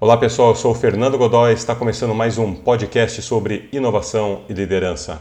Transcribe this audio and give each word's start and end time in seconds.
Olá 0.00 0.16
pessoal, 0.16 0.50
eu 0.50 0.54
sou 0.54 0.70
o 0.70 0.74
Fernando 0.76 1.18
Godoy, 1.18 1.52
está 1.52 1.74
começando 1.74 2.14
mais 2.14 2.38
um 2.38 2.54
podcast 2.54 3.20
sobre 3.20 3.68
inovação 3.72 4.42
e 4.48 4.52
liderança. 4.52 5.20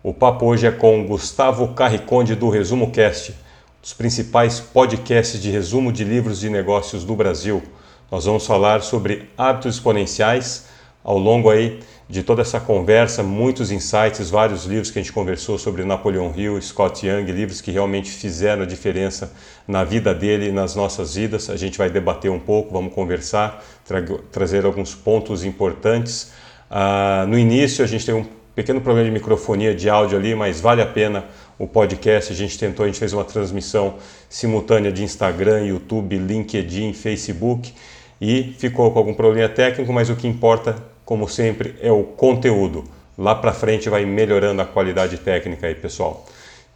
O 0.00 0.14
papo 0.14 0.46
hoje 0.46 0.64
é 0.64 0.70
com 0.70 1.04
Gustavo 1.04 1.74
Carriconde 1.74 2.36
do 2.36 2.48
Resumo 2.48 2.92
Cast, 2.92 3.34
dos 3.80 3.92
principais 3.92 4.60
podcasts 4.60 5.42
de 5.42 5.50
resumo 5.50 5.92
de 5.92 6.04
livros 6.04 6.38
de 6.38 6.48
negócios 6.48 7.02
do 7.02 7.16
Brasil. 7.16 7.64
Nós 8.12 8.24
vamos 8.24 8.46
falar 8.46 8.82
sobre 8.82 9.28
hábitos 9.36 9.74
exponenciais 9.74 10.66
ao 11.04 11.18
longo 11.18 11.50
aí 11.50 11.80
de 12.08 12.22
toda 12.22 12.42
essa 12.42 12.60
conversa, 12.60 13.22
muitos 13.22 13.70
insights, 13.70 14.28
vários 14.28 14.66
livros 14.66 14.90
que 14.90 14.98
a 14.98 15.02
gente 15.02 15.12
conversou 15.12 15.58
sobre 15.58 15.82
Napoleão 15.82 16.32
Hill, 16.36 16.60
Scott 16.60 17.06
Young, 17.06 17.24
livros 17.32 17.60
que 17.60 17.70
realmente 17.70 18.10
fizeram 18.10 18.64
a 18.64 18.66
diferença 18.66 19.32
na 19.66 19.82
vida 19.82 20.14
dele 20.14 20.48
e 20.48 20.52
nas 20.52 20.74
nossas 20.74 21.14
vidas. 21.14 21.48
A 21.48 21.56
gente 21.56 21.78
vai 21.78 21.88
debater 21.88 22.30
um 22.30 22.38
pouco, 22.38 22.72
vamos 22.72 22.92
conversar, 22.92 23.64
tra 23.84 24.02
trazer 24.30 24.66
alguns 24.66 24.94
pontos 24.94 25.42
importantes. 25.42 26.32
Uh, 26.70 27.26
no 27.26 27.38
início 27.38 27.82
a 27.82 27.88
gente 27.88 28.04
tem 28.04 28.14
um 28.14 28.26
pequeno 28.54 28.80
problema 28.80 29.08
de 29.08 29.12
microfonia 29.12 29.74
de 29.74 29.88
áudio 29.88 30.18
ali, 30.18 30.34
mas 30.34 30.60
vale 30.60 30.82
a 30.82 30.86
pena 30.86 31.24
o 31.58 31.66
podcast. 31.66 32.30
A 32.30 32.36
gente 32.36 32.58
tentou, 32.58 32.84
a 32.84 32.88
gente 32.88 32.98
fez 32.98 33.14
uma 33.14 33.24
transmissão 33.24 33.94
simultânea 34.28 34.92
de 34.92 35.02
Instagram, 35.02 35.64
YouTube, 35.64 36.18
LinkedIn, 36.18 36.92
Facebook 36.92 37.72
e 38.20 38.54
ficou 38.58 38.90
com 38.90 38.98
algum 38.98 39.14
problema 39.14 39.48
técnico, 39.48 39.92
mas 39.92 40.10
o 40.10 40.14
que 40.14 40.28
importa 40.28 40.91
como 41.04 41.28
sempre, 41.28 41.74
é 41.80 41.90
o 41.90 42.02
conteúdo. 42.02 42.84
Lá 43.16 43.34
para 43.34 43.52
frente 43.52 43.88
vai 43.88 44.04
melhorando 44.04 44.62
a 44.62 44.64
qualidade 44.64 45.18
técnica 45.18 45.66
aí, 45.66 45.74
pessoal. 45.74 46.26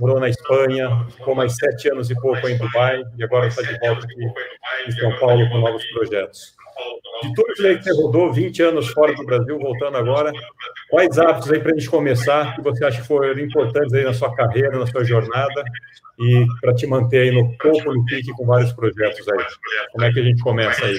morou 0.00 0.18
na 0.18 0.28
Espanha, 0.28 1.06
ficou 1.10 1.34
mais 1.34 1.54
sete 1.54 1.90
anos 1.90 2.10
e 2.10 2.14
pouco 2.14 2.48
em 2.48 2.56
Dubai 2.56 3.02
e 3.18 3.22
agora 3.22 3.46
está 3.46 3.62
de 3.62 3.78
volta 3.78 4.04
aqui 4.04 4.24
em 4.86 4.90
São 4.92 5.16
Paulo 5.18 5.48
com 5.50 5.58
novos 5.58 5.84
projetos. 5.92 6.54
De 7.22 7.34
tudo 7.34 7.52
que 7.52 7.82
você 7.82 7.92
rodou, 7.92 8.32
20 8.32 8.62
anos 8.62 8.88
fora 8.88 9.14
do 9.14 9.26
Brasil, 9.26 9.58
voltando 9.58 9.98
agora, 9.98 10.32
quais 10.88 11.18
hábitos 11.18 11.52
aí 11.52 11.60
para 11.60 11.72
a 11.72 11.74
gente 11.74 11.90
começar 11.90 12.56
que 12.56 12.62
você 12.62 12.82
acha 12.82 13.02
que 13.02 13.06
foram 13.06 13.38
importantes 13.38 13.92
aí 13.92 14.04
na 14.04 14.14
sua 14.14 14.34
carreira, 14.34 14.78
na 14.78 14.86
sua 14.86 15.04
jornada 15.04 15.62
e 16.18 16.46
para 16.62 16.74
te 16.74 16.86
manter 16.86 17.18
aí 17.18 17.30
no 17.30 17.54
topo, 17.58 17.92
no 17.92 18.02
pique 18.06 18.32
com 18.32 18.46
vários 18.46 18.72
projetos 18.72 19.28
aí? 19.28 19.44
Como 19.92 20.04
é 20.06 20.12
que 20.12 20.20
a 20.20 20.24
gente 20.24 20.42
começa 20.42 20.86
aí? 20.86 20.96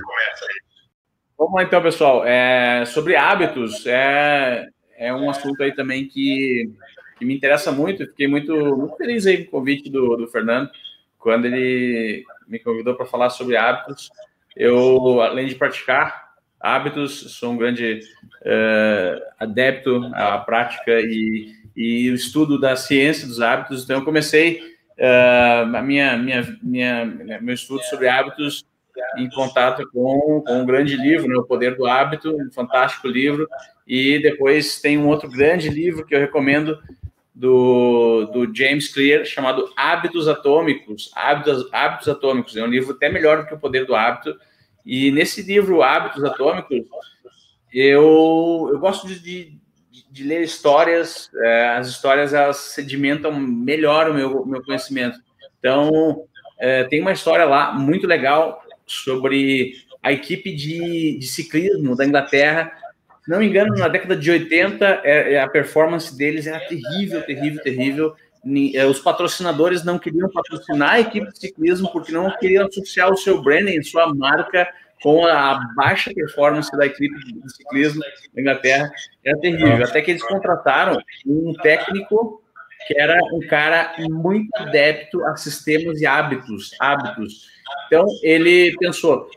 Vamos 1.36 1.56
lá 1.56 1.64
então, 1.64 1.82
pessoal. 1.82 2.24
É, 2.24 2.86
sobre 2.86 3.16
hábitos, 3.16 3.88
é, 3.88 4.68
é 5.00 5.12
um 5.12 5.28
assunto 5.28 5.64
aí 5.64 5.74
também 5.74 6.08
que 6.08 6.70
que 7.22 7.26
me 7.26 7.36
interessa 7.36 7.72
muito. 7.72 8.08
Fiquei 8.08 8.28
muito, 8.28 8.52
muito 8.76 8.98
feliz 8.98 9.28
aí 9.28 9.46
com 9.46 9.58
o 9.58 9.60
convite 9.60 9.92
do, 9.92 10.18
do 10.18 10.28
Fernando, 10.28 10.72
quando 11.20 11.46
ele 11.46 12.26
me 12.48 12.58
convidou 12.58 12.96
para 12.96 13.06
falar 13.06 13.30
sobre 13.30 13.56
hábitos. 13.56 14.10
Eu, 14.58 15.22
além 15.22 15.46
de 15.46 15.54
praticar 15.54 16.32
hábitos, 16.60 17.38
sou 17.38 17.52
um 17.52 17.58
grande 17.58 18.00
uh, 18.42 19.22
adepto 19.40 20.10
à 20.16 20.40
prática 20.40 21.00
e, 21.00 21.54
e 21.78 22.10
o 22.10 22.16
estudo 22.16 22.60
da 22.60 22.76
ciência 22.76 23.28
dos 23.28 23.40
hábitos. 23.40 23.84
Então, 23.84 24.00
eu 24.00 24.06
comecei 24.06 24.60
uh, 24.98 25.76
a 25.76 25.82
minha, 25.84 26.18
minha, 26.18 26.58
minha, 26.64 27.40
meu 27.40 27.54
estudo 27.54 27.84
sobre 27.84 28.08
hábitos 28.08 28.66
em 29.16 29.30
contato 29.30 29.88
com, 29.92 30.42
com 30.46 30.62
um 30.62 30.66
grande 30.66 30.98
livro, 30.98 31.28
né, 31.28 31.36
O 31.36 31.44
Poder 31.44 31.76
do 31.76 31.86
Hábito, 31.86 32.36
um 32.36 32.52
fantástico 32.52 33.08
livro, 33.08 33.48
e 33.88 34.20
depois 34.20 34.82
tem 34.82 34.98
um 34.98 35.08
outro 35.08 35.30
grande 35.30 35.70
livro 35.70 36.06
que 36.06 36.16
eu 36.16 36.20
recomendo, 36.20 36.80
do, 37.42 38.26
do 38.32 38.56
James 38.56 38.94
Clear 38.94 39.26
chamado 39.26 39.74
Hábitos 39.76 40.28
Atômicos. 40.28 41.12
Hábitos, 41.16 41.68
Hábitos 41.74 42.08
Atômicos 42.08 42.56
é 42.56 42.64
um 42.64 42.68
livro 42.68 42.94
até 42.94 43.10
melhor 43.10 43.40
do 43.42 43.48
que 43.48 43.54
o 43.56 43.60
Poder 43.60 43.84
do 43.84 43.96
Hábito. 43.96 44.38
E 44.86 45.10
nesse 45.10 45.42
livro 45.42 45.82
Hábitos 45.82 46.24
Atômicos, 46.24 46.86
eu, 47.74 48.70
eu 48.72 48.78
gosto 48.78 49.08
de, 49.08 49.20
de, 49.20 49.58
de 50.12 50.24
ler 50.24 50.44
histórias. 50.44 51.32
É, 51.36 51.70
as 51.70 51.88
histórias 51.88 52.32
elas 52.32 52.58
sedimentam 52.58 53.34
melhor 53.34 54.12
o 54.12 54.14
meu, 54.14 54.46
meu 54.46 54.64
conhecimento. 54.64 55.18
Então, 55.58 56.24
é, 56.60 56.84
tem 56.84 57.02
uma 57.02 57.12
história 57.12 57.46
lá 57.46 57.74
muito 57.74 58.06
legal 58.06 58.64
sobre 58.86 59.74
a 60.04 60.12
equipe 60.12 60.56
de, 60.56 61.18
de 61.18 61.26
ciclismo 61.26 61.96
da 61.96 62.06
Inglaterra 62.06 62.72
não 63.28 63.40
me 63.40 63.48
engano, 63.48 63.76
na 63.76 63.88
década 63.88 64.16
de 64.16 64.32
80, 64.32 65.02
é, 65.04 65.34
é, 65.34 65.42
a 65.42 65.48
performance 65.48 66.16
deles 66.16 66.48
era 66.48 66.60
terrível, 66.60 67.22
terrível, 67.22 67.64
terrível. 67.64 68.16
É, 68.74 68.86
os 68.86 69.00
patrocinadores 69.00 69.84
não 69.84 70.00
queriam 70.00 70.30
patrocinar 70.30 70.94
a 70.94 71.00
equipe 71.00 71.32
de 71.32 71.40
ciclismo 71.40 71.92
porque 71.92 72.12
não 72.12 72.36
queriam 72.38 72.66
associar 72.66 73.12
o 73.12 73.18
seu 73.18 73.42
branding, 73.42 73.84
sua 73.84 74.12
marca, 74.14 74.68
com 75.04 75.26
a 75.26 75.60
baixa 75.76 76.12
performance 76.14 76.72
da 76.76 76.86
equipe 76.86 77.16
de 77.20 77.54
ciclismo 77.54 78.02
da 78.34 78.42
Inglaterra. 78.42 78.92
Era 79.24 79.40
terrível. 79.40 79.84
Até 79.84 80.02
que 80.02 80.12
eles 80.12 80.24
contrataram 80.24 81.00
um 81.26 81.54
técnico 81.54 82.42
que 82.88 83.00
era 83.00 83.20
um 83.32 83.40
cara 83.48 83.94
muito 84.10 84.50
adepto 84.56 85.24
a 85.26 85.36
sistemas 85.36 86.02
e 86.02 86.06
hábitos. 86.06 86.72
hábitos. 86.80 87.48
Então, 87.86 88.06
ele 88.24 88.76
pensou, 88.80 89.30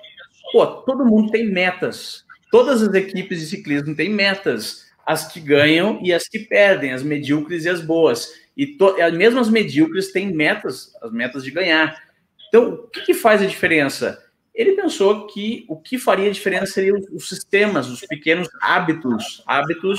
pô, 0.51 0.67
todo 0.67 1.05
mundo 1.05 1.31
tem 1.31 1.47
metas 1.47 2.25
todas 2.55 2.85
as 2.85 2.95
equipes 2.95 3.41
de 3.41 3.47
ciclismo 3.47 3.97
têm 3.97 4.09
metas, 4.09 4.87
as 5.05 5.27
que 5.27 5.41
ganham 5.41 5.99
e 6.01 6.13
as 6.13 6.29
que 6.29 6.39
perdem, 6.39 6.93
as 6.93 7.03
medíocres 7.03 7.65
e 7.65 7.69
as 7.69 7.81
boas. 7.81 8.29
E 8.57 8.65
to, 8.65 8.95
mesmo 9.13 9.41
as 9.41 9.49
medíocres 9.49 10.13
têm 10.13 10.33
metas, 10.33 10.95
as 11.03 11.11
metas 11.11 11.43
de 11.43 11.51
ganhar. 11.51 12.01
Então, 12.47 12.75
o 12.75 12.87
que, 12.87 13.07
que 13.07 13.13
faz 13.13 13.43
a 13.43 13.47
diferença? 13.47 14.23
Ele 14.55 14.77
pensou 14.77 15.27
que 15.27 15.65
o 15.69 15.77
que 15.81 15.99
faria 15.99 16.31
diferença 16.31 16.67
seriam 16.67 16.97
os 17.13 17.29
sistemas, 17.29 17.89
os 17.89 18.03
pequenos 18.03 18.49
hábitos, 18.63 19.43
hábitos. 19.49 19.99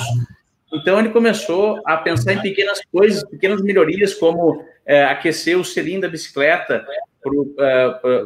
Então 0.74 0.98
ele 0.98 1.10
começou 1.10 1.82
a 1.86 1.98
pensar 1.98 2.36
em 2.36 2.42
pequenas 2.42 2.80
coisas, 2.90 3.22
pequenas 3.30 3.62
melhorias, 3.62 4.14
como 4.14 4.64
é, 4.86 5.04
aquecer 5.04 5.60
o 5.60 5.66
selim 5.66 6.00
da 6.00 6.08
bicicleta 6.08 6.86
para 7.22 7.34
é, 7.68 8.26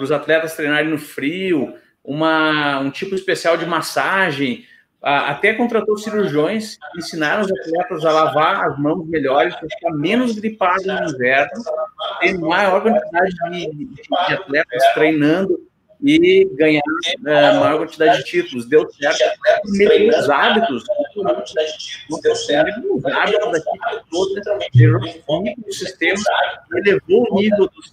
os 0.00 0.12
atletas 0.12 0.54
treinarem 0.54 0.90
no 0.90 0.98
frio, 0.98 1.74
uma, 2.08 2.80
um 2.80 2.90
tipo 2.90 3.14
especial 3.14 3.58
de 3.58 3.66
massagem 3.66 4.64
até 5.00 5.52
contratou 5.52 5.96
cirurgiões 5.96 6.76
que 6.92 6.98
ensinaram 6.98 7.42
os 7.42 7.52
atletas 7.52 8.04
a 8.04 8.12
lavar 8.12 8.64
as 8.66 8.78
mãos 8.78 9.06
melhores 9.06 9.54
para 9.54 9.68
ficar 9.68 9.92
menos 9.92 10.34
gripados 10.34 10.86
no 10.86 11.10
inverno, 11.10 11.62
ter 12.20 12.38
maior 12.38 12.82
quantidade 12.82 13.34
de, 13.50 13.74
de, 13.74 13.84
de 13.86 14.34
atletas 14.34 14.82
treinando 14.94 15.68
e 16.02 16.48
ganhar 16.54 16.80
uh, 16.80 17.60
maior 17.60 17.78
quantidade 17.78 18.18
de 18.18 18.24
títulos. 18.24 18.66
Deu 18.66 18.88
certo. 18.90 19.38
Primeiro, 19.62 20.18
os 20.18 20.30
hábitos, 20.30 20.84
deu 22.22 22.34
certo. 22.36 22.96
Os 22.96 23.04
hábitos 23.04 23.64
toda, 24.10 24.42
gerou 24.74 25.00
o 25.00 25.72
sistema, 25.72 26.22
elevou 26.74 27.26
o 27.30 27.40
nível 27.40 27.68
dos 27.68 27.86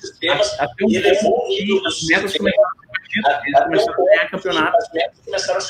sistemas 0.00 0.58
até 0.58 0.84
um 0.84 1.20
ponto 1.22 1.46
que 1.48 1.82
as 1.86 2.02
metas 2.08 2.36
começaram 2.36 2.80
a 3.24 3.42
eles 3.44 3.60
começaram 3.60 4.02
a 4.02 4.06
ganhar 4.06 4.30
campeonatos. 4.30 4.88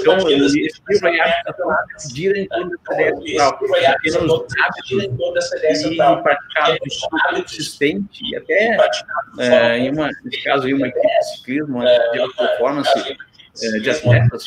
Então, 0.00 0.16
esse 0.28 0.82
livro 0.88 1.08
aí 1.08 1.18
gira 2.12 2.38
em 2.38 2.48
torno 2.48 2.70
dessa 5.34 5.56
ideia 5.58 5.74
central. 5.74 6.22
Pequenos 6.22 6.54
hábitos 6.56 6.96
e 7.00 7.02
praticados 7.02 7.08
consistente, 7.30 8.20
e 8.22 8.36
até, 8.36 8.76
é, 9.38 9.78
em 9.78 9.90
uma, 9.92 10.10
nesse 10.24 10.42
caso, 10.44 10.68
em 10.68 10.74
uma 10.74 10.88
equipe 10.88 11.06
de 11.06 11.36
ciclismo, 11.36 11.80
de 11.80 12.36
performance, 12.36 13.18
é, 13.62 13.78
de 13.78 13.90
atletas, 13.90 14.46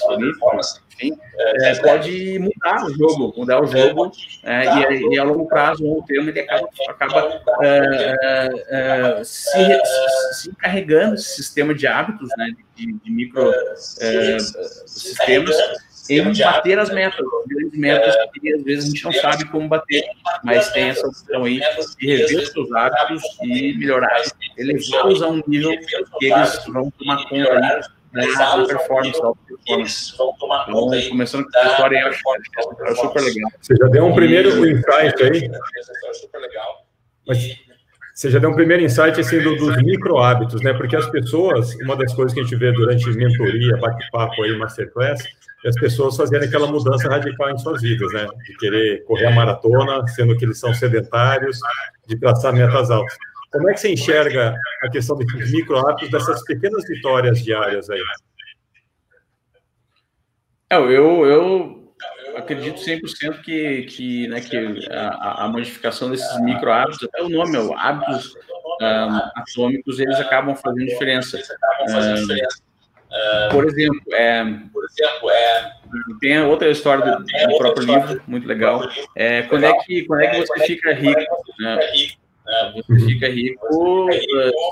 enfim, 0.95 1.17
é, 1.37 1.75
pode 1.75 2.39
mudar 2.39 2.85
o 2.85 2.93
jogo, 2.93 3.33
mudar 3.37 3.61
o 3.61 3.67
jogo, 3.67 4.11
é, 4.43 4.93
e, 4.93 5.13
e, 5.13 5.19
a 5.19 5.23
longo 5.23 5.47
prazo, 5.47 5.85
ou 5.85 6.03
termo, 6.03 6.29
ele 6.29 6.39
acaba, 6.39 6.69
acaba 6.87 7.41
é, 7.61 8.49
é, 8.69 9.23
se, 9.23 9.81
se, 10.33 10.49
encarregando 10.49 11.15
esse 11.15 11.35
sistema 11.35 11.73
de 11.73 11.87
hábitos, 11.87 12.29
né, 12.37 12.53
de, 12.75 12.93
de 12.93 13.11
micro 13.11 13.51
é, 14.01 14.37
sistemas, 14.85 15.55
em 16.09 16.21
bater 16.37 16.79
as 16.79 16.89
metas, 16.89 17.25
grandes 17.47 17.79
metas 17.79 18.15
que 18.33 18.53
às 18.53 18.63
vezes 18.63 18.85
a 18.85 18.87
gente 18.89 19.03
não 19.05 19.13
sabe 19.13 19.45
como 19.45 19.69
bater, 19.69 20.03
mas 20.43 20.69
tem 20.71 20.89
essa 20.89 21.07
opção 21.07 21.45
aí 21.45 21.61
de 21.97 22.07
rever 22.07 22.39
os 22.39 22.49
seus 22.49 22.71
hábitos 22.73 23.23
e 23.41 23.77
melhorar, 23.77 24.21
elevá-los 24.57 25.21
a 25.21 25.29
um 25.29 25.41
nível 25.47 25.73
que 26.19 26.25
eles 26.25 26.65
vão 26.67 26.91
tomar 26.91 27.23
conta 27.29 27.53
aí 27.53 27.81
performance, 28.13 29.21
da 29.21 29.31
performance. 29.47 30.17
Vão 30.17 30.33
tomar 30.37 30.63
então, 30.63 30.73
conta 30.73 30.95
aí. 30.95 31.09
Começando 31.09 31.43
com 31.43 31.59
essa 31.59 31.71
história, 31.71 31.99
eu 31.99 32.07
acho, 32.07 32.21
que 32.21 32.83
é 32.83 32.95
super 32.95 33.21
legal. 33.21 33.51
Você 33.59 33.75
já 33.75 33.87
deu 33.87 34.05
um 34.05 34.15
primeiro 34.15 34.49
insight 34.67 35.23
aí? 35.23 35.51
Super 36.13 36.39
legal. 36.39 36.85
Mas 37.27 37.57
você 38.13 38.29
já 38.29 38.37
deu 38.37 38.51
um 38.51 38.55
primeiro 38.55 38.83
insight 38.83 39.19
assim, 39.19 39.41
do, 39.41 39.55
dos 39.55 39.75
micro 39.77 40.19
hábitos, 40.19 40.61
né? 40.61 40.73
Porque 40.73 40.95
as 40.95 41.09
pessoas, 41.09 41.73
uma 41.81 41.95
das 41.95 42.13
coisas 42.13 42.33
que 42.33 42.39
a 42.39 42.43
gente 42.43 42.55
vê 42.55 42.71
durante 42.71 43.09
mentoria, 43.09 43.75
bate-papo 43.77 44.43
aí, 44.43 44.55
masterclass, 44.55 45.23
é 45.65 45.69
as 45.69 45.75
pessoas 45.75 46.15
fazendo 46.15 46.43
aquela 46.43 46.67
mudança 46.67 47.09
radical 47.09 47.49
em 47.49 47.57
suas 47.57 47.81
vidas, 47.81 48.13
né? 48.13 48.27
De 48.45 48.57
querer 48.57 49.03
correr 49.05 49.25
a 49.25 49.31
maratona, 49.31 50.05
sendo 50.07 50.37
que 50.37 50.45
eles 50.45 50.59
são 50.59 50.73
sedentários, 50.75 51.57
de 52.07 52.19
traçar 52.19 52.53
metas 52.53 52.91
altas. 52.91 53.17
Como 53.53 53.69
é 53.69 53.73
que 53.73 53.79
você 53.81 53.93
enxerga 53.93 54.57
a 54.81 54.89
questão 54.89 55.15
desses 55.15 55.51
micro 55.51 55.77
hábitos, 55.77 56.09
dessas 56.09 56.43
pequenas 56.43 56.83
vitórias 56.87 57.43
diárias 57.43 57.87
aí? 57.87 58.01
É, 60.71 60.75
eu, 60.75 61.23
eu 61.23 61.93
acredito 62.35 62.81
100% 62.81 63.41
que, 63.43 63.83
que, 63.83 64.27
né, 64.27 64.41
que 64.41 64.57
a, 64.91 65.43
a, 65.43 65.47
modificação 65.47 66.09
desses 66.09 66.41
micro 66.41 66.71
hábitos, 66.71 67.03
até 67.03 67.21
o 67.21 67.29
nome, 67.29 67.55
o 67.59 67.77
hábitos 67.77 68.35
um, 68.81 69.17
atômicos, 69.35 69.99
eles 69.99 70.19
acabam 70.19 70.55
fazendo 70.55 70.87
diferença. 70.87 71.37
Um, 71.87 73.49
por 73.51 73.65
exemplo, 73.65 74.01
é, 74.13 74.43
por 74.73 74.83
exemplo 74.83 75.29
é, 75.29 75.73
tem 76.19 76.41
outra 76.41 76.71
história 76.71 77.05
do, 77.05 77.23
do 77.23 77.57
próprio 77.59 77.85
livro, 77.85 78.23
muito 78.25 78.47
legal. 78.47 78.81
É, 79.15 79.43
quando, 79.43 79.65
é 79.65 79.73
que, 79.83 80.05
quando 80.05 80.21
é 80.21 80.27
que 80.29 80.47
você 80.47 80.65
fica 80.65 80.91
rico? 80.91 81.21
Né? 81.59 81.79
Você 82.75 82.99
fica 83.05 83.27
rico 83.29 84.07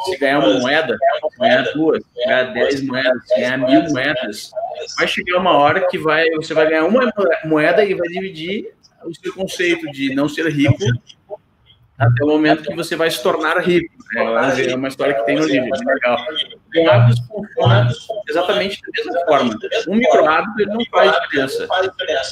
se 0.06 0.18
ganhar 0.18 0.39
uma 0.39 0.59
moeda, 0.59 0.97
ganhar 1.39 1.63
duas, 1.73 2.03
ganhar 2.25 2.53
dez 2.53 2.81
moedas, 2.83 3.21
ganhar 3.35 3.57
mil 3.57 3.83
moedas. 3.83 4.51
Vai 4.97 5.07
chegar 5.07 5.39
uma 5.39 5.57
hora 5.57 5.88
que 5.88 5.97
vai, 5.97 6.29
você 6.31 6.53
vai 6.53 6.69
ganhar 6.69 6.85
uma 6.85 7.12
moeda 7.45 7.83
e 7.83 7.94
vai 7.94 8.07
dividir 8.09 8.73
o 9.06 9.13
seu 9.15 9.33
conceito 9.33 9.89
de 9.91 10.13
não 10.13 10.27
ser 10.27 10.47
rico 10.51 10.83
até 11.97 12.23
o 12.23 12.27
momento 12.27 12.63
que 12.63 12.75
você 12.75 12.95
vai 12.95 13.09
se 13.09 13.21
tornar 13.21 13.57
rico. 13.59 13.94
É 14.18 14.75
uma 14.75 14.88
história 14.88 15.13
que 15.13 15.23
tem 15.23 15.38
no 15.38 15.45
livro, 15.45 15.69
é 15.73 15.94
legal. 15.94 16.18
O 16.75 16.89
hábito 16.89 17.21
funciona 17.27 17.89
exatamente 18.27 18.81
da 18.81 18.88
mesma 18.91 19.25
forma. 19.25 19.57
Um 19.88 19.95
micro 19.95 20.25
hábito 20.25 20.62
ele 20.62 20.71
não 20.71 20.85
faz 20.91 21.12
diferença. 21.21 21.68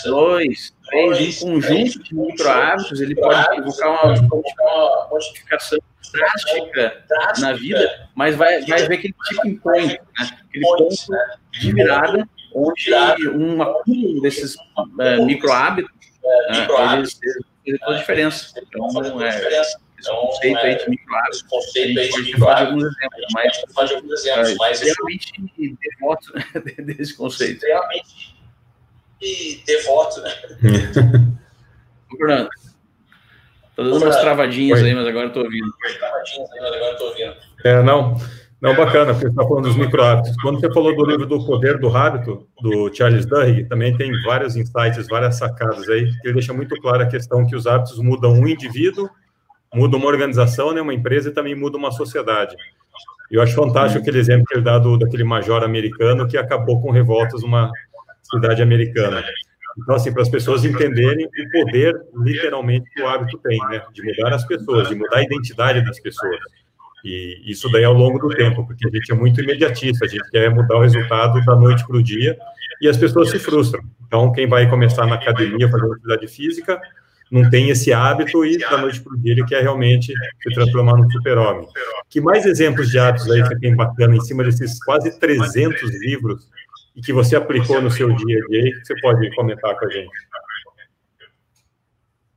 Dois, 0.06 0.74
três, 0.89 1.41
um 1.44 1.53
conjunto 1.53 2.03
de 2.03 2.15
micro 2.15 2.50
hábitos 2.50 3.01
ele 3.01 3.15
pode 3.15 3.45
provocar 3.56 3.89
uma 3.89 5.07
modificação 5.09 5.80
drástica 6.12 7.03
na 7.39 7.53
vida, 7.53 8.09
mas 8.15 8.36
vai, 8.36 8.62
vai 8.65 8.88
ver 8.88 8.95
aquele 8.95 9.13
tipo 9.27 9.59
point, 9.62 9.88
né? 9.88 10.00
aquele 10.47 10.65
ponto 10.65 10.95
de 11.51 11.74
virada 11.74 12.27
onde 12.53 13.30
um 13.30 13.62
acúmulo 13.62 14.21
desses 14.21 14.56
uh, 14.56 15.25
micro 15.25 15.51
hábitos 15.51 15.91
uh, 16.24 16.94
eles, 16.94 17.19
eles 17.65 17.80
fazem 17.80 17.80
toda 17.80 17.95
a 17.95 18.00
diferença. 18.00 18.53
Então, 18.57 19.21
é, 19.24 19.62
esse 19.62 19.77
então, 20.00 20.15
conceito 20.15 20.59
aí 20.59 20.75
de 20.77 20.89
micro 20.89 21.15
hábitos, 21.15 21.45
a 22.15 22.21
gente 22.21 22.38
pode 22.38 22.39
fazer 22.39 22.65
alguns 22.65 22.83
exemplos, 22.83 23.27
mas, 23.33 23.91
alguns 23.91 24.25
exemplos, 24.25 24.56
mas 24.57 24.81
realmente 24.81 25.31
devoto 26.00 26.33
né, 26.33 26.44
desse 26.83 27.15
conceito. 27.15 27.65
Realmente 27.65 28.38
devoto, 29.66 30.21
né? 30.21 30.31
Fernando, 32.18 32.50
tô 33.75 33.83
dando 33.83 33.98
umas 33.98 34.19
travadinhas 34.19 34.81
aí, 34.81 34.94
mas 34.94 35.07
agora 35.07 35.27
eu 35.27 35.33
tô 35.33 35.42
ouvindo. 35.42 35.71
Travadinhas 36.00 36.51
aí, 36.51 36.60
mas 36.62 36.74
agora 36.74 36.92
eu 36.92 36.98
tô 36.98 37.06
ouvindo. 37.06 37.36
É, 37.63 37.83
não. 37.83 38.18
Não, 38.62 38.75
bacana, 38.75 39.13
porque 39.13 39.27
você 39.27 39.31
está 39.31 39.48
falando 39.48 39.63
dos 39.63 39.77
micro 39.77 40.04
hábitos. 40.04 40.36
Quando 40.42 40.60
você 40.60 40.71
falou 40.74 40.94
do 40.94 41.06
livro 41.06 41.25
do 41.25 41.45
Poder 41.45 41.80
do 41.80 41.95
Hábito, 41.95 42.45
do 42.62 42.94
Charles 42.94 43.25
Duhigg, 43.25 43.69
também 43.69 43.95
tem 43.95 44.12
vários 44.24 44.57
insights, 44.57 45.07
várias 45.07 45.38
sacadas 45.38 45.88
aí, 45.88 46.12
que 46.19 46.27
ele 46.27 46.33
deixa 46.33 46.54
muito 46.54 46.75
clara 46.81 47.04
a 47.04 47.07
questão 47.07 47.45
que 47.45 47.56
os 47.56 47.65
hábitos 47.65 47.98
mudam 48.00 48.33
um 48.33 48.45
indivíduo, 48.45 49.10
mudam 49.74 49.98
uma 49.98 50.10
organização, 50.10 50.74
né, 50.74 50.81
uma 50.81 50.94
empresa 50.94 51.30
e 51.30 51.33
também 51.33 51.56
muda 51.56 51.77
uma 51.77 51.92
sociedade. 51.92 52.54
E 53.31 53.36
eu 53.36 53.42
acho 53.42 53.56
fantástico 53.56 54.01
aquele 54.01 54.19
exemplo 54.19 54.44
que 54.45 54.56
ele 54.56 54.63
dá 54.63 54.77
do, 54.77 54.98
daquele 54.98 55.24
major 55.24 55.63
americano 55.63 56.27
que 56.27 56.38
acabou 56.38 56.81
com 56.81 56.92
revoltas 56.92 57.42
numa 57.42 57.72
cidade 58.31 58.62
americana. 58.62 59.24
Então, 59.81 59.96
assim, 59.96 60.12
para 60.12 60.22
as 60.22 60.30
pessoas 60.30 60.66
entenderem 60.66 61.26
o 61.26 61.52
poder, 61.52 61.96
literalmente, 62.15 62.89
que 62.94 63.01
o 63.01 63.08
hábito 63.08 63.38
tem, 63.39 63.58
né, 63.70 63.82
de 63.94 64.03
mudar 64.03 64.34
as 64.34 64.46
pessoas, 64.46 64.89
de 64.89 64.96
mudar 64.96 65.18
a 65.18 65.24
identidade 65.24 65.84
das 65.86 66.00
pessoas. 66.00 66.39
E 67.03 67.42
isso 67.46 67.72
daí 67.72 67.86
ao 67.86 67.94
longo 67.94 68.20
do 68.20 68.30
tempo, 68.36 68.65
porque 68.65 68.88
a 68.88 68.92
gente 68.92 69.12
é 69.12 69.15
muito 69.15 69.42
imediatista, 69.42 70.06
a 70.06 70.08
gente 70.08 70.30
quer 70.32 70.53
mudar 70.53 70.75
o 70.75 70.82
resultado 70.82 71.44
da 71.46 71.56
noite 71.56 71.86
para 71.88 71.96
o 71.96 72.03
dia 72.03 72.38
e 72.82 72.89
as 72.89 72.98
pessoas 72.98 73.30
se 73.30 73.39
frustram. 73.39 73.82
Então, 74.06 74.32
quem 74.34 74.48
vai 74.48 74.70
começar 74.70 75.06
na 75.06 75.15
academia 75.15 75.70
fazendo 75.70 75.94
atividade 75.94 76.27
física 76.27 76.82
não 77.32 77.50
tem 77.50 77.70
esse 77.70 77.94
hábito 77.94 78.44
e 78.44 78.58
da 78.58 78.77
noite 78.77 79.01
para 79.01 79.13
o 79.13 79.18
dia 79.18 79.34
ele 79.34 79.46
quer 79.46 79.62
realmente 79.62 80.12
se 80.42 80.53
transformar 80.53 80.98
no 80.98 81.10
super-homem. 81.12 81.68
Que 82.10 82.20
mais 82.20 82.46
exemplos 82.46 82.89
de 82.89 82.98
hábitos 82.98 83.30
aí 83.30 83.42
você 83.42 83.58
tem 83.60 83.75
bacana 83.75 84.15
em 84.15 84.22
cima 84.22 84.44
desses 84.44 84.84
quase 84.84 85.18
300 85.20 86.01
livros 86.01 86.48
e 87.00 87.01
que 87.01 87.13
você 87.13 87.36
aplicou 87.36 87.82
no 87.82 87.89
seu 87.89 88.13
dia 88.13 88.38
a 88.38 88.48
dia 88.48 88.72
que 88.72 88.86
você 88.86 89.01
pode 89.01 89.34
comentar 89.34 89.74
com 89.77 89.86
a 89.86 89.89
gente? 89.89 90.12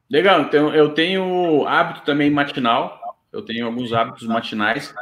Legal, 0.08 0.42
então 0.42 0.72
eu 0.74 0.90
tenho 0.90 1.66
hábito 1.66 2.04
também 2.04 2.30
matinal, 2.30 3.00
eu 3.32 3.42
tenho 3.42 3.66
alguns 3.66 3.92
hábitos 3.92 4.26
matinais. 4.28 4.94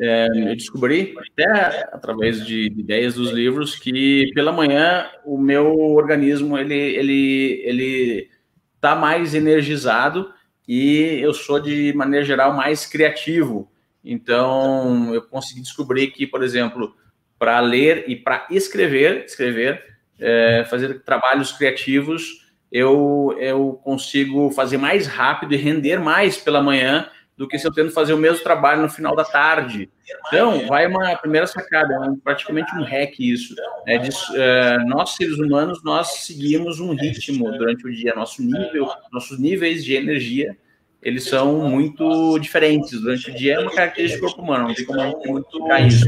É, 0.00 0.28
eu 0.28 0.54
descobri, 0.54 1.16
até 1.32 1.88
através 1.92 2.46
de 2.46 2.66
ideias 2.66 3.14
dos 3.14 3.32
livros, 3.32 3.74
que 3.74 4.30
pela 4.34 4.52
manhã 4.52 5.10
o 5.24 5.36
meu 5.36 5.74
organismo 5.76 6.56
ele 6.56 6.74
ele 6.74 7.62
ele 7.64 8.30
está 8.76 8.94
mais 8.94 9.34
energizado 9.34 10.32
e 10.68 11.18
eu 11.20 11.34
sou 11.34 11.58
de 11.58 11.92
maneira 11.94 12.24
geral 12.24 12.52
mais 12.54 12.86
criativo. 12.86 13.68
Então 14.04 15.12
eu 15.12 15.22
consegui 15.22 15.62
descobrir 15.62 16.08
que, 16.12 16.26
por 16.26 16.44
exemplo, 16.44 16.94
para 17.38 17.60
ler 17.60 18.04
e 18.08 18.16
para 18.16 18.46
escrever, 18.50 19.24
escrever, 19.24 19.82
é, 20.18 20.64
fazer 20.68 21.02
trabalhos 21.02 21.52
criativos, 21.52 22.46
eu 22.70 23.36
eu 23.38 23.80
consigo 23.84 24.50
fazer 24.50 24.76
mais 24.76 25.06
rápido 25.06 25.54
e 25.54 25.56
render 25.56 25.98
mais 25.98 26.36
pela 26.36 26.62
manhã 26.62 27.08
do 27.38 27.46
que 27.46 27.56
se 27.56 27.64
eu 27.64 27.72
tento 27.72 27.92
fazer 27.92 28.12
o 28.12 28.18
mesmo 28.18 28.42
trabalho 28.42 28.82
no 28.82 28.90
final 28.90 29.14
da 29.14 29.24
tarde. 29.24 29.88
Então, 30.26 30.66
vai 30.66 30.88
uma 30.88 31.14
primeira 31.16 31.46
sacada, 31.46 31.94
é 31.94 32.20
praticamente 32.24 32.74
um 32.74 32.82
hack 32.82 33.14
isso. 33.20 33.54
É 33.86 33.96
de, 33.96 34.10
é, 34.34 34.78
nós, 34.78 35.10
seres 35.10 35.38
humanos, 35.38 35.80
nós 35.84 36.24
seguimos 36.24 36.80
um 36.80 36.94
ritmo 36.94 37.48
durante 37.52 37.86
o 37.86 37.92
dia, 37.92 38.12
nosso 38.16 38.42
nível, 38.42 38.88
nossos 39.12 39.38
níveis 39.38 39.84
de 39.84 39.94
energia, 39.94 40.58
eles 41.02 41.24
são 41.24 41.68
muito 41.68 42.38
diferentes. 42.38 43.00
Durante 43.00 43.30
o 43.30 43.34
dia 43.34 43.54
é 43.54 43.58
uma 43.58 43.70
característica 43.70 44.20
do 44.20 44.26
corpo 44.26 44.42
humano, 44.42 44.68
não 44.68 44.74
tem 44.74 44.84
como 44.84 45.22
muito 45.26 45.66
cair 45.66 45.88
isso, 45.88 46.04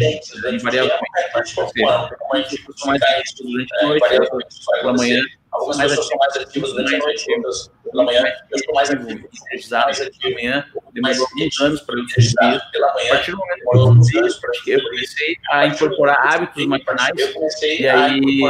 invariavelmente. 0.49 1.01
Ou 1.57 1.69
seja, 1.69 2.11
mais 2.29 2.49
durante 3.41 3.77
a 3.77 3.87
noite, 3.87 4.09
pela 4.81 4.93
manhã, 4.95 5.23
algumas 5.53 5.77
mais 5.77 5.91
pessoas 5.91 6.09
são 6.09 6.19
mais 6.19 6.37
ativas 6.37 6.73
durante 6.73 6.95
a 6.95 6.99
noite, 6.99 7.33
outras 7.33 7.71
pela 7.91 8.05
manhã. 8.05 8.23
Eu 8.51 8.57
estou 8.57 8.75
mais 8.75 8.91
ativo. 8.91 9.29
Mais 9.71 10.01
ativo 10.01 10.21
de 10.21 10.35
manhã, 10.35 10.65
demorou 10.93 11.27
alguns 11.29 11.61
anos 11.61 11.81
para 11.83 11.99
eu 11.99 12.07
decidir. 12.07 12.61
Pela 12.73 12.95
manhã, 12.95 13.07
a 13.07 13.15
partir 13.17 13.31
do 13.33 13.39
momento 13.39 13.61
que 13.61 13.77
eu 13.77 13.83
comecei, 13.83 14.75
eu 14.75 14.83
comecei 14.83 15.37
a 15.51 15.67
incorporar 15.67 16.35
hábitos 16.35 16.67
matinais, 16.67 17.11
e 17.63 17.89
aí, 17.89 18.41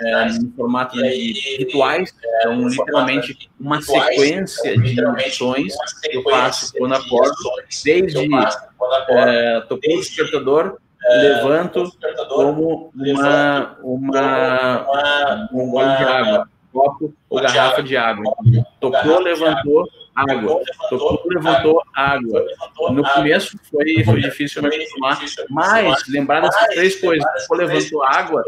é, 0.00 0.24
no 0.40 0.52
formato 0.56 0.96
de 0.96 1.56
rituais, 1.58 2.14
então, 2.40 2.68
literalmente, 2.68 3.50
uma 3.58 3.80
sequência 3.80 4.76
de 4.78 5.00
ações 5.00 5.74
que 6.02 6.16
eu 6.16 6.22
faço 6.22 6.72
quando 6.76 6.94
acordo, 6.94 7.34
desde 7.84 8.18
é, 9.10 9.60
tocar 9.62 9.92
o 9.92 10.00
despertador, 10.00 10.78
levanto 11.08 11.92
como 12.28 12.90
uma, 12.94 13.76
uma, 13.82 15.48
um 15.52 15.70
gole 15.70 15.96
de 15.96 16.04
água, 16.04 16.48
copo 16.72 17.14
ou 17.30 17.40
garrafa 17.40 17.82
de 17.82 17.96
água. 17.96 18.34
Tocou, 18.80 19.20
levantou, 19.20 19.88
água. 20.16 20.62
Tocou, 20.88 21.22
levantou, 21.26 21.82
água. 21.94 22.44
No 22.90 23.02
começo 23.02 23.58
foi, 23.70 24.02
foi 24.04 24.20
difícil 24.20 24.62
me 24.62 24.68
acostumar, 24.68 25.84
mas 25.84 26.08
lembrar 26.08 26.40
dessas 26.40 26.66
três 26.68 27.00
coisas, 27.00 27.24
tocou, 27.42 27.58
levantou, 27.58 28.02
água, 28.02 28.42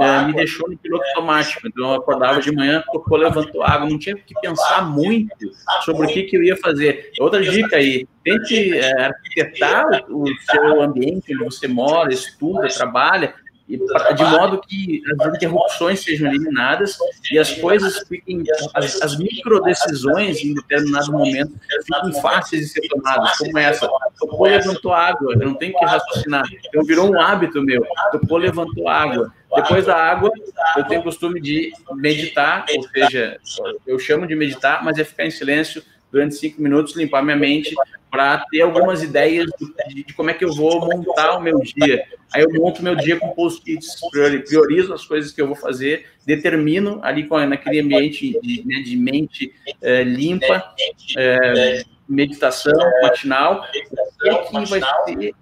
é, 0.00 0.24
me 0.24 0.32
deixou 0.32 0.68
no 0.68 0.76
piloto 0.76 1.04
automático. 1.08 1.66
Então 1.66 1.90
eu 1.90 1.94
acordava 1.94 2.40
de 2.40 2.52
manhã, 2.52 2.82
tocou, 2.92 3.16
levantou, 3.16 3.62
água. 3.62 3.88
Não 3.88 3.98
tinha 3.98 4.16
que 4.16 4.34
pensar 4.40 4.82
muito 4.82 5.52
sobre 5.84 6.06
o 6.06 6.08
que, 6.08 6.24
que 6.24 6.36
eu 6.36 6.42
ia 6.42 6.56
fazer. 6.56 7.10
Outra 7.20 7.40
dica 7.40 7.76
aí, 7.76 8.06
tente 8.24 8.76
é, 8.76 9.02
arquitetar 9.04 10.04
o 10.08 10.26
seu 10.50 10.82
ambiente 10.82 11.34
onde 11.34 11.44
você 11.44 11.68
mora, 11.68 12.12
estuda, 12.12 12.68
trabalha, 12.68 13.34
de 13.68 14.24
modo 14.24 14.60
que 14.60 15.02
as 15.20 15.34
interrupções 15.34 16.00
sejam 16.00 16.28
eliminadas 16.28 16.96
e 17.30 17.38
as 17.38 17.52
coisas 17.54 17.98
fiquem, 18.08 18.42
as, 18.74 19.00
as 19.00 19.16
micro 19.16 19.60
decisões 19.62 20.42
em 20.42 20.54
determinado 20.54 21.12
momento 21.12 21.52
fiquem 21.86 22.20
fáceis 22.20 22.62
de 22.62 22.68
ser 22.68 22.88
tomadas, 22.88 23.38
como 23.38 23.58
essa. 23.58 23.88
Topô 24.18 24.44
levantou 24.44 24.92
água, 24.92 25.32
eu 25.34 25.38
não 25.38 25.54
tenho 25.54 25.72
que 25.78 25.84
raciocinar. 25.84 26.44
Então 26.66 26.84
virou 26.84 27.10
um 27.10 27.20
hábito 27.20 27.62
meu. 27.62 27.84
Topô 28.10 28.36
levantou 28.36 28.88
água. 28.88 29.32
Depois 29.54 29.84
da 29.84 29.96
água, 29.96 30.30
eu 30.76 30.84
tenho 30.84 31.02
costume 31.02 31.40
de 31.40 31.72
meditar, 31.94 32.64
ou 32.74 32.82
seja, 32.88 33.38
eu 33.86 33.98
chamo 33.98 34.26
de 34.26 34.34
meditar, 34.34 34.82
mas 34.82 34.98
é 34.98 35.04
ficar 35.04 35.26
em 35.26 35.30
silêncio 35.30 35.82
durante 36.10 36.34
cinco 36.34 36.60
minutos, 36.60 36.96
limpar 36.96 37.22
minha 37.22 37.36
mente 37.36 37.74
para 38.12 38.44
ter 38.50 38.60
algumas 38.60 39.02
ideias 39.02 39.46
de, 39.88 40.04
de, 40.04 40.12
como 40.12 40.28
é 40.28 40.34
que 40.34 40.44
eu 40.44 40.52
vou 40.52 40.80
montar 40.80 41.38
o 41.38 41.40
meu 41.40 41.58
dia. 41.60 42.04
Aí 42.30 42.42
eu 42.42 42.52
monto 42.52 42.82
meu 42.82 42.94
dia 42.94 43.18
com 43.18 43.30
post-its, 43.30 43.98
priorizo 44.10 44.92
as 44.92 45.02
coisas 45.02 45.32
que 45.32 45.40
eu 45.40 45.46
vou 45.46 45.56
fazer, 45.56 46.04
determino 46.26 47.00
ali 47.02 47.26
naquele 47.48 47.80
ambiente 47.80 48.38
de, 48.42 48.66
né, 48.66 48.82
de 48.82 48.98
mente 48.98 49.54
é, 49.80 50.02
limpa, 50.02 50.74
é, 51.16 51.84
meditação 52.06 52.78
matinal, 53.02 53.64
o 53.64 54.62
que, 54.62 54.68
vai 54.68 54.80
ser 55.06 55.34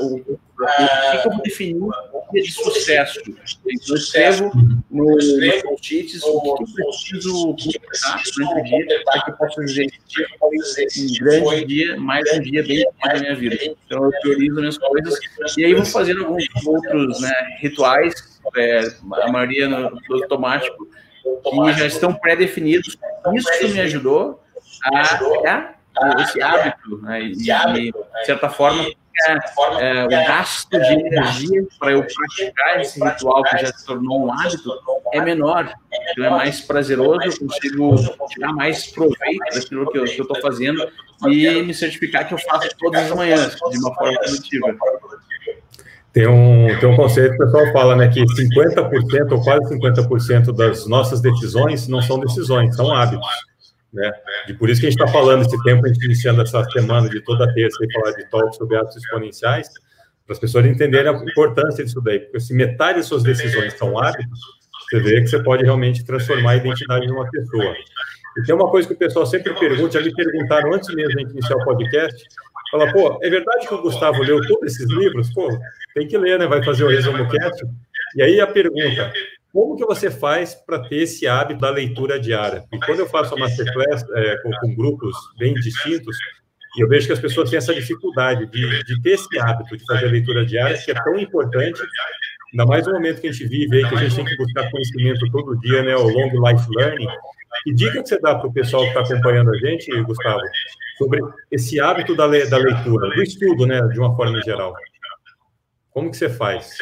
o, 0.00 0.16
o, 0.16 0.40
que 1.20 1.26
eu 1.26 1.32
vou 1.32 1.42
definir 1.42 1.82
o 1.82 1.92
dia 2.32 2.42
de 2.42 2.52
sucesso. 2.52 3.20
Eu 3.88 3.96
escrevo 3.96 4.50
no, 4.90 5.04
nos 5.04 5.62
post-its 5.62 6.22
o 6.22 6.40
que 6.40 6.62
eu 6.62 6.66
preciso 6.90 7.46
completar 7.46 8.22
durante 8.36 8.60
o 8.60 8.64
dia 8.64 9.02
para 9.04 9.22
que 9.22 9.30
eu 9.30 9.36
possa 9.36 9.64
dizer 9.64 9.88
um 10.98 11.24
grande 11.24 11.64
dia, 11.66 11.96
mais 12.00 12.32
um 12.32 12.40
dia 12.40 12.62
bem 12.62 12.84
da 13.04 13.20
minha 13.20 13.34
vida. 13.34 13.58
Então 13.62 14.04
eu 14.04 14.10
priorizo 14.20 14.56
minhas 14.56 14.78
coisas 14.78 15.18
e 15.56 15.64
aí 15.64 15.74
vou 15.74 15.84
fazendo 15.84 16.24
alguns 16.24 16.44
outros 16.66 17.20
né, 17.20 17.32
rituais, 17.60 18.14
é, 18.56 18.80
a 19.22 19.30
maioria 19.30 19.68
no, 19.68 19.90
no 19.90 20.22
automático, 20.22 20.88
que 21.44 21.72
já 21.78 21.86
estão 21.86 22.14
pré-definidos. 22.14 22.96
Isso 23.34 23.68
me 23.68 23.80
ajudou 23.80 24.42
a, 24.84 25.00
a 25.00 25.74
esse 26.20 26.42
hábito, 26.42 26.98
né, 27.02 27.22
e, 27.22 27.32
de 27.32 28.26
certa 28.26 28.48
forma, 28.48 28.86
é, 29.78 30.04
o 30.04 30.08
gasto 30.08 30.70
de 30.70 30.92
energia 30.94 31.62
para 31.78 31.92
eu 31.92 32.04
praticar 32.04 32.80
esse 32.80 33.02
ritual 33.02 33.42
que 33.44 33.58
já 33.58 33.66
se 33.66 33.86
tornou 33.86 34.26
um 34.26 34.32
hábito 34.32 34.72
é 35.12 35.20
menor, 35.20 35.72
então 36.10 36.24
é 36.24 36.30
mais 36.30 36.60
prazeroso, 36.62 37.20
eu 37.24 37.38
consigo 37.46 37.94
tirar 38.28 38.52
mais 38.54 38.86
proveito 38.86 39.54
daquilo 39.54 39.90
que 39.90 39.98
eu 39.98 40.04
estou 40.04 40.40
fazendo 40.40 40.88
e 41.28 41.62
me 41.62 41.74
certificar 41.74 42.26
que 42.26 42.34
eu 42.34 42.38
faço 42.38 42.68
todas 42.78 43.02
as 43.02 43.16
manhãs 43.16 43.54
de 43.54 43.78
uma 43.78 43.94
forma 43.94 44.18
produtiva. 44.18 44.74
Tem 46.12 46.26
um, 46.26 46.66
tem 46.78 46.88
um 46.88 46.96
conceito 46.96 47.36
que 47.36 47.42
o 47.42 47.46
pessoal 47.46 47.72
fala, 47.72 47.96
né, 47.96 48.08
que 48.08 48.20
50% 48.20 49.32
ou 49.32 49.42
quase 49.42 49.74
50% 49.78 50.54
das 50.54 50.86
nossas 50.86 51.22
decisões 51.22 51.88
não 51.88 52.02
são 52.02 52.18
decisões, 52.18 52.74
são 52.76 52.94
hábitos. 52.94 53.26
Né? 53.92 54.10
E 54.48 54.54
por 54.54 54.70
isso 54.70 54.80
que 54.80 54.86
a 54.86 54.90
gente 54.90 55.00
está 55.00 55.12
falando 55.12 55.42
esse 55.42 55.62
tempo, 55.62 55.84
a 55.84 55.88
gente 55.88 56.04
iniciando 56.04 56.40
essa 56.40 56.64
semana 56.70 57.08
de 57.08 57.20
toda 57.20 57.52
terça 57.52 57.76
e 57.82 57.92
falar 57.92 58.12
de 58.12 58.24
talk 58.30 58.56
sobre 58.56 58.76
hábitos 58.76 58.96
exponenciais, 58.96 59.68
para 60.24 60.32
as 60.32 60.38
pessoas 60.38 60.66
entenderem 60.66 61.12
a 61.12 61.16
importância 61.16 61.84
disso 61.84 62.00
daí, 62.00 62.20
porque 62.20 62.40
se 62.40 62.54
metade 62.54 62.98
das 62.98 63.06
suas 63.06 63.22
decisões 63.22 63.74
são 63.74 63.98
hábitos, 63.98 64.40
você 64.88 65.00
vê 65.00 65.20
que 65.20 65.26
você 65.26 65.42
pode 65.42 65.64
realmente 65.64 66.04
transformar 66.04 66.52
a 66.52 66.56
identidade 66.56 67.06
de 67.06 67.12
uma 67.12 67.28
pessoa. 67.28 67.74
E 68.38 68.42
tem 68.44 68.54
uma 68.54 68.70
coisa 68.70 68.88
que 68.88 68.94
o 68.94 68.96
pessoal 68.96 69.26
sempre 69.26 69.52
pergunta, 69.54 69.98
já 69.98 70.04
me 70.04 70.14
perguntaram 70.14 70.72
antes 70.72 70.94
mesmo 70.94 71.16
de 71.16 71.32
iniciar 71.32 71.56
o 71.56 71.64
podcast, 71.64 72.24
fala, 72.70 72.90
pô, 72.92 73.18
é 73.22 73.28
verdade 73.28 73.68
que 73.68 73.74
o 73.74 73.82
Gustavo 73.82 74.22
leu 74.22 74.40
todos 74.46 74.72
esses 74.72 74.88
livros? 74.88 75.32
Pô, 75.34 75.48
tem 75.94 76.08
que 76.08 76.16
ler, 76.16 76.38
né? 76.38 76.46
Vai 76.46 76.62
fazer 76.64 76.84
o 76.84 76.88
resumo 76.88 77.28
cast. 77.28 77.64
E 78.16 78.22
aí 78.22 78.40
a 78.40 78.46
pergunta, 78.46 79.12
como 79.52 79.76
que 79.76 79.84
você 79.84 80.10
faz 80.10 80.54
para 80.54 80.78
ter 80.88 81.02
esse 81.02 81.26
hábito 81.26 81.60
da 81.60 81.70
leitura 81.70 82.18
diária? 82.18 82.64
E 82.72 82.78
quando 82.78 83.00
eu 83.00 83.06
faço 83.06 83.34
a 83.34 83.38
masterclass 83.38 84.02
é, 84.14 84.36
com, 84.42 84.50
com, 84.50 84.74
grupos 84.74 85.14
bem 85.38 85.52
distintos, 85.54 86.16
eu 86.78 86.88
vejo 86.88 87.06
que 87.06 87.12
as 87.12 87.20
pessoas 87.20 87.50
têm 87.50 87.58
essa 87.58 87.74
dificuldade 87.74 88.46
de, 88.46 88.84
de, 88.84 89.02
ter 89.02 89.10
esse 89.10 89.38
hábito 89.38 89.76
de 89.76 89.84
fazer 89.84 90.06
a 90.06 90.10
leitura 90.10 90.46
diária, 90.46 90.78
que 90.78 90.90
é 90.90 90.94
tão 90.94 91.18
importante, 91.18 91.82
ainda 92.52 92.64
mais 92.64 92.86
no 92.86 92.94
momento 92.94 93.20
que 93.20 93.28
a 93.28 93.32
gente 93.32 93.46
vive 93.46 93.76
aí, 93.76 93.88
que 93.88 93.94
a 93.94 93.98
gente 93.98 94.16
tem 94.16 94.24
que 94.24 94.36
buscar 94.38 94.70
conhecimento 94.70 95.30
todo 95.30 95.60
dia, 95.60 95.82
né, 95.82 95.94
o 95.96 96.08
long 96.08 96.30
life 96.48 96.66
learning. 96.70 97.08
Que 97.64 97.74
dica 97.74 98.02
que 98.02 98.08
você 98.08 98.18
dá 98.20 98.34
para 98.34 98.48
o 98.48 98.52
pessoal 98.52 98.82
que 98.84 98.88
está 98.88 99.00
acompanhando 99.02 99.50
a 99.50 99.58
gente, 99.58 100.02
Gustavo, 100.04 100.40
sobre 100.96 101.20
esse 101.50 101.78
hábito 101.78 102.16
da, 102.16 102.26
le, 102.26 102.46
da 102.46 102.56
leitura, 102.56 103.14
do 103.14 103.22
estudo, 103.22 103.66
né, 103.66 103.82
de 103.88 103.98
uma 103.98 104.16
forma 104.16 104.40
geral? 104.40 104.74
Como 105.90 106.10
que 106.10 106.16
você 106.16 106.30
faz? 106.30 106.78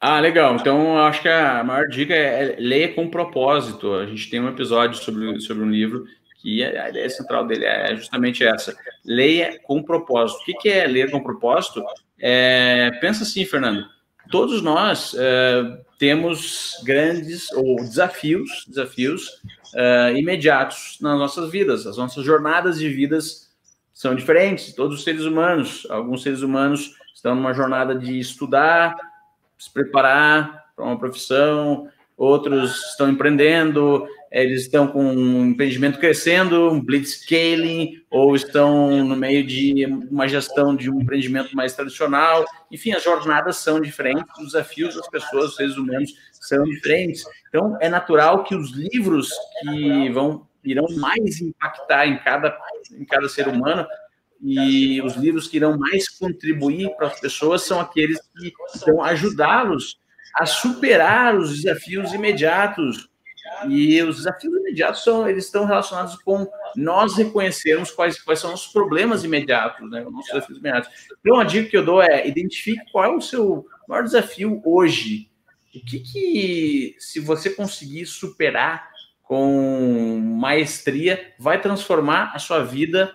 Ah, 0.00 0.20
legal. 0.20 0.54
Então, 0.54 0.96
acho 0.98 1.22
que 1.22 1.28
a 1.28 1.62
maior 1.64 1.88
dica 1.88 2.14
é, 2.14 2.52
é 2.52 2.56
leia 2.60 2.94
com 2.94 3.10
propósito. 3.10 3.94
A 3.94 4.06
gente 4.06 4.30
tem 4.30 4.40
um 4.40 4.48
episódio 4.48 5.02
sobre, 5.02 5.40
sobre 5.40 5.64
um 5.64 5.70
livro 5.70 6.04
que 6.40 6.62
a 6.62 6.88
ideia 6.88 7.10
central 7.10 7.46
dele 7.46 7.64
é 7.64 7.96
justamente 7.96 8.44
essa. 8.44 8.76
Leia 9.04 9.58
com 9.64 9.82
propósito. 9.82 10.40
O 10.40 10.44
que, 10.44 10.54
que 10.54 10.68
é 10.68 10.86
ler 10.86 11.10
com 11.10 11.20
propósito? 11.20 11.84
É, 12.20 12.90
pensa 13.00 13.24
assim, 13.24 13.44
Fernando. 13.44 13.84
Todos 14.30 14.62
nós 14.62 15.16
é, 15.18 15.80
temos 15.98 16.80
grandes 16.84 17.50
ou 17.52 17.76
desafios, 17.76 18.66
desafios 18.68 19.42
é, 19.74 20.12
imediatos 20.16 20.98
nas 21.00 21.18
nossas 21.18 21.50
vidas. 21.50 21.86
As 21.86 21.96
nossas 21.96 22.24
jornadas 22.24 22.78
de 22.78 22.88
vidas 22.88 23.48
são 23.92 24.14
diferentes. 24.14 24.72
Todos 24.74 24.98
os 24.98 25.04
seres 25.04 25.22
humanos, 25.22 25.86
alguns 25.90 26.22
seres 26.22 26.42
humanos 26.42 26.94
estão 27.12 27.34
numa 27.34 27.52
jornada 27.52 27.96
de 27.96 28.16
estudar, 28.16 28.94
se 29.58 29.72
preparar 29.72 30.66
para 30.74 30.84
uma 30.84 30.98
profissão, 30.98 31.88
outros 32.16 32.90
estão 32.90 33.08
empreendendo, 33.08 34.06
eles 34.30 34.62
estão 34.62 34.86
com 34.86 35.02
um 35.02 35.46
empreendimento 35.46 35.98
crescendo, 35.98 36.70
um 36.70 36.80
blitzscaling, 36.80 38.02
ou 38.10 38.34
estão 38.36 39.04
no 39.04 39.16
meio 39.16 39.46
de 39.46 39.86
uma 40.10 40.28
gestão 40.28 40.76
de 40.76 40.90
um 40.90 41.00
empreendimento 41.00 41.56
mais 41.56 41.74
tradicional. 41.74 42.44
Enfim, 42.70 42.92
as 42.92 43.02
jornadas 43.02 43.56
são 43.56 43.80
diferentes, 43.80 44.24
os 44.38 44.52
desafios 44.52 44.94
das 44.94 45.08
pessoas, 45.08 45.54
seres 45.54 45.76
humanos, 45.76 46.12
são 46.32 46.64
diferentes. 46.64 47.24
Então, 47.48 47.76
é 47.80 47.88
natural 47.88 48.44
que 48.44 48.54
os 48.54 48.70
livros 48.72 49.30
que 49.62 50.10
vão 50.10 50.46
irão 50.64 50.86
mais 50.96 51.40
impactar 51.40 52.06
em 52.06 52.18
cada, 52.18 52.56
em 52.92 53.04
cada 53.04 53.28
ser 53.28 53.48
humano 53.48 53.86
e 54.40 55.00
os 55.02 55.16
livros 55.16 55.48
que 55.48 55.56
irão 55.56 55.76
mais 55.76 56.08
contribuir 56.08 56.94
para 56.96 57.08
as 57.08 57.20
pessoas 57.20 57.62
são 57.62 57.80
aqueles 57.80 58.18
que 58.20 58.52
vão 58.86 59.02
ajudá-los 59.02 59.98
a 60.34 60.46
superar 60.46 61.36
os 61.36 61.62
desafios 61.62 62.12
imediatos. 62.12 63.08
E 63.68 64.00
os 64.02 64.18
desafios 64.18 64.54
imediatos 64.54 65.02
são, 65.02 65.28
eles 65.28 65.46
estão 65.46 65.64
relacionados 65.64 66.16
com 66.22 66.46
nós 66.76 67.16
reconhecermos 67.16 67.90
quais, 67.90 68.22
quais 68.22 68.38
são 68.38 68.54
os 68.54 68.66
problemas 68.68 69.24
imediatos, 69.24 69.90
né? 69.90 70.04
Os 70.06 70.12
nossos 70.12 70.32
desafios 70.32 70.58
imediatos. 70.58 70.90
Então, 71.20 71.40
a 71.40 71.44
dica 71.44 71.68
que 71.68 71.76
eu 71.76 71.84
dou 71.84 72.00
é 72.00 72.28
identifique 72.28 72.84
qual 72.92 73.04
é 73.04 73.08
o 73.08 73.20
seu 73.20 73.66
maior 73.88 74.04
desafio 74.04 74.62
hoje. 74.64 75.28
O 75.74 75.80
que, 75.84 75.98
que 76.00 76.96
se 76.98 77.18
você 77.18 77.50
conseguir 77.50 78.06
superar, 78.06 78.88
com 79.22 80.18
maestria, 80.20 81.34
vai 81.38 81.60
transformar 81.60 82.32
a 82.34 82.38
sua 82.38 82.64
vida 82.64 83.14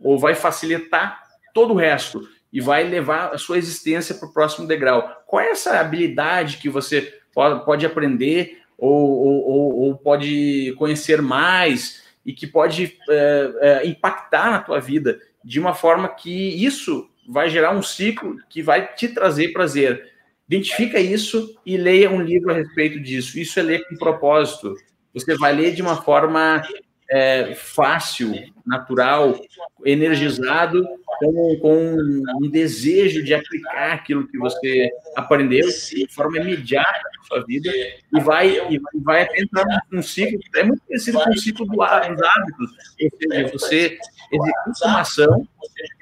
ou 0.00 0.18
vai 0.18 0.34
facilitar 0.34 1.22
todo 1.54 1.74
o 1.74 1.76
resto 1.76 2.20
e 2.52 2.60
vai 2.60 2.84
levar 2.84 3.34
a 3.34 3.38
sua 3.38 3.58
existência 3.58 4.14
para 4.14 4.28
o 4.28 4.32
próximo 4.32 4.66
degrau. 4.66 5.08
Qual 5.26 5.42
é 5.42 5.50
essa 5.50 5.78
habilidade 5.78 6.58
que 6.58 6.68
você 6.68 7.14
pode 7.34 7.84
aprender 7.84 8.62
ou, 8.78 8.92
ou, 8.92 9.76
ou 9.80 9.96
pode 9.96 10.74
conhecer 10.78 11.20
mais 11.20 12.02
e 12.24 12.32
que 12.32 12.46
pode 12.46 12.98
é, 13.08 13.52
é, 13.60 13.86
impactar 13.86 14.50
na 14.50 14.58
tua 14.60 14.80
vida 14.80 15.20
de 15.44 15.60
uma 15.60 15.74
forma 15.74 16.08
que 16.08 16.64
isso 16.64 17.08
vai 17.28 17.48
gerar 17.48 17.72
um 17.72 17.82
ciclo 17.82 18.36
que 18.48 18.62
vai 18.62 18.94
te 18.94 19.08
trazer 19.08 19.52
prazer. 19.52 20.12
Identifica 20.48 20.98
isso 20.98 21.56
e 21.64 21.76
leia 21.76 22.10
um 22.10 22.20
livro 22.20 22.52
a 22.52 22.54
respeito 22.54 23.00
disso. 23.00 23.38
Isso 23.38 23.58
é 23.58 23.62
ler 23.62 23.86
com 23.88 23.96
propósito. 23.96 24.74
Você 25.12 25.36
vai 25.36 25.54
ler 25.54 25.74
de 25.74 25.82
uma 25.82 26.02
forma 26.02 26.62
é, 27.10 27.54
fácil, 27.54 28.34
natural, 28.66 29.40
energizado, 29.84 30.84
com, 31.18 31.58
com, 31.60 31.96
um 32.42 32.50
desejo 32.50 33.22
de 33.22 33.32
aplicar 33.32 33.92
aquilo 33.92 34.26
que 34.26 34.36
você 34.38 34.90
aprendeu 35.16 35.66
de 35.66 36.06
forma 36.12 36.38
imediata 36.38 37.02
na 37.16 37.24
sua 37.24 37.46
vida 37.46 37.70
e 37.70 38.20
vai, 38.20 38.58
e 38.70 38.80
vai 39.02 39.26
entrar 39.36 39.64
num 39.90 40.02
ciclo 40.02 40.38
que 40.38 40.58
é 40.58 40.64
muito 40.64 40.82
parecido 40.86 41.22
com 41.22 41.30
o 41.30 41.38
ciclo 41.38 41.66
do, 41.66 41.72
dos 41.72 41.82
hábitos. 41.82 42.70
Ou 43.00 43.32
seja, 43.32 43.52
você 43.52 43.98
executa 44.32 44.86
uma 44.86 45.00
ação 45.00 45.48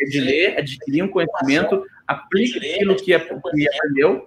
de 0.08 0.20
ler, 0.20 0.58
adquirir 0.58 1.02
um 1.02 1.08
conhecimento, 1.08 1.84
aplica 2.06 2.58
aquilo 2.58 2.96
que, 2.96 3.04
que 3.04 3.14
aprendeu 3.14 4.24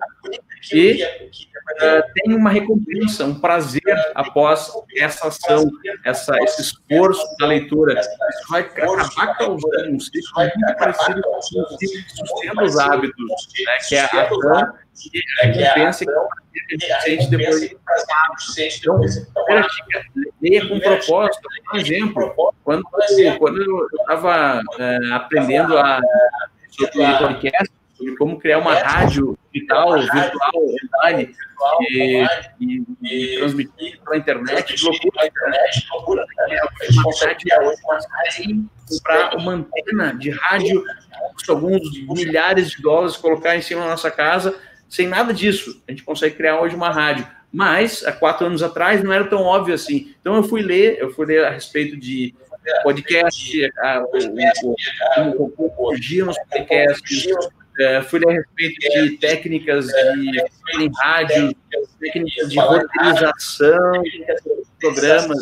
e 0.74 1.04
uh, 1.04 2.04
tem 2.14 2.36
uma 2.36 2.50
recompensa, 2.50 3.26
um 3.26 3.40
prazer 3.40 3.82
após 4.16 4.72
essa 4.98 5.28
ação, 5.28 5.70
essa, 6.04 6.36
esse 6.44 6.62
esforço 6.62 7.24
da 7.40 7.48
leitura. 7.48 8.00
Isso 8.00 8.10
vai 8.50 8.62
acabar 8.62 9.38
causando 9.38 9.92
um 9.92 10.00
ciclo 10.00 10.44
muito 10.44 10.78
parecido 10.78 11.22
com 11.22 11.38
o 11.38 11.42
ciclo 11.42 11.78
que 11.78 11.88
sustenta 11.88 12.64
os 12.64 12.78
hábitos, 12.78 13.26
né, 13.66 13.78
que 13.88 13.96
é 13.96 14.02
a 14.02 14.06
ação 14.06 14.74
e 15.14 15.22
a 15.40 15.46
recompensa 15.46 16.06
que 16.06 16.92
a 16.92 17.00
gente 17.02 17.30
depois 17.30 17.64
então, 17.64 19.46
primeira 19.46 19.68
dica, 19.68 20.04
leia 20.42 20.68
com 20.68 20.80
propósito. 20.80 21.48
Por 21.70 21.80
exemplo, 21.80 22.54
quando, 22.64 22.84
quando 23.38 23.62
eu 23.62 23.88
estava 24.02 24.62
é, 24.80 25.14
aprendendo 25.14 25.78
a, 25.78 26.00
sobre 26.78 27.18
podcast, 27.18 27.74
sobre 27.96 28.16
como 28.16 28.40
criar 28.40 28.60
uma 28.60 28.76
rádio 28.76 29.38
digital, 29.54 30.00
virtual, 30.00 30.52
online, 31.04 31.36
e, 31.90 32.26
e, 32.60 32.84
e 33.02 33.38
transmitir 33.38 34.00
pela 34.04 34.18
internet, 34.18 34.74
que 34.74 34.86
loucura, 34.86 35.28
internet, 35.28 35.88
loucura. 35.92 36.26
É, 36.50 36.60
hoje 37.64 38.66
comprar 38.88 39.36
uma 39.36 39.54
antena 39.54 40.14
de 40.14 40.30
rádio, 40.30 40.84
custa 41.34 41.52
alguns 41.52 41.82
milhares 42.08 42.72
de 42.72 42.82
dólares, 42.82 43.18
colocar 43.18 43.56
em 43.56 43.62
cima 43.62 43.82
da 43.82 43.90
nossa 43.90 44.12
casa, 44.12 44.58
sem 44.88 45.08
nada 45.08 45.34
disso. 45.34 45.82
A 45.88 45.92
gente 45.92 46.04
consegue 46.04 46.36
criar 46.36 46.62
hoje 46.62 46.76
uma 46.76 46.90
rádio. 46.90 47.28
Mas, 47.52 48.06
há 48.06 48.12
quatro 48.12 48.46
anos 48.46 48.62
atrás, 48.62 49.04
não 49.04 49.12
era 49.12 49.24
tão 49.24 49.42
óbvio 49.42 49.74
assim. 49.74 50.14
Então, 50.20 50.36
eu 50.36 50.44
fui 50.44 50.62
ler, 50.62 50.98
eu 51.00 51.12
fui 51.12 51.26
ler 51.26 51.46
a 51.46 51.50
respeito 51.50 51.98
de 51.98 52.36
podcast, 52.84 53.72
a, 53.80 54.04
o, 55.38 55.54
o, 55.58 55.92
nos 55.92 56.38
podcasts, 56.50 57.28
é, 57.80 58.02
fui 58.02 58.20
a 58.28 58.32
respeito 58.32 58.80
de 58.80 59.18
técnicas 59.18 59.88
de 59.88 60.42
em 60.80 60.92
rádio, 61.00 61.56
técnicas 62.00 62.50
de 62.50 62.60
roteirização, 62.60 64.04
programas 64.80 65.38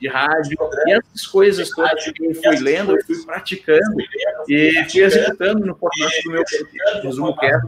de 0.00 0.08
rádio, 0.08 0.56
e 0.86 0.92
essas 0.92 1.26
coisas 1.26 1.68
todas 1.70 2.04
que 2.12 2.24
eu 2.24 2.34
fui 2.34 2.56
lendo, 2.60 2.96
eu 2.96 3.04
fui 3.04 3.22
praticando 3.24 3.96
e 4.48 4.72
fui 4.90 5.02
executando 5.02 5.66
no 5.66 5.76
formato 5.76 6.22
do 6.24 6.30
meu 6.30 6.44
resumo 7.02 7.36
que 7.36 7.46
é. 7.46 7.60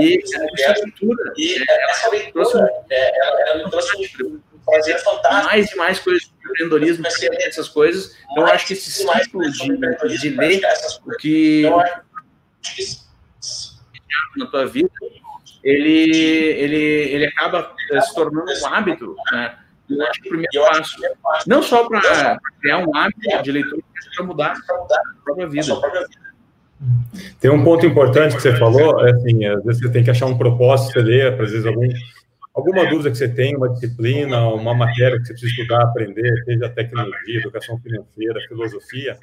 E 0.00 1.64
essa 1.88 2.10
leitura, 2.10 2.82
ela 2.90 3.58
me 3.58 3.70
trouxe, 3.70 3.96
um 4.22 4.40
prazer 4.64 4.98
fantástico. 4.98 5.46
Mais 5.46 5.70
e 5.70 5.76
mais 5.76 5.98
coisas 6.00 6.30
empreendedorismo, 6.48 7.06
essas 7.06 7.68
coisas. 7.68 8.16
Então, 8.30 8.46
eu 8.46 8.52
acho 8.52 8.66
que 8.66 8.72
esse 8.72 8.90
ciclo 8.90 9.42
de, 9.50 10.18
de 10.18 10.30
ler 10.30 10.60
o 11.06 11.16
que 11.16 11.64
na 14.36 14.46
tua 14.46 14.66
vida, 14.66 14.90
ele, 15.62 16.10
ele, 16.10 16.76
ele 16.76 17.26
acaba 17.26 17.72
se 18.00 18.14
tornando 18.14 18.50
um 18.50 18.66
hábito, 18.66 19.16
né? 19.32 19.56
Eu 19.90 20.02
acho 20.06 20.20
que 20.20 20.28
o 20.28 20.30
primeiro 20.30 20.70
passo, 21.22 21.46
não 21.46 21.62
só 21.62 21.88
para 21.88 22.38
criar 22.60 22.78
um 22.78 22.94
hábito 22.94 23.42
de 23.42 23.52
leitura, 23.52 23.82
mas 23.94 24.14
para 24.14 24.24
mudar 24.26 24.52
a 24.52 25.24
própria 25.24 25.48
vida. 25.48 25.80
Tem 27.40 27.50
um 27.50 27.64
ponto 27.64 27.86
importante 27.86 28.36
que 28.36 28.42
você 28.42 28.54
falou, 28.56 29.04
é 29.06 29.12
assim, 29.12 29.44
às 29.46 29.64
vezes 29.64 29.82
você 29.82 29.90
tem 29.90 30.04
que 30.04 30.10
achar 30.10 30.26
um 30.26 30.36
propósito, 30.36 30.92
você 30.92 31.00
lê, 31.00 31.26
às 31.26 31.36
vezes 31.36 31.66
algum, 31.66 31.88
alguma 32.58 32.88
dúvida 32.90 33.10
que 33.10 33.16
você 33.16 33.28
tem, 33.28 33.56
uma 33.56 33.68
disciplina, 33.68 34.48
uma 34.48 34.74
matéria 34.74 35.18
que 35.18 35.26
você 35.26 35.32
precisa 35.32 35.52
estudar, 35.52 35.82
aprender, 35.82 36.42
seja 36.44 36.68
tecnologia, 36.68 37.38
educação 37.38 37.78
financeira, 37.78 38.40
filosofia, 38.48 39.16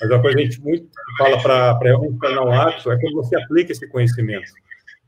mas 0.00 0.10
uma 0.10 0.20
coisa 0.20 0.36
que 0.36 0.42
a 0.42 0.44
gente 0.44 0.60
muito 0.62 0.88
fala 1.18 1.42
para 1.42 1.78
realmente 1.82 2.18
tornar 2.18 2.44
um 2.44 2.52
hábito 2.52 2.90
é 2.90 2.98
quando 2.98 3.14
você 3.16 3.36
aplica 3.36 3.72
esse 3.72 3.86
conhecimento. 3.88 4.50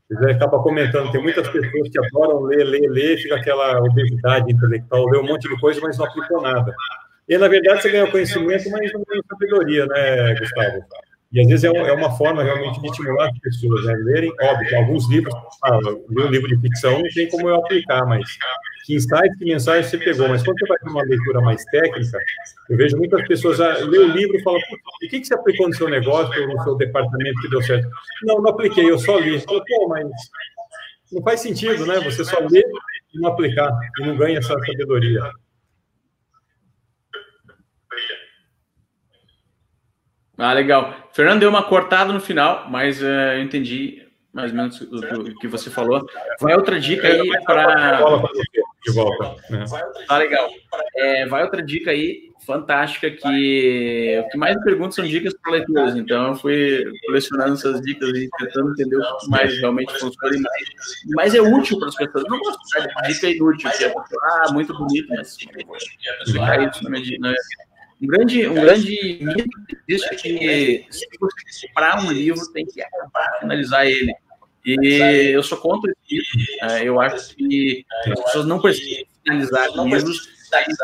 Você 0.09 0.31
acaba 0.31 0.61
comentando, 0.61 1.11
tem 1.11 1.21
muitas 1.21 1.47
pessoas 1.47 1.89
que 1.89 1.99
adoram 1.99 2.41
ler, 2.41 2.65
ler, 2.65 2.89
ler, 2.89 3.17
fica 3.17 3.35
aquela 3.35 3.79
obesidade 3.79 4.51
intelectual, 4.51 5.05
lê 5.09 5.17
um 5.19 5.25
monte 5.25 5.47
de 5.47 5.59
coisa, 5.59 5.79
mas 5.81 5.97
não 5.97 6.05
aplicou 6.05 6.41
nada. 6.41 6.73
E, 7.29 7.37
na 7.37 7.47
verdade, 7.47 7.81
você 7.81 7.89
ganha 7.89 8.11
conhecimento, 8.11 8.69
mas 8.69 8.91
não 8.91 9.03
ganha 9.07 9.21
sabedoria, 9.29 9.85
né, 9.85 10.35
Gustavo? 10.35 10.83
E, 11.33 11.39
às 11.39 11.47
vezes, 11.47 11.63
é, 11.63 11.67
é 11.67 11.93
uma 11.93 12.11
forma 12.11 12.43
realmente 12.43 12.81
de 12.81 12.87
estimular 12.87 13.29
as 13.29 13.39
pessoas, 13.39 13.85
né? 13.85 13.93
Lerem, 14.03 14.33
óbvio, 14.41 14.77
alguns 14.77 15.09
livros, 15.09 15.33
ah, 15.63 15.79
um 16.09 16.27
livro 16.27 16.47
de 16.49 16.59
ficção 16.59 16.99
não 16.99 17.09
tem 17.13 17.29
como 17.29 17.47
eu 17.47 17.55
aplicar, 17.55 18.05
mas 18.05 18.27
que 18.85 18.95
insights, 18.95 19.37
que 19.37 19.45
mensagens 19.45 19.87
você 19.87 19.97
pegou. 19.97 20.27
Mas 20.27 20.43
quando 20.43 20.59
você 20.59 20.67
vai 20.67 20.77
para 20.79 20.91
uma 20.91 21.03
leitura 21.03 21.41
mais 21.41 21.63
técnica, 21.65 22.19
eu 22.69 22.77
vejo 22.77 22.97
muitas 22.97 23.25
pessoas 23.27 23.61
ah, 23.61 23.77
o 23.79 23.87
livro 23.87 24.35
e 24.35 24.43
falam, 24.43 24.59
o 24.59 25.09
que, 25.09 25.19
que 25.21 25.25
você 25.25 25.33
aplicou 25.33 25.67
no 25.67 25.73
seu 25.73 25.87
negócio, 25.87 26.47
no 26.47 26.63
seu 26.63 26.75
departamento 26.75 27.41
que 27.41 27.49
deu 27.49 27.61
certo? 27.61 27.87
Não, 28.23 28.41
não 28.41 28.51
apliquei, 28.51 28.89
eu 28.89 28.99
só 28.99 29.17
li. 29.17 29.39
Falo, 29.39 29.63
pô, 29.65 29.87
mas 29.87 30.09
não 31.11 31.21
faz 31.21 31.39
sentido, 31.39 31.85
né? 31.85 31.99
Você 32.01 32.25
só 32.25 32.39
lê 32.39 32.63
e 33.13 33.19
não 33.19 33.29
aplicar, 33.29 33.71
e 33.99 34.05
não 34.05 34.17
ganha 34.17 34.39
essa 34.39 34.53
sabedoria. 34.65 35.21
Ah, 40.41 40.53
legal. 40.53 40.93
Fernando 41.13 41.39
deu 41.39 41.49
uma 41.49 41.63
cortada 41.63 42.11
no 42.11 42.19
final, 42.19 42.67
mas 42.69 42.99
uh, 43.01 43.05
eu 43.05 43.43
entendi 43.43 44.01
mais 44.33 44.51
ou 44.51 44.57
menos 44.57 44.81
o, 44.81 45.39
que 45.39 45.47
você 45.47 45.69
falou. 45.69 46.05
Vai 46.39 46.55
outra 46.55 46.79
dica 46.79 47.07
aí 47.07 47.29
para. 47.45 48.01
De 48.83 48.91
volta. 48.93 49.35
Né? 49.49 49.65
Ah, 50.09 50.17
legal. 50.17 50.49
É, 50.95 51.27
vai 51.27 51.43
outra 51.43 51.61
dica 51.61 51.91
aí, 51.91 52.31
fantástica, 52.47 53.11
que 53.11 54.23
o 54.25 54.29
que 54.29 54.37
mais 54.37 54.55
me 54.55 54.63
pergunto 54.63 54.95
são 54.95 55.05
dicas 55.05 55.35
para 55.39 55.51
leituras. 55.51 55.95
Então, 55.95 56.29
eu 56.29 56.35
fui 56.35 56.83
colecionando 57.05 57.53
essas 57.53 57.79
dicas 57.81 58.09
e 58.09 58.27
tentando 58.39 58.71
entender 58.71 58.95
o 58.95 59.17
que 59.17 59.29
mais 59.29 59.55
realmente 59.59 59.93
funciona 59.99 60.35
e 60.35 60.41
mais, 60.41 60.63
mais 61.09 61.35
é 61.35 61.41
útil 61.41 61.77
para 61.77 61.89
as 61.89 61.95
pessoas. 61.95 62.23
não 62.27 62.39
gosto 62.39 62.59
de 63.03 63.13
dica 63.13 63.29
inútil, 63.29 63.69
que 63.77 63.83
é 63.83 63.93
ah, 64.23 64.51
muito 64.53 64.75
bonito, 64.75 65.09
mas 65.09 65.37
aplicar 66.27 66.67
isso 66.67 66.83
na 66.83 66.89
minha, 66.89 67.19
na 67.19 67.27
minha 67.27 67.70
um 68.01 68.07
grande, 68.07 68.47
um 68.47 68.55
grande 68.55 69.19
mito 69.21 69.49
disso 69.87 70.05
é 70.05 70.15
que 70.15 70.85
se 70.89 71.05
você 71.19 71.67
comprar 71.67 72.03
um 72.03 72.11
livro, 72.11 72.41
tem 72.51 72.65
que 72.65 72.81
analisar 73.41 73.85
ele. 73.85 74.13
E 74.65 75.31
eu 75.33 75.43
sou 75.43 75.57
contra 75.57 75.91
isso. 76.09 76.37
É, 76.63 76.83
eu 76.83 76.99
acho 76.99 77.35
que 77.35 77.85
as 78.07 78.23
pessoas 78.23 78.45
não 78.45 78.59
precisam 78.59 79.03
finalizar 79.23 79.69
livros 79.83 80.40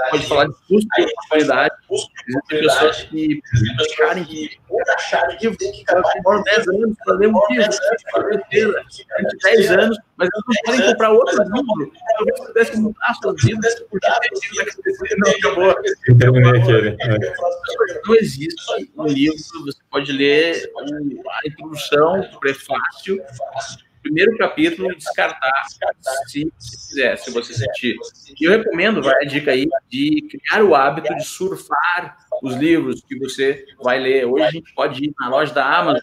pode 0.09 0.27
falar 0.27 0.45
de 0.45 0.53
custo 0.67 0.87
de 0.97 1.03
oportunidade. 1.03 1.75
Existem 1.91 2.59
pessoas 2.59 3.03
que 3.03 3.41
acharem 3.79 4.25
que 4.25 4.59
acharem 4.95 5.37
que 5.37 5.49
demoram 6.15 6.43
10 6.43 6.67
anos 6.67 6.97
para 7.03 7.13
ler 7.15 7.27
um 7.27 7.41
livro, 7.49 7.71
certeza, 7.71 8.85
10 9.43 9.71
anos, 9.71 9.97
mas 10.17 10.29
eles 10.33 10.43
não 10.47 10.55
podem 10.65 10.91
comprar 10.91 11.11
outro 11.11 11.43
livro. 11.43 11.91
Talvez 12.17 12.39
pudesse 12.39 12.77
mudar 12.77 13.17
porque 13.89 15.15
não 15.17 15.31
acabou. 15.31 15.75
Não 18.05 18.15
existe 18.15 18.89
um 18.97 19.05
livro, 19.05 19.37
você 19.65 19.79
pode 19.89 20.11
ler 20.11 20.71
a 20.77 21.47
introdução, 21.47 22.21
o 22.21 22.39
prefácio, 22.39 23.21
primeiro 24.07 24.37
capítulo 24.37 24.91
e 24.91 24.95
descartar 24.95 25.63
se, 26.27 26.51
se 26.57 26.87
quiser, 26.87 27.17
se 27.17 27.31
você 27.31 27.53
sentir. 27.53 27.95
E 28.39 28.45
eu 28.45 28.51
recomendo, 28.51 29.01
vai 29.01 29.15
a 29.23 29.27
dica 29.27 29.51
aí, 29.51 29.67
de 29.89 30.27
criar 30.29 30.63
o 30.63 30.73
hábito 30.73 31.13
de 31.15 31.23
surfar 31.23 32.17
os 32.41 32.55
livros 32.55 33.03
que 33.07 33.17
você 33.19 33.65
vai 33.83 33.99
ler. 33.99 34.25
Hoje 34.25 34.45
a 34.45 34.51
gente 34.51 34.73
pode 34.73 35.03
ir 35.03 35.13
na 35.19 35.29
loja 35.29 35.53
da 35.53 35.65
Amazon, 35.65 36.01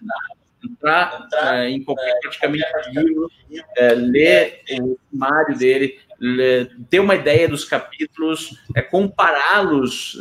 entrar 0.65 1.29
é, 1.33 1.69
em 1.69 1.83
qualquer 1.83 2.19
praticamente 2.21 2.65
livro, 2.91 3.31
é, 3.77 3.95
ler 3.95 4.63
o 4.81 4.99
sumário 5.11 5.57
dele, 5.57 5.99
ter 6.89 7.01
uma 7.01 7.15
ideia 7.15 7.49
dos 7.49 7.65
capítulos, 7.65 8.59
é, 8.75 8.81
compará-los 8.81 10.17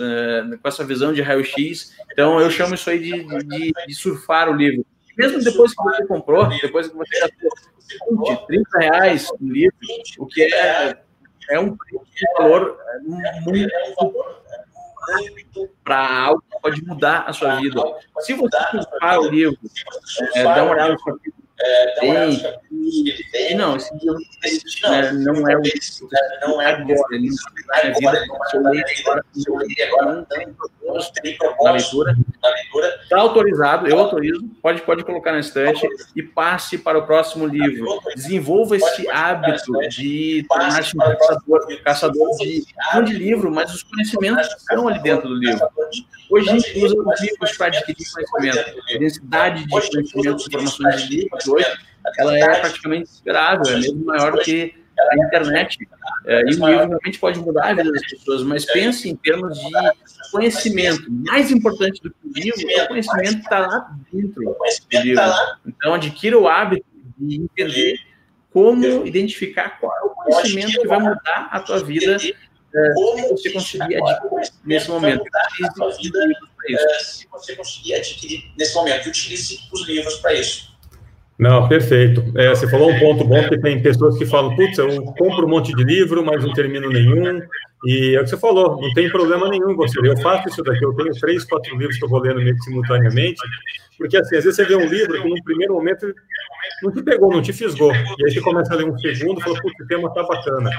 com 0.61 0.67
essa 0.67 0.83
visão 0.83 1.13
de 1.13 1.21
raio-x. 1.21 1.95
Então, 2.11 2.39
eu 2.39 2.49
chamo 2.49 2.75
isso 2.75 2.89
aí 2.89 2.99
de, 2.99 3.23
de, 3.45 3.71
de, 3.87 3.93
surfar 3.93 4.49
o 4.49 4.53
livro. 4.53 4.85
Mesmo 5.17 5.43
depois 5.43 5.73
que 5.73 5.83
você 5.83 6.05
comprou, 6.05 6.47
depois 6.47 6.87
que 6.87 6.95
você 6.95 7.19
gastou 7.19 7.49
20, 8.27 8.47
30 8.47 8.79
reais 8.79 9.27
no 9.39 9.51
livro, 9.51 9.75
o 10.17 10.25
que 10.25 10.43
é, 10.43 10.97
é 11.49 11.59
um 11.59 11.75
valor 12.37 12.77
muito 13.45 13.69
para 15.83 16.25
algo 16.25 16.43
que 16.49 16.61
pode 16.61 16.81
mudar 16.85 17.25
a 17.27 17.33
sua 17.33 17.55
vida. 17.55 17.81
Se 18.21 18.33
você 18.33 18.57
surfar 18.71 19.19
o 19.19 19.29
livro, 19.29 19.57
é, 20.35 20.43
dá 20.43 20.63
uma 20.63 20.73
olhada 20.73 20.93
no 20.93 20.99
é, 21.65 22.03
não, 22.03 22.97
é 23.33 23.53
não, 23.53 23.77
esse 23.77 23.93
livro 23.93 24.19
né, 24.89 25.11
não 25.13 25.47
é 25.47 25.55
o 25.55 25.61
não 26.41 26.61
é 26.61 26.73
agora, 26.73 27.07
ele 27.11 27.29
não 27.29 27.37
é 27.75 27.93
vida, 27.93 28.25
se 28.43 28.57
eu 28.57 28.63
ler 28.63 28.83
agora, 29.87 30.27
tem 31.21 31.37
propósito 31.37 32.03
na 32.03 32.49
leitura, 32.49 32.99
está 33.01 33.19
autorizado, 33.19 33.87
eu 33.87 33.99
autorizo, 33.99 34.43
pode, 34.61 34.81
pode 34.81 35.03
colocar 35.03 35.31
na 35.31 35.39
estante 35.39 35.87
e 36.15 36.21
passe 36.21 36.77
para 36.77 36.97
o 36.97 37.05
próximo 37.05 37.47
livro. 37.47 37.99
Desenvolva 38.15 38.75
esse 38.75 39.09
hábito 39.09 39.71
de 39.89 40.45
tornar-se 40.47 40.95
um 40.95 40.99
caçador, 40.99 41.83
caçador 41.83 42.37
de, 42.37 42.63
não 42.93 43.03
de 43.03 43.13
livro, 43.13 43.51
mas 43.51 43.73
os 43.73 43.83
conhecimentos 43.83 44.47
estão 44.57 44.87
ali 44.87 44.99
dentro 45.01 45.29
do 45.29 45.35
livro. 45.35 45.67
Hoje 46.29 46.49
a 46.49 46.53
gente 46.53 46.85
usa 46.85 46.95
os 46.95 47.21
livros 47.21 47.57
para 47.57 47.67
adquirir 47.67 48.05
conhecimento, 48.31 48.79
a 48.93 48.97
densidade 48.97 49.63
de 49.63 49.69
conhecimentos, 49.69 50.47
informações 50.47 51.07
de 51.07 51.17
livros 51.17 51.47
hoje, 51.47 51.67
ela 52.17 52.37
é 52.37 52.59
praticamente 52.59 53.03
inspirável, 53.03 53.73
é 53.73 53.79
mesmo 53.79 54.05
maior 54.05 54.37
que 54.39 54.82
a 54.99 55.17
internet. 55.17 55.77
É, 56.25 56.41
e 56.41 56.45
o 56.45 56.47
livro 56.49 56.65
realmente 56.65 57.19
pode 57.19 57.39
mudar 57.39 57.69
a 57.69 57.73
vida 57.73 57.91
das 57.91 58.07
pessoas, 58.07 58.43
mas 58.43 58.65
pense 58.65 59.09
em 59.09 59.15
termos 59.15 59.57
de 59.57 59.71
conhecimento. 60.31 61.05
Mais 61.09 61.51
importante 61.51 62.01
do 62.01 62.11
que 62.11 62.27
o 62.27 62.31
livro 62.33 62.71
é 62.71 62.83
o 62.83 62.87
conhecimento 62.87 63.35
que 63.35 63.43
está 63.43 63.59
lá 63.59 63.95
dentro 64.11 64.41
do 64.41 65.01
livro. 65.01 65.23
Então, 65.65 65.93
adquira 65.93 66.37
o 66.37 66.47
hábito 66.47 66.85
de 67.17 67.41
entender 67.41 67.99
como 68.51 69.05
identificar 69.05 69.79
qual 69.79 69.91
é 69.91 70.05
o 70.05 70.09
conhecimento 70.09 70.79
que 70.79 70.87
vai 70.87 70.99
mudar 70.99 71.49
a 71.51 71.59
tua 71.59 71.83
vida 71.83 72.15
é, 72.15 72.93
se 72.93 73.27
você 73.29 73.49
conseguir 73.51 73.95
adquirir 73.95 74.53
nesse 74.63 74.89
momento. 74.89 75.23
Se 77.11 77.27
você 77.29 77.55
conseguir 77.55 77.95
adquirir 77.95 78.51
nesse 78.57 78.75
momento, 78.75 79.09
utilize 79.09 79.59
os 79.71 79.87
livros 79.87 80.15
para 80.15 80.33
isso. 80.33 80.72
Não, 81.37 81.67
perfeito. 81.67 82.23
É, 82.35 82.49
você 82.49 82.69
falou 82.69 82.91
um 82.91 82.99
ponto 82.99 83.23
bom, 83.23 83.47
que 83.49 83.57
tem 83.59 83.81
pessoas 83.81 84.17
que 84.17 84.25
falam, 84.25 84.55
putz, 84.55 84.77
eu 84.77 85.03
compro 85.17 85.45
um 85.45 85.49
monte 85.49 85.73
de 85.73 85.83
livro, 85.83 86.23
mas 86.23 86.43
não 86.43 86.53
termino 86.53 86.89
nenhum. 86.89 87.41
E 87.85 88.15
é 88.15 88.19
o 88.19 88.23
que 88.23 88.29
você 88.29 88.37
falou, 88.37 88.81
não 88.81 88.93
tem 88.93 89.09
problema 89.09 89.49
nenhum 89.49 89.75
você. 89.75 89.99
Eu 89.99 90.17
faço 90.19 90.47
isso 90.47 90.63
daqui, 90.63 90.83
eu 90.83 90.93
tenho 90.93 91.11
três, 91.19 91.43
quatro 91.43 91.77
livros 91.77 91.97
que 91.97 92.05
eu 92.05 92.09
vou 92.09 92.19
lendo 92.19 92.41
meio 92.41 92.57
simultaneamente, 92.63 93.41
porque 93.97 94.17
assim, 94.17 94.37
às 94.37 94.43
vezes 94.43 94.55
você 94.55 94.65
vê 94.65 94.75
um 94.75 94.87
livro 94.87 95.21
que 95.21 95.27
no 95.27 95.43
primeiro 95.43 95.73
momento 95.73 96.13
não 96.81 96.91
te 96.91 97.03
pegou, 97.03 97.31
não 97.31 97.41
te 97.41 97.53
fisgou. 97.53 97.93
E 97.93 98.25
aí 98.25 98.31
você 98.31 98.41
começa 98.41 98.73
a 98.73 98.77
ler 98.77 98.85
um 98.85 98.97
segundo 98.97 99.39
e 99.39 99.43
fala, 99.43 99.61
putz, 99.61 99.79
o 99.79 99.87
tema 99.87 100.13
tá 100.13 100.23
bacana. 100.23 100.69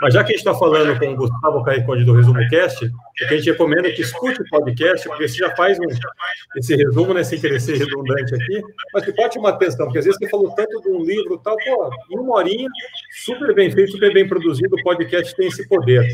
Mas 0.00 0.14
já 0.14 0.22
que 0.22 0.32
a 0.32 0.36
gente 0.36 0.46
está 0.46 0.54
falando 0.54 0.98
com 0.98 1.06
o 1.06 1.16
Gustavo 1.16 1.64
Carriconde 1.64 2.04
do 2.04 2.14
Resumo 2.14 2.46
Cast, 2.48 2.84
o 2.86 2.90
que 3.16 3.24
a 3.24 3.36
gente 3.36 3.50
recomenda 3.50 3.88
é 3.88 3.92
que 3.92 4.02
escute 4.02 4.42
o 4.42 4.44
podcast, 4.50 5.08
porque 5.08 5.26
você 5.28 5.38
já 5.38 5.54
faz 5.56 5.78
um, 5.78 5.86
esse 6.56 6.76
resumo, 6.76 7.14
né, 7.14 7.24
sem 7.24 7.40
querer 7.40 7.60
ser 7.60 7.78
redundante 7.78 8.34
aqui, 8.34 8.62
mas 8.92 9.04
que 9.04 9.12
pode 9.12 9.34
chamar 9.34 9.50
atenção, 9.50 9.86
porque 9.86 9.98
às 9.98 10.04
vezes 10.04 10.18
você 10.18 10.28
falou 10.28 10.50
tanto 10.54 10.82
de 10.82 10.88
um 10.88 11.02
livro 11.02 11.38
tal, 11.38 11.56
pô, 11.56 11.90
em 12.10 12.18
uma 12.18 12.36
horinha, 12.36 12.68
super 13.24 13.54
bem 13.54 13.70
feito, 13.70 13.92
super 13.92 14.12
bem 14.12 14.28
produzido, 14.28 14.76
o 14.76 14.82
podcast 14.82 15.34
tem 15.34 15.48
esse 15.48 15.66
poder. 15.66 16.06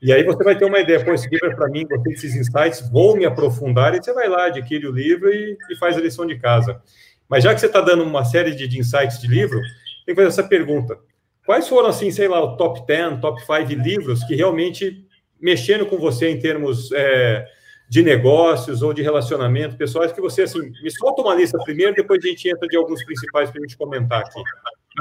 E 0.00 0.12
aí 0.12 0.22
você 0.22 0.42
vai 0.44 0.56
ter 0.56 0.64
uma 0.64 0.78
ideia, 0.78 1.04
pô, 1.04 1.12
esse 1.12 1.28
livro 1.28 1.50
é 1.50 1.54
para 1.54 1.68
mim, 1.68 1.86
gostei 1.86 2.12
desses 2.12 2.34
insights, 2.34 2.88
vou 2.90 3.16
me 3.16 3.24
aprofundar, 3.24 3.94
e 3.94 4.02
você 4.02 4.12
vai 4.12 4.28
lá, 4.28 4.46
adquire 4.46 4.86
o 4.86 4.92
livro 4.92 5.28
e, 5.32 5.56
e 5.70 5.76
faz 5.76 5.96
a 5.96 6.00
lição 6.00 6.26
de 6.26 6.38
casa. 6.38 6.80
Mas 7.28 7.44
já 7.44 7.52
que 7.52 7.60
você 7.60 7.66
está 7.66 7.80
dando 7.80 8.04
uma 8.04 8.24
série 8.24 8.54
de, 8.54 8.66
de, 8.66 8.78
insights 8.78 9.20
de 9.20 9.26
livro, 9.26 9.60
tem 10.06 10.14
que 10.14 10.22
fazer 10.22 10.28
essa 10.28 10.42
pergunta. 10.42 10.98
Quais 11.44 11.68
foram, 11.68 11.88
assim, 11.88 12.10
sei 12.10 12.28
lá, 12.28 12.42
o 12.42 12.56
top 12.56 12.86
10, 12.86 13.20
top 13.20 13.40
5 13.40 13.82
livros 13.82 14.24
que 14.24 14.34
realmente 14.34 15.04
mexeram 15.40 15.84
com 15.84 15.98
você 15.98 16.28
em 16.28 16.38
termos 16.38 16.90
é, 16.92 17.46
de 17.88 18.02
negócios 18.02 18.82
ou 18.82 18.92
de 18.92 19.02
relacionamento 19.02 19.76
pessoais, 19.76 20.12
que 20.12 20.20
você, 20.20 20.42
assim, 20.42 20.60
me 20.82 20.90
solta 20.90 21.22
uma 21.22 21.34
lista 21.34 21.58
primeiro, 21.64 21.94
depois 21.94 22.22
a 22.24 22.28
gente 22.28 22.48
entra 22.48 22.68
de 22.68 22.76
alguns 22.76 23.04
principais 23.04 23.50
para 23.50 23.60
a 23.60 23.62
gente 23.62 23.76
comentar 23.76 24.20
aqui. 24.20 24.40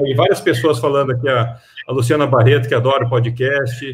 Aí, 0.04 0.14
várias 0.14 0.40
pessoas 0.40 0.80
falando 0.80 1.12
aqui, 1.12 1.28
a, 1.28 1.60
a 1.88 1.92
Luciana 1.92 2.28
Barreto, 2.28 2.68
que 2.68 2.76
adora 2.76 3.06
o 3.06 3.10
podcast, 3.10 3.94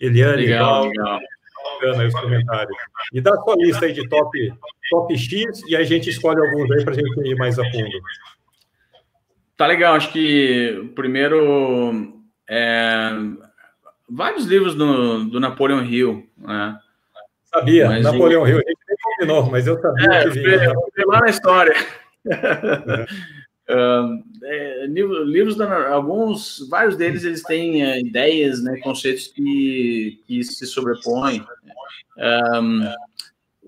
Eliane 0.00 0.42
legal, 0.42 0.84
legal. 0.84 1.18
bacana 1.64 2.02
aí 2.02 2.08
os 2.08 2.14
comentários. 2.14 2.76
E 3.12 3.20
dá 3.20 3.32
a 3.32 3.42
sua 3.42 3.54
lista 3.56 3.86
aí 3.86 3.92
de 3.92 4.08
top, 4.08 4.52
top 4.90 5.16
X, 5.16 5.62
e 5.68 5.76
a 5.76 5.82
gente 5.82 6.10
escolhe 6.10 6.40
alguns 6.40 6.70
aí 6.70 6.84
para 6.84 6.92
a 6.92 6.96
gente 6.96 7.28
ir 7.28 7.36
mais 7.36 7.58
a 7.58 7.64
fundo. 7.64 7.98
Tá 9.56 9.66
legal, 9.66 9.94
acho 9.94 10.12
que 10.12 10.92
primeiro 10.94 12.22
é, 12.48 13.10
vários 14.08 14.46
livros 14.46 14.74
do, 14.74 15.24
do 15.24 15.40
Napoleão 15.40 15.82
Hill, 15.82 16.28
né? 16.36 16.78
Sabia, 17.44 17.88
mas 17.88 18.04
Napoleão 18.04 18.46
Hill, 18.46 18.58
a 18.58 18.60
gente 18.60 18.78
nem 18.86 18.96
combinou, 19.02 19.50
mas 19.50 19.66
eu 19.66 19.80
sabia 19.80 20.12
é, 20.12 20.22
que 20.24 20.30
vinha. 20.30 20.72
lá 21.06 21.20
na 21.20 21.30
história. 21.30 21.74
Uh, 23.68 24.22
é, 24.44 24.86
livros, 24.86 25.56
da, 25.56 25.88
alguns, 25.88 26.66
vários 26.68 26.96
deles, 26.96 27.24
eles 27.24 27.42
têm 27.42 27.84
uh, 27.84 27.98
ideias, 27.98 28.62
né, 28.62 28.78
conceitos 28.78 29.26
que, 29.26 30.20
que 30.26 30.44
se 30.44 30.66
sobrepõem. 30.66 31.44
Um, 32.16 32.82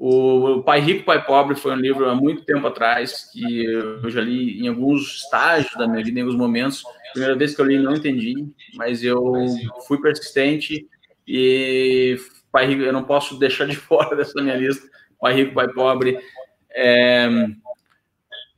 o 0.01 0.63
Pai 0.63 0.79
Rico, 0.79 1.05
Pai 1.05 1.25
Pobre 1.25 1.57
foi 1.57 1.73
um 1.73 1.81
livro 1.81 2.09
há 2.09 2.15
muito 2.15 2.45
tempo 2.45 2.65
atrás 2.69 3.29
que 3.33 3.65
eu 3.65 4.09
já 4.09 4.21
li 4.21 4.61
em 4.61 4.69
alguns 4.69 5.25
estágios 5.25 5.75
da 5.75 5.89
minha 5.89 6.05
vida, 6.05 6.21
em 6.21 6.23
alguns 6.23 6.39
momentos. 6.39 6.85
Primeira 7.13 7.35
vez 7.35 7.57
que 7.57 7.61
eu 7.61 7.67
li, 7.67 7.79
não 7.81 7.97
entendi, 7.97 8.47
mas 8.77 9.03
eu 9.03 9.35
fui 9.89 10.01
persistente 10.01 10.87
e 11.27 12.17
Pai 12.53 12.67
Rico, 12.67 12.83
eu 12.83 12.93
não 12.93 13.03
posso 13.03 13.37
deixar 13.41 13.67
de 13.67 13.75
fora 13.75 14.15
dessa 14.15 14.41
minha 14.41 14.55
lista. 14.55 14.89
Pai 15.21 15.35
Rico, 15.35 15.55
Pai 15.55 15.69
Pobre. 15.69 16.17
É, 16.71 17.29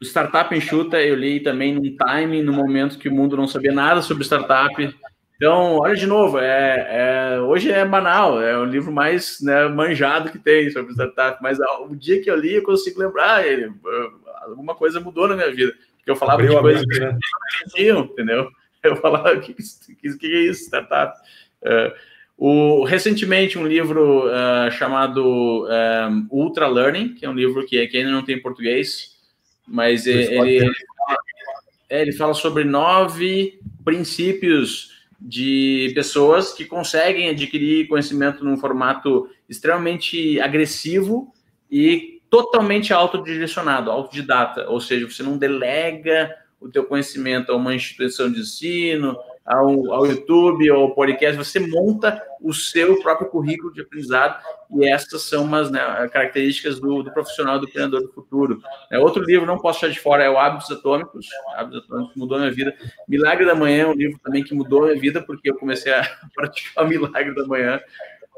o 0.00 0.04
Startup 0.04 0.54
Enxuta 0.54 1.00
eu 1.00 1.14
li 1.14 1.40
também 1.40 1.74
num 1.74 1.82
time, 1.82 2.42
no 2.42 2.52
momento 2.52 2.98
que 2.98 3.08
o 3.08 3.14
mundo 3.14 3.36
não 3.36 3.46
sabia 3.46 3.72
nada 3.72 4.00
sobre 4.00 4.24
startup. 4.24 4.94
Então, 5.36 5.78
olha 5.78 5.94
de 5.94 6.06
novo, 6.06 6.38
é, 6.38 7.34
é, 7.34 7.40
hoje 7.40 7.70
é 7.70 7.84
banal, 7.84 8.40
é 8.42 8.56
o 8.56 8.64
livro 8.64 8.92
mais 8.92 9.40
né, 9.42 9.68
manjado 9.68 10.30
que 10.30 10.38
tem 10.38 10.70
sobre 10.70 10.92
startup, 10.92 11.38
mas 11.42 11.58
o 11.88 11.94
dia 11.94 12.20
que 12.22 12.30
eu 12.30 12.36
li 12.36 12.54
eu 12.54 12.62
consigo 12.62 13.00
lembrar 13.00 13.46
ele. 13.46 13.72
Alguma 14.42 14.74
coisa 14.74 15.00
mudou 15.00 15.28
na 15.28 15.36
minha 15.36 15.50
vida, 15.50 15.72
porque 15.96 16.10
eu 16.10 16.16
falava 16.16 16.42
Abriu 16.42 16.56
de 16.56 16.60
coisas 16.60 16.84
que 16.86 17.00
né? 17.00 17.92
não 17.92 18.04
entendeu? 18.04 18.48
Eu 18.82 18.96
falava, 18.96 19.34
o 19.34 19.40
que, 19.42 19.52
que, 19.52 20.16
que, 20.16 20.26
é 20.26 20.40
isso, 20.40 20.64
startup? 20.64 21.14
Uh, 21.62 21.92
o, 22.38 22.84
recentemente, 22.84 23.58
um 23.58 23.66
livro 23.66 24.26
uh, 24.26 24.70
chamado 24.70 25.66
um, 25.66 26.26
Ultra 26.30 26.66
Learning, 26.66 27.12
que 27.12 27.26
é 27.26 27.28
um 27.28 27.34
livro 27.34 27.66
que, 27.66 27.86
que 27.86 27.98
ainda 27.98 28.10
não 28.10 28.24
tem 28.24 28.36
em 28.36 28.40
português, 28.40 29.19
mas 29.70 30.04
ele, 30.04 30.36
ele, 30.36 30.70
é, 31.88 32.02
ele 32.02 32.12
fala 32.12 32.34
sobre 32.34 32.64
nove 32.64 33.60
princípios 33.84 34.90
de 35.20 35.92
pessoas 35.94 36.52
que 36.52 36.64
conseguem 36.64 37.28
adquirir 37.28 37.86
conhecimento 37.86 38.44
num 38.44 38.56
formato 38.56 39.30
extremamente 39.48 40.40
agressivo 40.40 41.32
e 41.70 42.20
totalmente 42.28 42.92
autodirecionado, 42.92 43.90
autodidata, 43.92 44.68
ou 44.68 44.80
seja, 44.80 45.08
você 45.08 45.22
não 45.22 45.38
delega 45.38 46.34
o 46.60 46.68
teu 46.68 46.84
conhecimento 46.84 47.52
a 47.52 47.56
uma 47.56 47.74
instituição 47.74 48.30
de 48.30 48.40
ensino, 48.40 49.16
ao, 49.44 49.92
ao 49.92 50.06
YouTube, 50.06 50.68
ao 50.70 50.94
podcast, 50.94 51.36
você 51.36 51.58
monta 51.58 52.22
o 52.40 52.52
seu 52.52 53.00
próprio 53.02 53.28
currículo 53.28 53.72
de 53.72 53.80
aprendizado 53.80 54.42
e 54.70 54.86
essas 54.86 55.22
são 55.22 55.44
umas 55.44 55.70
né, 55.70 55.80
características 56.12 56.78
do, 56.78 57.02
do, 57.02 57.12
profissional 57.12 57.58
do 57.58 57.66
treinador 57.66 58.02
do 58.02 58.12
futuro. 58.12 58.62
É, 58.90 58.98
outro 58.98 59.22
livro, 59.22 59.46
não 59.46 59.58
posso 59.58 59.80
deixar 59.80 59.94
de 59.94 60.00
fora, 60.00 60.24
é 60.24 60.30
o 60.30 60.38
Hábitos 60.38 60.70
Atômicos, 60.70 61.26
Hábitos 61.54 61.84
Atômicos 61.84 62.16
mudou 62.16 62.38
minha 62.38 62.52
vida. 62.52 62.74
Milagre 63.08 63.44
da 63.44 63.54
Manhã 63.54 63.82
é 63.82 63.86
um 63.86 63.94
livro 63.94 64.18
também 64.22 64.44
que 64.44 64.54
mudou 64.54 64.82
minha 64.82 64.98
vida, 64.98 65.22
porque 65.22 65.50
eu 65.50 65.56
comecei 65.56 65.92
a 65.92 66.02
praticar 66.34 66.84
o 66.84 66.88
Milagre 66.88 67.34
da 67.34 67.46
Manhã. 67.46 67.80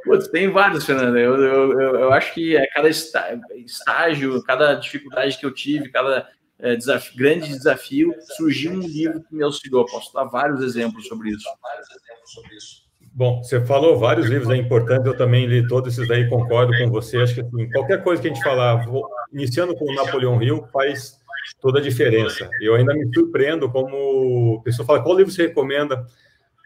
Putz, 0.04 0.28
tem 0.28 0.50
vários, 0.50 0.84
Fernanda. 0.84 1.18
Eu, 1.18 1.36
eu, 1.36 1.80
eu, 1.80 2.00
eu 2.00 2.12
acho 2.12 2.34
que 2.34 2.56
é 2.56 2.66
cada 2.68 2.88
estágio, 2.88 4.42
cada 4.42 4.74
dificuldade 4.74 5.38
que 5.38 5.46
eu 5.46 5.52
tive, 5.52 5.90
cada 5.90 6.28
é, 6.62 6.76
desafio, 6.76 7.16
grande 7.16 7.48
desafio, 7.48 8.14
surgiu 8.36 8.72
um 8.72 8.80
livro 8.80 9.22
que 9.22 9.34
me 9.34 9.42
auxiliou. 9.42 9.84
Posso 9.84 10.12
dar 10.14 10.24
vários 10.24 10.62
exemplos 10.62 11.06
sobre 11.06 11.30
isso. 11.30 11.44
Bom, 13.14 13.42
você 13.42 13.60
falou 13.60 13.98
vários 13.98 14.26
livros 14.26 14.48
é 14.48 14.56
importante, 14.56 15.06
eu 15.06 15.16
também 15.16 15.44
li 15.44 15.66
todos 15.68 15.92
esses 15.92 16.08
daí, 16.08 16.28
concordo 16.28 16.72
com 16.78 16.90
você. 16.90 17.18
Acho 17.18 17.34
que 17.34 17.40
assim, 17.42 17.70
qualquer 17.70 18.02
coisa 18.02 18.22
que 18.22 18.28
a 18.28 18.32
gente 18.32 18.42
falar, 18.42 18.86
vou, 18.86 19.06
iniciando 19.32 19.74
com 19.76 19.84
o 19.84 19.94
Napoleão 19.94 20.42
Hill, 20.42 20.64
faz 20.72 21.18
toda 21.60 21.78
a 21.78 21.82
diferença. 21.82 22.48
Eu 22.60 22.74
ainda 22.74 22.94
me 22.94 23.12
surpreendo 23.12 23.70
como 23.70 24.58
a 24.60 24.62
pessoa 24.62 24.86
fala, 24.86 25.02
qual 25.02 25.16
livro 25.16 25.30
você 25.30 25.48
recomenda? 25.48 26.06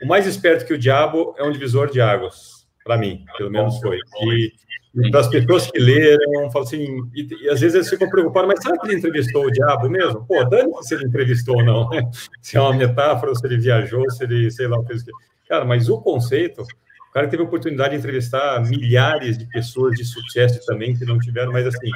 o 0.03 0.07
mais 0.07 0.27
esperto 0.27 0.67
que 0.67 0.75
o 0.75 0.79
diabo 0.79 1.35
é 1.39 1.45
um 1.45 1.51
divisor 1.51 1.91
de 1.91 2.01
águas, 2.01 2.67
para 2.85 2.97
mim, 2.99 3.25
pelo 3.39 3.51
menos 3.51 3.79
foi. 3.81 3.99
E, 4.23 4.53
e 4.97 5.11
das 5.11 5.29
pessoas 5.29 5.71
que 5.71 5.79
leram, 5.79 6.51
falam 6.51 6.67
assim, 6.67 6.87
e, 7.15 7.29
e, 7.43 7.49
às 7.51 7.61
vezes 7.61 7.75
eles 7.75 7.89
ficam 7.89 8.09
preocupados, 8.09 8.49
mas 8.49 8.63
será 8.63 8.79
que 8.79 8.87
ele 8.87 8.97
entrevistou 8.97 9.45
o 9.45 9.51
diabo 9.51 9.91
mesmo? 9.91 10.25
Pô, 10.27 10.43
dane 10.45 10.73
se 10.83 10.95
ele 10.95 11.07
entrevistou 11.07 11.57
ou 11.57 11.65
não, 11.65 11.89
né? 11.91 12.03
se 12.41 12.57
é 12.57 12.61
uma 12.61 12.73
metáfora, 12.73 13.35
se 13.35 13.47
ele 13.47 13.59
viajou, 13.59 14.09
se 14.11 14.25
ele, 14.25 14.51
sei 14.51 14.67
lá, 14.67 14.83
fez 14.85 15.03
o 15.03 15.07
que. 15.07 15.13
Cara, 15.49 15.65
mas 15.65 15.89
o 15.89 16.01
conceito, 16.01 16.63
o 16.63 17.13
cara 17.13 17.29
teve 17.29 17.43
a 17.43 17.47
oportunidade 17.47 17.91
de 17.91 17.99
entrevistar 17.99 18.61
milhares 18.63 19.37
de 19.37 19.47
pessoas 19.47 19.97
de 19.97 20.05
sucesso 20.05 20.65
também 20.67 20.97
que 20.97 21.05
não 21.05 21.19
tiveram, 21.19 21.53
mas 21.53 21.67
assim, 21.67 21.91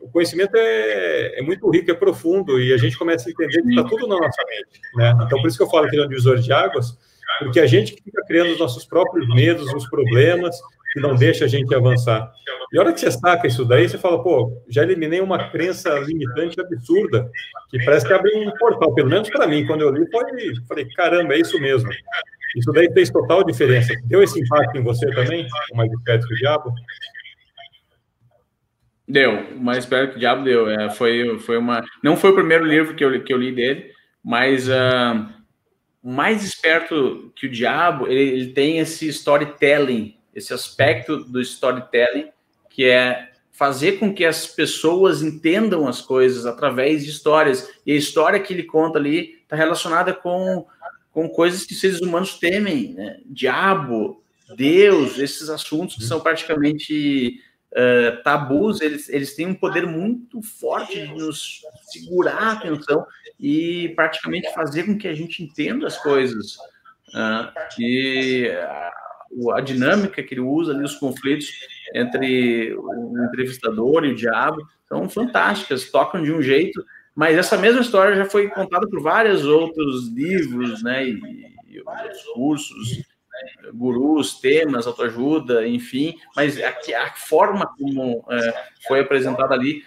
o 0.00 0.08
conhecimento 0.08 0.56
é, 0.56 1.40
é, 1.40 1.42
muito 1.42 1.68
rico, 1.70 1.90
é 1.90 1.94
profundo, 1.94 2.60
e 2.60 2.72
a 2.72 2.76
gente 2.76 2.96
começa 2.96 3.28
a 3.28 3.32
entender 3.32 3.62
que 3.62 3.68
está 3.68 3.84
tudo 3.84 4.06
na 4.06 4.16
nossa 4.16 4.42
mente. 4.48 4.80
Né? 4.94 5.12
Então, 5.26 5.40
por 5.40 5.48
isso 5.48 5.56
que 5.56 5.62
eu 5.64 5.70
falo 5.70 5.88
que 5.88 5.96
é 5.96 6.04
um 6.04 6.08
divisor 6.08 6.38
de 6.38 6.52
águas, 6.52 6.96
porque 7.40 7.60
a 7.60 7.66
gente 7.66 8.00
fica 8.02 8.24
criando 8.26 8.52
os 8.52 8.58
nossos 8.58 8.84
próprios 8.84 9.28
medos, 9.28 9.72
os 9.74 9.88
problemas, 9.88 10.56
que 10.98 11.06
não 11.06 11.14
deixa 11.14 11.44
a 11.44 11.48
gente 11.48 11.74
avançar. 11.74 12.32
E 12.72 12.78
a 12.78 12.80
hora 12.82 12.92
que 12.92 13.00
você 13.00 13.10
saca 13.10 13.46
isso 13.46 13.64
daí, 13.64 13.88
você 13.88 13.96
fala, 13.96 14.22
pô, 14.22 14.62
já 14.68 14.82
eliminei 14.82 15.20
uma 15.20 15.50
crença 15.50 15.90
limitante 16.00 16.60
absurda, 16.60 17.30
que 17.70 17.82
parece 17.84 18.06
que 18.06 18.12
abre 18.12 18.34
um 18.36 18.50
portal, 18.58 18.92
pelo 18.94 19.08
menos 19.08 19.30
para 19.30 19.46
mim, 19.46 19.66
quando 19.66 19.82
eu 19.82 19.90
li, 19.90 20.06
foi, 20.10 20.24
falei, 20.68 20.88
caramba, 20.94 21.34
é 21.34 21.40
isso 21.40 21.58
mesmo. 21.60 21.88
Isso 22.56 22.72
daí 22.72 22.90
fez 22.92 23.10
total 23.10 23.44
diferença. 23.44 23.94
Deu 24.04 24.22
esse 24.22 24.40
impacto 24.40 24.76
em 24.76 24.82
você 24.82 25.08
também, 25.10 25.46
o 25.72 25.76
mais 25.76 25.92
esperto 25.92 26.26
que 26.26 26.34
o 26.34 26.36
diabo? 26.36 26.74
Deu, 29.06 29.56
o 29.56 29.60
mais 29.60 29.78
esperto 29.78 30.10
que 30.10 30.16
o 30.16 30.20
diabo 30.20 30.44
deu. 30.44 30.68
É, 30.68 30.90
foi, 30.90 31.38
foi 31.38 31.56
uma. 31.56 31.82
Não 32.02 32.16
foi 32.16 32.30
o 32.30 32.34
primeiro 32.34 32.64
livro 32.64 32.94
que 32.94 33.04
eu, 33.04 33.22
que 33.22 33.32
eu 33.32 33.38
li 33.38 33.52
dele, 33.52 33.92
mas 34.22 34.68
uh, 34.68 35.26
mais 36.02 36.44
esperto 36.44 37.32
que 37.34 37.46
o 37.46 37.50
diabo, 37.50 38.06
ele, 38.06 38.20
ele 38.20 38.46
tem 38.52 38.78
esse 38.78 39.08
storytelling, 39.08 40.14
esse 40.38 40.54
aspecto 40.54 41.24
do 41.24 41.40
storytelling, 41.40 42.30
que 42.70 42.84
é 42.86 43.30
fazer 43.58 43.98
com 43.98 44.14
que 44.14 44.24
as 44.24 44.46
pessoas 44.46 45.20
entendam 45.20 45.88
as 45.88 46.00
coisas 46.00 46.46
através 46.46 47.04
de 47.04 47.10
histórias. 47.10 47.68
E 47.84 47.92
a 47.92 47.96
história 47.96 48.38
que 48.38 48.54
ele 48.54 48.62
conta 48.62 49.00
ali 49.00 49.40
está 49.42 49.56
relacionada 49.56 50.14
com, 50.14 50.64
com 51.10 51.28
coisas 51.28 51.64
que 51.64 51.74
seres 51.74 52.00
humanos 52.00 52.38
temem, 52.38 52.94
né? 52.94 53.18
Diabo, 53.26 54.22
Deus, 54.56 55.18
esses 55.18 55.48
assuntos 55.50 55.96
que 55.96 56.04
são 56.04 56.20
praticamente 56.20 57.40
uh, 57.72 58.22
tabus, 58.22 58.80
eles, 58.80 59.08
eles 59.08 59.34
têm 59.34 59.48
um 59.48 59.54
poder 59.54 59.86
muito 59.86 60.40
forte 60.40 60.94
de 60.94 61.12
nos 61.14 61.62
segurar 61.90 62.38
a 62.38 62.52
atenção 62.52 63.04
e 63.40 63.88
praticamente 63.96 64.54
fazer 64.54 64.84
com 64.84 64.96
que 64.96 65.08
a 65.08 65.14
gente 65.14 65.42
entenda 65.42 65.84
as 65.84 65.98
coisas. 65.98 66.56
Uh, 67.08 67.50
e 67.80 68.48
a, 68.50 68.92
a 69.54 69.60
dinâmica 69.60 70.22
que 70.22 70.34
ele 70.34 70.40
usa 70.40 70.72
ali, 70.72 70.84
os 70.84 70.94
conflitos 70.94 71.48
entre 71.94 72.74
o 72.74 73.24
entrevistador 73.26 74.04
e 74.04 74.12
o 74.12 74.16
diabo, 74.16 74.58
são 74.88 75.08
fantásticas, 75.08 75.90
tocam 75.90 76.22
de 76.22 76.32
um 76.32 76.40
jeito, 76.40 76.84
mas 77.14 77.36
essa 77.36 77.56
mesma 77.56 77.80
história 77.80 78.16
já 78.16 78.24
foi 78.24 78.48
contada 78.48 78.88
por 78.88 79.00
vários 79.00 79.44
outros 79.44 80.08
livros, 80.08 80.82
né, 80.82 81.06
e, 81.06 81.20
e 81.68 81.80
outros 81.80 82.22
cursos, 82.34 83.02
gurus, 83.72 84.40
temas, 84.40 84.86
autoajuda, 84.86 85.66
enfim, 85.66 86.14
mas 86.34 86.60
a, 86.60 86.70
a 86.70 87.12
forma 87.14 87.66
como 87.78 88.24
é, 88.30 88.64
foi 88.86 89.00
apresentada 89.00 89.54
ali, 89.54 89.82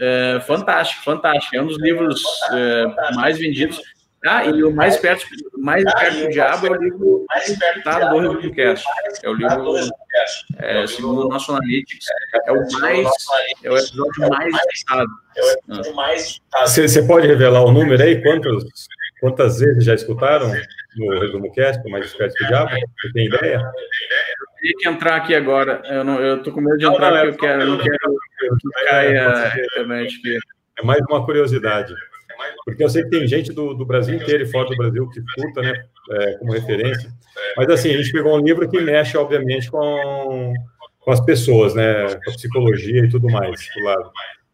é, 0.00 0.40
fantástico, 0.46 1.04
fantástico. 1.04 1.56
É 1.56 1.62
um 1.62 1.66
dos 1.66 1.80
livros 1.80 2.22
é, 2.52 3.14
mais 3.14 3.38
vendidos. 3.38 3.80
Ah, 4.24 4.44
e 4.44 4.62
o 4.62 4.72
mais 4.72 4.96
perto, 4.98 5.26
mais 5.58 5.82
perto 5.82 6.20
do 6.20 6.28
diabo 6.28 6.66
é 6.68 6.70
o 6.70 6.74
livro 6.74 7.26
tá, 7.82 7.98
do 8.10 8.18
Reviewcast. 8.18 8.84
É 9.22 9.28
o 9.28 9.34
livro, 9.34 9.74
é, 10.58 10.86
segundo 10.86 11.26
o 11.26 11.28
nosso 11.28 11.50
Analytics, 11.50 12.06
é 12.46 12.52
o 12.52 12.80
mais, 12.80 13.08
é 13.64 13.70
o 13.70 13.76
episódio 13.76 14.30
mais 14.30 14.54
escutado. 14.72 15.08
Você 16.66 17.02
pode 17.02 17.26
revelar 17.26 17.64
o 17.64 17.72
número 17.72 18.00
aí? 18.00 18.22
Quantos, 18.22 18.64
quantas 19.20 19.58
vezes 19.58 19.84
já 19.84 19.94
escutaram? 19.94 20.52
no 20.96 21.20
resumo 21.20 21.50
cast, 21.52 21.82
mais 21.90 22.06
esperto 22.06 22.34
que 22.34 22.44
o 22.44 22.48
diabo? 22.48 22.70
Você 22.70 23.12
tem 23.12 23.26
ideia? 23.26 23.56
Eu 23.56 24.60
tenho 24.60 24.78
que 24.78 24.88
entrar 24.88 25.16
aqui 25.16 25.34
agora. 25.34 25.82
Eu, 25.86 26.04
não, 26.04 26.20
eu 26.20 26.42
tô 26.42 26.52
com 26.52 26.60
medo 26.60 26.76
de 26.76 26.86
entrar 26.86 27.10
não, 27.10 27.24
não, 27.24 27.30
porque 27.30 27.46
eu 27.46 27.48
quero, 27.48 27.62
eu 27.62 27.66
não 27.66 27.78
quero 27.78 27.98
que 28.60 28.88
caia 28.88 29.28
a 29.28 29.48
internet 29.48 30.18
aqui. 30.18 30.38
É 30.78 30.84
mais 30.84 31.00
uma 31.08 31.24
curiosidade. 31.24 31.94
Porque 32.64 32.82
eu 32.82 32.88
sei 32.88 33.02
que 33.04 33.10
tem 33.10 33.26
gente 33.26 33.52
do, 33.52 33.74
do 33.74 33.84
Brasil 33.84 34.14
inteiro 34.14 34.44
e 34.44 34.50
fora 34.50 34.68
do 34.68 34.76
Brasil 34.76 35.08
que 35.08 35.20
escuta, 35.20 35.62
né, 35.62 35.84
é, 36.10 36.32
como 36.38 36.52
referência. 36.52 37.10
Mas 37.56 37.68
assim, 37.70 37.90
a 37.90 37.96
gente 37.96 38.12
pegou 38.12 38.36
um 38.36 38.44
livro 38.44 38.68
que 38.68 38.80
mexe, 38.80 39.16
obviamente, 39.16 39.70
com, 39.70 40.52
com 41.00 41.10
as 41.10 41.20
pessoas, 41.20 41.74
né, 41.74 42.14
com 42.24 42.30
a 42.30 42.34
psicologia 42.34 43.04
e 43.04 43.08
tudo 43.08 43.30
mais, 43.30 43.68
do 43.76 43.84
lado. 43.84 44.10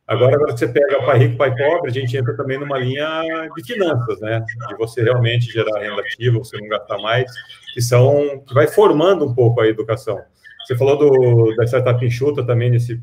Agora, 0.08 0.36
agora 0.36 0.56
você 0.56 0.66
pega 0.66 1.04
pai 1.04 1.18
rico, 1.18 1.36
pai 1.36 1.54
pobre, 1.54 1.90
a 1.90 1.92
gente 1.92 2.16
entra 2.16 2.34
também 2.34 2.58
numa 2.58 2.78
linha 2.78 3.22
de 3.54 3.62
finanças, 3.62 4.18
né? 4.20 4.42
De 4.68 4.74
você 4.76 5.02
realmente 5.02 5.52
gerar 5.52 5.80
renda 5.80 6.00
ativa, 6.00 6.38
você 6.38 6.56
não 6.56 6.66
gastar 6.66 6.96
mais, 6.96 7.30
que 7.74 7.82
são 7.82 8.42
que 8.46 8.54
vai 8.54 8.66
formando 8.66 9.26
um 9.26 9.34
pouco 9.34 9.60
a 9.60 9.68
educação. 9.68 10.18
Você 10.64 10.74
falou 10.78 10.96
do, 10.96 11.54
da 11.56 11.64
startup 11.64 12.02
enxuta 12.04 12.42
também 12.42 12.70
nesse 12.70 12.98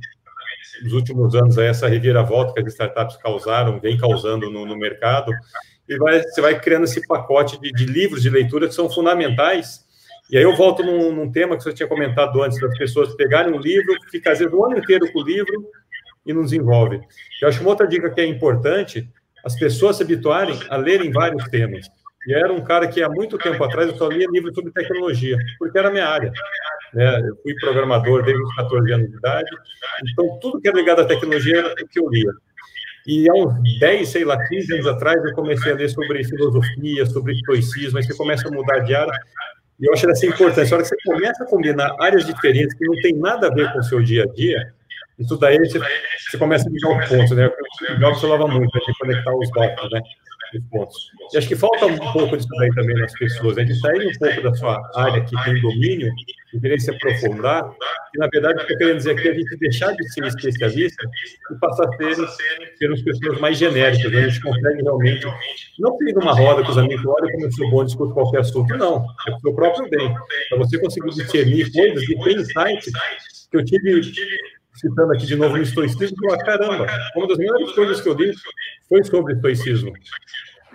nos 0.84 0.94
últimos 0.94 1.36
anos 1.36 1.58
essa 1.58 1.88
reviravolta 1.88 2.54
que 2.54 2.60
as 2.60 2.68
startups 2.68 3.18
causaram, 3.18 3.80
vem 3.80 3.98
causando 3.98 4.50
no, 4.50 4.66
no 4.66 4.78
mercado, 4.78 5.32
e 5.88 5.98
vai, 5.98 6.22
você 6.22 6.42
vai 6.42 6.60
criando 6.60 6.86
esse 6.86 7.06
pacote 7.08 7.60
de, 7.60 7.72
de, 7.72 7.86
livros 7.86 8.22
de 8.22 8.30
leitura 8.30 8.68
que 8.68 8.74
são 8.74 8.90
fundamentais. 8.90 9.86
E 10.30 10.38
aí 10.38 10.44
eu 10.44 10.56
volto 10.56 10.84
num, 10.84 11.14
num 11.14 11.32
tema 11.32 11.56
que 11.56 11.64
você 11.64 11.74
tinha 11.74 11.88
comentado 11.88 12.42
antes, 12.42 12.60
das 12.60 12.78
pessoas 12.78 13.16
pegarem 13.16 13.54
um 13.54 13.60
livro, 13.60 13.94
ficar 14.10 14.32
às 14.32 14.40
vezes 14.40 14.54
o 14.54 14.66
ano 14.66 14.80
inteiro 14.80 15.12
com 15.12 15.20
o 15.20 15.24
livro, 15.24 15.70
e 16.26 16.34
nos 16.34 16.52
envolve. 16.52 17.00
Eu 17.42 17.48
acho 17.48 17.62
uma 17.62 17.70
outra 17.70 17.88
dica 17.88 18.10
que 18.10 18.20
é 18.20 18.26
importante, 18.26 19.08
as 19.44 19.56
pessoas 19.58 19.98
se 19.98 20.04
habituarem 20.04 20.58
a 20.70 20.76
lerem 20.76 21.12
vários 21.12 21.44
temas. 21.50 21.88
E 22.28 22.34
era 22.34 22.52
um 22.52 22.62
cara 22.62 22.88
que 22.88 23.04
há 23.04 23.10
muito 23.10 23.38
tempo 23.38 23.64
atrás 23.64 23.90
eu 23.90 23.98
só 23.98 24.08
lia 24.08 24.28
livros 24.32 24.56
sobre 24.56 24.72
tecnologia, 24.72 25.38
porque 25.60 25.78
era 25.78 25.90
a 25.90 25.92
minha 25.92 26.08
área. 26.08 26.32
Né? 26.94 27.20
Eu 27.20 27.36
fui 27.44 27.54
programador 27.56 28.24
desde 28.24 28.42
os 28.42 28.56
14 28.56 28.94
anos 28.94 29.10
de 29.10 29.18
idade, 29.18 29.50
então 30.12 30.40
tudo 30.40 30.60
que 30.60 30.68
é 30.68 30.72
ligado 30.72 31.02
à 31.02 31.06
tecnologia 31.06 31.60
era 31.60 31.74
o 31.74 31.88
que 31.88 32.00
eu 32.00 32.10
lia. 32.10 32.32
E 33.08 33.30
há 33.30 33.34
uns 33.34 33.80
10, 33.80 34.10
sei 34.10 34.26
lá, 34.26 34.44
15 34.48 34.74
anos 34.74 34.88
atrás, 34.88 35.24
eu 35.24 35.34
comecei 35.34 35.72
a 35.72 35.76
ler 35.76 35.90
sobre 35.90 36.24
filosofia, 36.24 37.06
sobre 37.06 37.34
estoicismo, 37.34 37.98
aí 37.98 38.04
você 38.04 38.16
começa 38.16 38.48
a 38.48 38.52
mudar 38.52 38.80
de 38.80 38.96
área. 38.96 39.14
E 39.80 39.86
eu 39.86 39.94
acho 39.94 40.10
essa 40.10 40.26
importante. 40.26 40.74
A 40.74 40.78
hora 40.78 40.84
que 40.84 40.90
você 40.90 40.96
começa 41.06 41.44
a 41.44 41.48
combinar 41.48 41.96
áreas 42.00 42.26
diferentes 42.26 42.74
que 42.74 42.86
não 42.86 42.96
tem 43.02 43.14
nada 43.14 43.48
a 43.48 43.54
ver 43.54 43.72
com 43.74 43.80
o 43.80 43.84
seu 43.84 44.02
dia 44.02 44.24
a 44.24 44.28
dia, 44.28 44.74
isso 45.20 45.38
daí 45.38 45.58
você, 45.60 45.80
você 45.80 46.38
começa 46.38 46.68
a 46.68 46.72
ligar 46.72 46.98
os 46.98 47.10
pontos, 47.10 47.32
né? 47.32 47.52
O 47.92 48.00
Jobs 48.00 48.22
falava 48.22 48.48
muito, 48.48 48.74
né? 48.74 48.82
de 48.88 48.98
conectar 48.98 49.36
os 49.36 49.52
dados, 49.52 49.92
né? 49.92 50.02
Os 50.56 50.64
pontos. 50.70 51.12
E 51.34 51.38
acho 51.38 51.48
que 51.48 51.56
falta 51.56 51.86
um 51.86 51.98
pouco 51.98 52.38
disso 52.38 52.48
daí 52.58 52.70
também 52.74 52.96
nas 52.96 53.12
pessoas, 53.14 53.56
né? 53.56 53.64
de 53.64 53.80
sair 53.80 54.08
um 54.08 54.18
pouco 54.18 54.42
da 54.42 54.54
sua 54.56 54.92
área 54.96 55.24
que 55.24 55.44
tem 55.44 55.62
domínio 55.62 56.12
e 56.54 56.60
querer 56.60 56.80
se 56.80 56.92
aprofundar. 56.92 57.70
E, 58.16 58.20
na 58.20 58.28
verdade, 58.28 58.64
o 58.64 58.68
que 58.68 58.74
eu 58.74 58.78
querendo 58.78 58.98
dizer 58.98 59.12
aqui 59.12 59.28
é 59.28 59.32
a 59.32 59.34
gente 59.34 59.58
deixar 59.58 59.92
de 59.92 60.14
ser 60.14 60.26
especialista 60.26 61.04
e 61.52 61.60
passar 61.60 61.88
a 61.88 61.98
ser, 61.98 62.16
ser 62.78 62.92
as 62.92 63.02
pessoas 63.02 63.40
mais 63.40 63.58
genéricas. 63.58 64.12
Né? 64.12 64.20
A 64.20 64.28
gente 64.30 64.42
consegue 64.42 64.82
realmente, 64.82 65.28
não 65.80 65.98
ter 65.98 66.18
uma 66.18 66.34
roda 66.34 66.64
com 66.64 66.72
os 66.72 66.78
amigos, 66.78 67.06
olha 67.06 67.32
como 67.32 67.46
eu 67.46 67.52
sou 67.52 67.70
bom, 67.70 67.84
discuto 67.84 68.14
qualquer 68.14 68.40
assunto. 68.40 68.78
Não, 68.78 69.06
é 69.28 69.32
o 69.32 69.40
seu 69.40 69.54
próprio 69.54 69.90
bem. 69.90 70.14
Para 70.50 70.58
você 70.58 70.80
conseguir 70.80 71.10
discernir 71.10 71.72
coisas 71.72 72.04
e 72.04 72.20
ter 72.20 72.38
insights 72.38 72.94
que 73.52 73.58
eu 73.58 73.66
tive 73.66 74.02
citando 74.88 75.14
aqui 75.14 75.26
de 75.26 75.36
novo 75.36 75.56
o 75.56 75.62
estoicismo, 75.62 76.16
eu 76.24 76.38
caramba, 76.40 76.88
uma 77.16 77.28
das 77.28 77.38
melhores 77.38 77.72
coisas 77.72 78.02
que 78.02 78.10
eu 78.10 78.14
li 78.14 78.32
foi 78.88 79.04
sobre 79.04 79.34
estoicismo. 79.34 79.92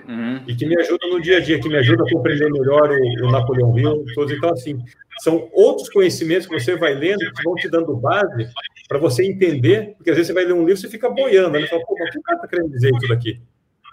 Uhum. 0.09 0.43
E 0.49 0.55
que 0.55 0.67
me 0.67 0.77
ajuda 0.81 1.07
no 1.09 1.21
dia 1.21 1.37
a 1.37 1.41
dia, 1.41 1.61
que 1.61 1.69
me 1.69 1.77
ajuda 1.77 2.03
a 2.03 2.11
compreender 2.11 2.51
melhor 2.51 2.91
o, 2.91 3.27
o 3.27 3.31
Napoleão 3.31 3.79
Hill, 3.79 4.05
todos. 4.15 4.33
Então, 4.33 4.51
assim, 4.51 4.79
são 5.21 5.49
outros 5.53 5.89
conhecimentos 5.89 6.47
que 6.47 6.59
você 6.59 6.75
vai 6.77 6.95
lendo 6.95 7.19
que 7.19 7.43
vão 7.45 7.55
te 7.55 7.69
dando 7.69 7.95
base 7.97 8.49
para 8.89 8.99
você 8.99 9.25
entender, 9.25 9.95
porque 9.97 10.11
às 10.11 10.17
vezes 10.17 10.29
você 10.29 10.33
vai 10.33 10.45
ler 10.45 10.55
um 10.55 10.65
livro 10.65 10.73
e 10.73 10.77
você 10.79 10.89
fica 10.89 11.09
boiando, 11.09 11.51
né? 11.51 11.61
Você 11.61 11.69
fala, 11.69 11.85
pô, 11.85 11.95
mas 11.99 12.09
o 12.09 12.13
que 12.13 12.19
o 12.19 12.23
cara 12.23 12.37
está 12.37 12.49
querendo 12.49 12.71
dizer 12.71 12.91
isso 12.97 13.09
daqui? 13.09 13.41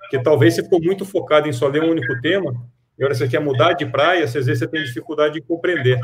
Porque 0.02 0.24
talvez 0.24 0.56
você 0.56 0.64
ficou 0.64 0.82
muito 0.82 1.06
focado 1.06 1.48
em 1.48 1.54
só 1.54 1.68
ler 1.68 1.84
um 1.84 1.92
único 1.92 2.20
tema, 2.22 2.56
e 2.98 3.04
agora 3.04 3.14
você 3.14 3.28
quer 3.28 3.40
mudar 3.40 3.74
de 3.74 3.86
praia, 3.86 4.24
às 4.24 4.34
vezes 4.34 4.58
você 4.58 4.68
tem 4.68 4.84
dificuldade 4.84 5.36
de 5.36 5.42
compreender. 5.42 6.00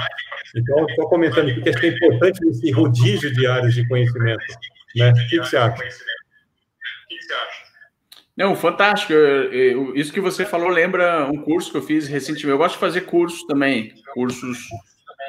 Então, 0.55 0.85
estou 0.87 1.09
comentando 1.09 1.49
aqui 1.49 1.61
que 1.61 1.71
que 1.73 1.85
é 1.87 1.89
importante 1.89 2.39
esse 2.47 2.71
rodízio 2.71 3.33
de 3.33 3.47
áreas 3.47 3.73
de 3.73 3.87
conhecimento. 3.87 4.43
Né? 4.95 5.11
O 5.11 5.29
que, 5.29 5.37
você 5.37 5.57
acha? 5.57 5.83
Não, 8.37 8.55
fantástico. 8.55 9.13
Isso 9.95 10.13
que 10.13 10.21
você 10.21 10.45
falou 10.45 10.69
lembra 10.69 11.27
um 11.27 11.41
curso 11.41 11.71
que 11.71 11.77
eu 11.77 11.81
fiz 11.81 12.07
recentemente. 12.07 12.47
Eu 12.47 12.57
gosto 12.57 12.75
de 12.75 12.79
fazer 12.79 13.01
cursos 13.01 13.43
também, 13.45 13.93
cursos 14.13 14.59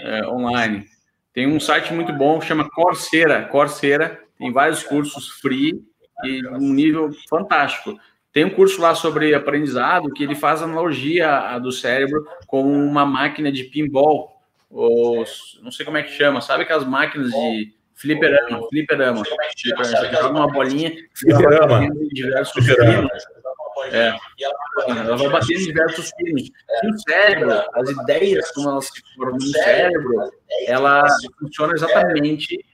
é, 0.00 0.26
online. 0.26 0.86
Tem 1.32 1.46
um 1.46 1.58
site 1.58 1.92
muito 1.92 2.12
bom 2.12 2.38
que 2.38 2.46
chama 2.46 2.68
Coursera. 2.68 3.44
Coursera 3.48 4.20
tem 4.38 4.52
vários 4.52 4.82
cursos 4.82 5.28
free 5.40 5.82
e 6.24 6.46
um 6.48 6.72
nível 6.72 7.10
fantástico. 7.28 7.98
Tem 8.34 8.44
um 8.44 8.50
curso 8.50 8.80
lá 8.80 8.96
sobre 8.96 9.32
aprendizado 9.32 10.12
que 10.12 10.24
ele 10.24 10.34
faz 10.34 10.60
analogia 10.60 11.56
do 11.62 11.70
cérebro 11.70 12.26
com 12.48 12.62
uma 12.62 13.06
máquina 13.06 13.50
de 13.50 13.62
pinball, 13.62 14.42
ou 14.68 15.24
não 15.62 15.70
sei 15.70 15.86
como 15.86 15.98
é 15.98 16.02
que 16.02 16.10
chama, 16.10 16.40
sabe 16.40 16.64
aquelas 16.64 16.84
máquinas 16.84 17.30
de 17.30 17.72
fliperama, 17.94 18.60
fliperama, 18.68 19.22
fliperama, 19.24 19.78
você 19.78 20.12
joga 20.12 20.30
uma 20.30 20.48
bolinha, 20.48 20.92
fliperama. 21.14 21.88
diversos 22.12 22.52
fliperama. 22.52 23.08
É. 23.92 24.14
Ela 24.88 25.16
vai 25.16 25.28
bater 25.28 25.56
em 25.56 25.64
diversos 25.64 26.10
pinos. 26.16 26.50
E 26.82 26.88
o 26.88 26.98
cérebro, 26.98 27.52
as 27.74 27.88
ideias, 27.88 28.50
como 28.52 28.70
elas 28.70 28.86
se 28.86 29.00
formam 29.14 29.36
no 29.36 29.46
cérebro, 29.46 30.32
ela 30.66 31.06
funciona 31.38 31.72
exatamente 31.72 32.64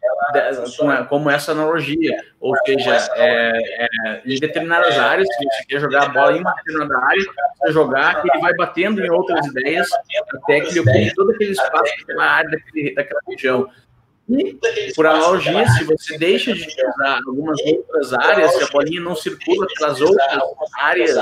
como 1.09 1.31
essa 1.31 1.53
analogia. 1.53 2.17
Ou 2.41 2.55
seja, 2.65 2.97
é, 3.17 3.53
é, 3.85 4.23
em 4.25 4.39
determinadas 4.39 4.99
áreas, 4.99 5.29
se 5.29 5.45
você 5.45 5.65
quer 5.69 5.81
jogar 5.81 6.05
a 6.05 6.09
bola 6.09 6.37
em 6.37 6.41
uma 6.41 6.55
determinada 6.55 7.05
área, 7.05 7.25
você 7.59 7.73
jogar, 7.73 8.23
ele 8.25 8.41
vai 8.41 8.55
batendo 8.55 9.05
em 9.05 9.11
outras 9.11 9.47
ideias 9.47 9.89
até 10.35 10.61
que 10.61 10.71
ele 10.71 10.81
ocupe 10.81 11.15
todo 11.15 11.31
aquele 11.33 11.53
espaço 11.53 11.93
daquela 12.01 12.25
área, 12.25 12.51
daquele, 12.51 12.95
daquela 12.95 13.21
região. 13.29 13.71
Por 14.95 15.07
analogia, 15.07 15.67
se 15.69 15.85
você 15.85 16.19
deixa 16.19 16.53
de 16.53 16.63
usar 16.63 17.21
algumas 17.27 17.59
outras 17.63 18.13
áreas, 18.13 18.55
se 18.55 18.65
a 18.65 18.67
bolinha 18.69 19.01
não 19.01 19.17
circula 19.17 19.67
pelas 19.77 20.01
outras 20.01 20.43
áreas, 20.79 21.17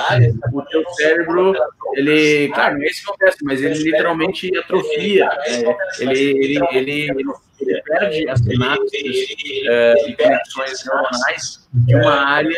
o 0.52 0.62
teu 0.62 0.84
cérebro, 0.90 1.54
ele, 1.94 2.48
claro, 2.48 2.76
não 2.76 2.82
é 2.82 2.86
isso 2.86 3.02
que 3.02 3.10
acontece, 3.10 3.38
mas 3.44 3.62
ele 3.62 3.78
literalmente 3.78 4.56
atrofia, 4.58 5.28
é, 5.46 5.62
ele, 6.00 6.20
ele, 6.20 6.58
ele, 6.72 7.24
ele, 7.60 7.82
perde 7.82 8.28
as 8.28 8.40
sinapses 8.40 9.36
é, 9.68 9.94
e 10.06 10.16
conexões 10.16 10.84
neuronais 10.84 11.68
de 11.72 11.94
uma 11.94 12.14
área 12.14 12.56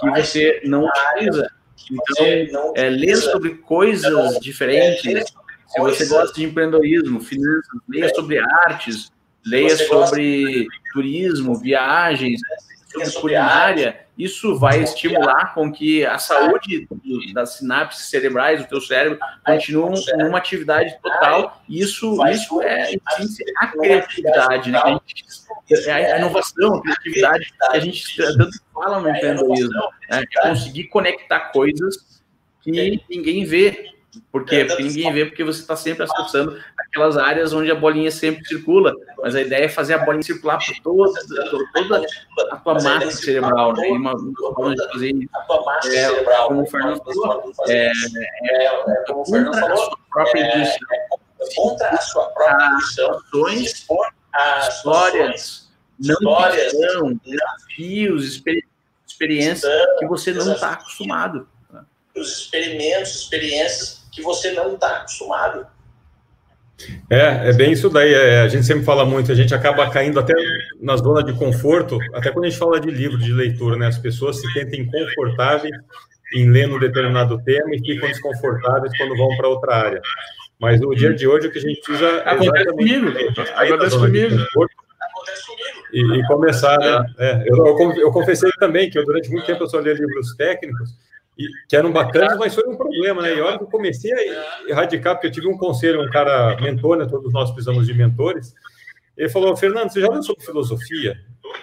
que 0.00 0.10
você 0.10 0.60
não 0.64 0.86
utiliza. 0.86 1.50
Então, 1.90 2.72
é, 2.76 2.88
ler 2.90 3.16
sobre 3.16 3.54
coisas 3.54 4.38
diferentes, 4.40 5.24
se 5.66 5.80
você 5.80 6.06
gosta 6.06 6.34
de 6.34 6.44
empreendedorismo, 6.44 7.20
finanças, 7.20 7.80
leia 7.88 8.08
sobre 8.14 8.38
artes, 8.38 9.10
leia 9.44 9.76
sobre 9.76 10.66
turismo, 10.92 11.58
viagens, 11.58 12.40
sobre 12.92 13.12
culinária, 13.12 14.08
isso 14.18 14.58
vai 14.58 14.82
estimular 14.82 15.54
com 15.54 15.70
que 15.70 16.04
a 16.04 16.18
saúde 16.18 16.88
das 17.32 17.54
sinapses 17.54 18.06
cerebrais 18.06 18.60
do 18.60 18.68
teu 18.68 18.80
cérebro 18.80 19.16
continue 19.46 19.94
numa 20.16 20.38
atividade 20.38 20.98
total. 21.00 21.62
Isso, 21.68 22.18
isso 22.26 22.60
é 22.60 22.94
a 23.58 23.66
criatividade, 23.68 24.72
né? 24.72 24.80
É 25.70 25.92
a 25.92 26.18
inovação, 26.18 26.76
a 26.76 26.80
criatividade 26.82 27.52
que 27.52 27.76
a 27.76 27.78
gente 27.78 28.16
tanto 28.16 28.58
fala 28.74 29.00
no 29.00 29.08
empreendedorismo, 29.08 29.70
né? 30.10 30.24
é 30.24 30.48
conseguir 30.48 30.84
conectar 30.84 31.52
coisas 31.52 32.20
que 32.60 33.00
ninguém 33.08 33.44
vê, 33.44 33.92
porque, 34.30 34.56
é, 34.56 34.64
porque 34.64 34.82
ninguém 34.82 35.12
vê, 35.12 35.26
porque 35.26 35.44
você 35.44 35.60
está 35.60 35.76
sempre 35.76 36.04
acessando 36.04 36.58
aquelas 36.78 37.16
áreas 37.16 37.52
onde 37.52 37.70
a 37.70 37.74
bolinha 37.74 38.10
sempre 38.10 38.44
circula. 38.44 38.94
Mas 39.18 39.34
a 39.34 39.40
ideia 39.40 39.64
é 39.64 39.68
fazer 39.68 39.94
a 39.94 39.98
bolinha 39.98 40.22
circular 40.22 40.58
por 40.58 40.80
toda, 40.82 41.20
toda 41.74 42.06
a 42.50 42.56
tua 42.56 42.74
massa 42.74 43.10
cerebral, 43.12 43.72
né? 43.74 43.88
E 43.88 43.92
uma, 43.92 44.16
forma 44.54 44.74
de 44.74 44.88
fazer 44.92 45.30
é, 45.94 46.44
como 46.46 46.62
o 46.62 46.66
Fernando 46.66 47.02
falou, 47.04 47.52
é, 47.66 47.86
é, 47.86 48.64
é, 48.64 49.04
contra 49.06 49.50
a 49.50 49.76
sua 49.76 49.98
própria 50.10 50.46
intuição. 50.46 50.88
Contra 51.56 51.88
a 51.88 52.00
sua 52.00 52.26
própria 52.30 52.66
intuição. 52.66 53.20
Ações, 53.20 53.86
histórias, 54.68 55.68
não 55.98 56.16
ficção, 56.52 57.20
desafios, 57.24 58.42
experiências 59.06 59.72
que 59.98 60.06
você 60.06 60.32
não 60.32 60.52
está 60.52 60.72
acostumado. 60.72 61.48
Os 62.14 62.40
experimentos, 62.40 63.14
experiências 63.14 63.97
que 64.18 64.22
você 64.22 64.50
não 64.50 64.74
está 64.74 64.96
acostumado. 64.96 65.64
É, 67.08 67.50
é 67.50 67.52
bem 67.52 67.72
isso 67.72 67.88
daí. 67.88 68.12
É, 68.12 68.40
a 68.40 68.48
gente 68.48 68.66
sempre 68.66 68.84
fala 68.84 69.04
muito, 69.04 69.30
a 69.30 69.34
gente 69.34 69.54
acaba 69.54 69.88
caindo 69.90 70.18
até 70.18 70.34
na 70.80 70.96
zona 70.96 71.22
de 71.22 71.32
conforto, 71.32 71.98
até 72.12 72.30
quando 72.30 72.46
a 72.46 72.48
gente 72.48 72.58
fala 72.58 72.80
de 72.80 72.90
livro, 72.90 73.16
de 73.18 73.32
leitura, 73.32 73.76
né? 73.76 73.86
As 73.86 73.98
pessoas 73.98 74.40
se 74.40 74.52
sentem 74.52 74.86
confortáveis 74.86 75.74
em 76.34 76.50
ler 76.50 76.68
um 76.68 76.78
determinado 76.78 77.40
tema 77.42 77.74
e 77.74 77.78
ficam 77.78 78.08
desconfortáveis 78.08 78.96
quando 78.96 79.16
vão 79.16 79.36
para 79.36 79.48
outra 79.48 79.74
área. 79.74 80.02
Mas 80.60 80.80
no 80.80 80.94
dia 80.94 81.14
de 81.14 81.26
hoje 81.26 81.46
o 81.46 81.52
que 81.52 81.58
a 81.58 81.62
gente 81.62 81.80
precisa 81.80 82.06
é 82.06 82.30
acontece 82.30 82.70
comigo, 82.70 83.08
acontece 83.54 83.98
comigo. 83.98 84.36
E, 85.92 86.00
e, 86.00 86.26
começar, 86.26 86.76
né? 86.78 87.06
É, 87.18 87.44
eu, 87.46 87.66
eu, 87.66 87.92
eu 87.96 88.12
confessei 88.12 88.50
também 88.58 88.90
que 88.90 88.98
eu 88.98 89.06
durante 89.06 89.30
muito 89.30 89.46
tempo 89.46 89.62
eu 89.62 89.68
só 89.68 89.78
lia 89.80 89.94
livros 89.94 90.34
técnicos 90.36 90.90
que 91.68 91.76
eram 91.76 91.92
bacanas, 91.92 92.36
mas 92.36 92.54
foi 92.54 92.68
um 92.68 92.76
problema, 92.76 93.22
né? 93.22 93.36
E 93.36 93.40
a 93.40 93.44
hora 93.44 93.58
que 93.58 93.64
eu 93.64 93.68
comecei 93.68 94.12
a 94.12 94.68
erradicar, 94.68 95.14
porque 95.14 95.28
eu 95.28 95.32
tive 95.32 95.46
um 95.46 95.56
conselho, 95.56 96.02
um 96.02 96.10
cara 96.10 96.56
mentor, 96.60 96.98
né? 96.98 97.06
Todos 97.06 97.32
nós 97.32 97.50
precisamos 97.50 97.86
de 97.86 97.94
mentores. 97.94 98.54
Ele 99.16 99.28
falou, 99.28 99.56
Fernando, 99.56 99.90
você 99.90 100.00
já 100.00 100.08
leu 100.08 100.22
sobre 100.22 100.44
filosofia? 100.44 101.16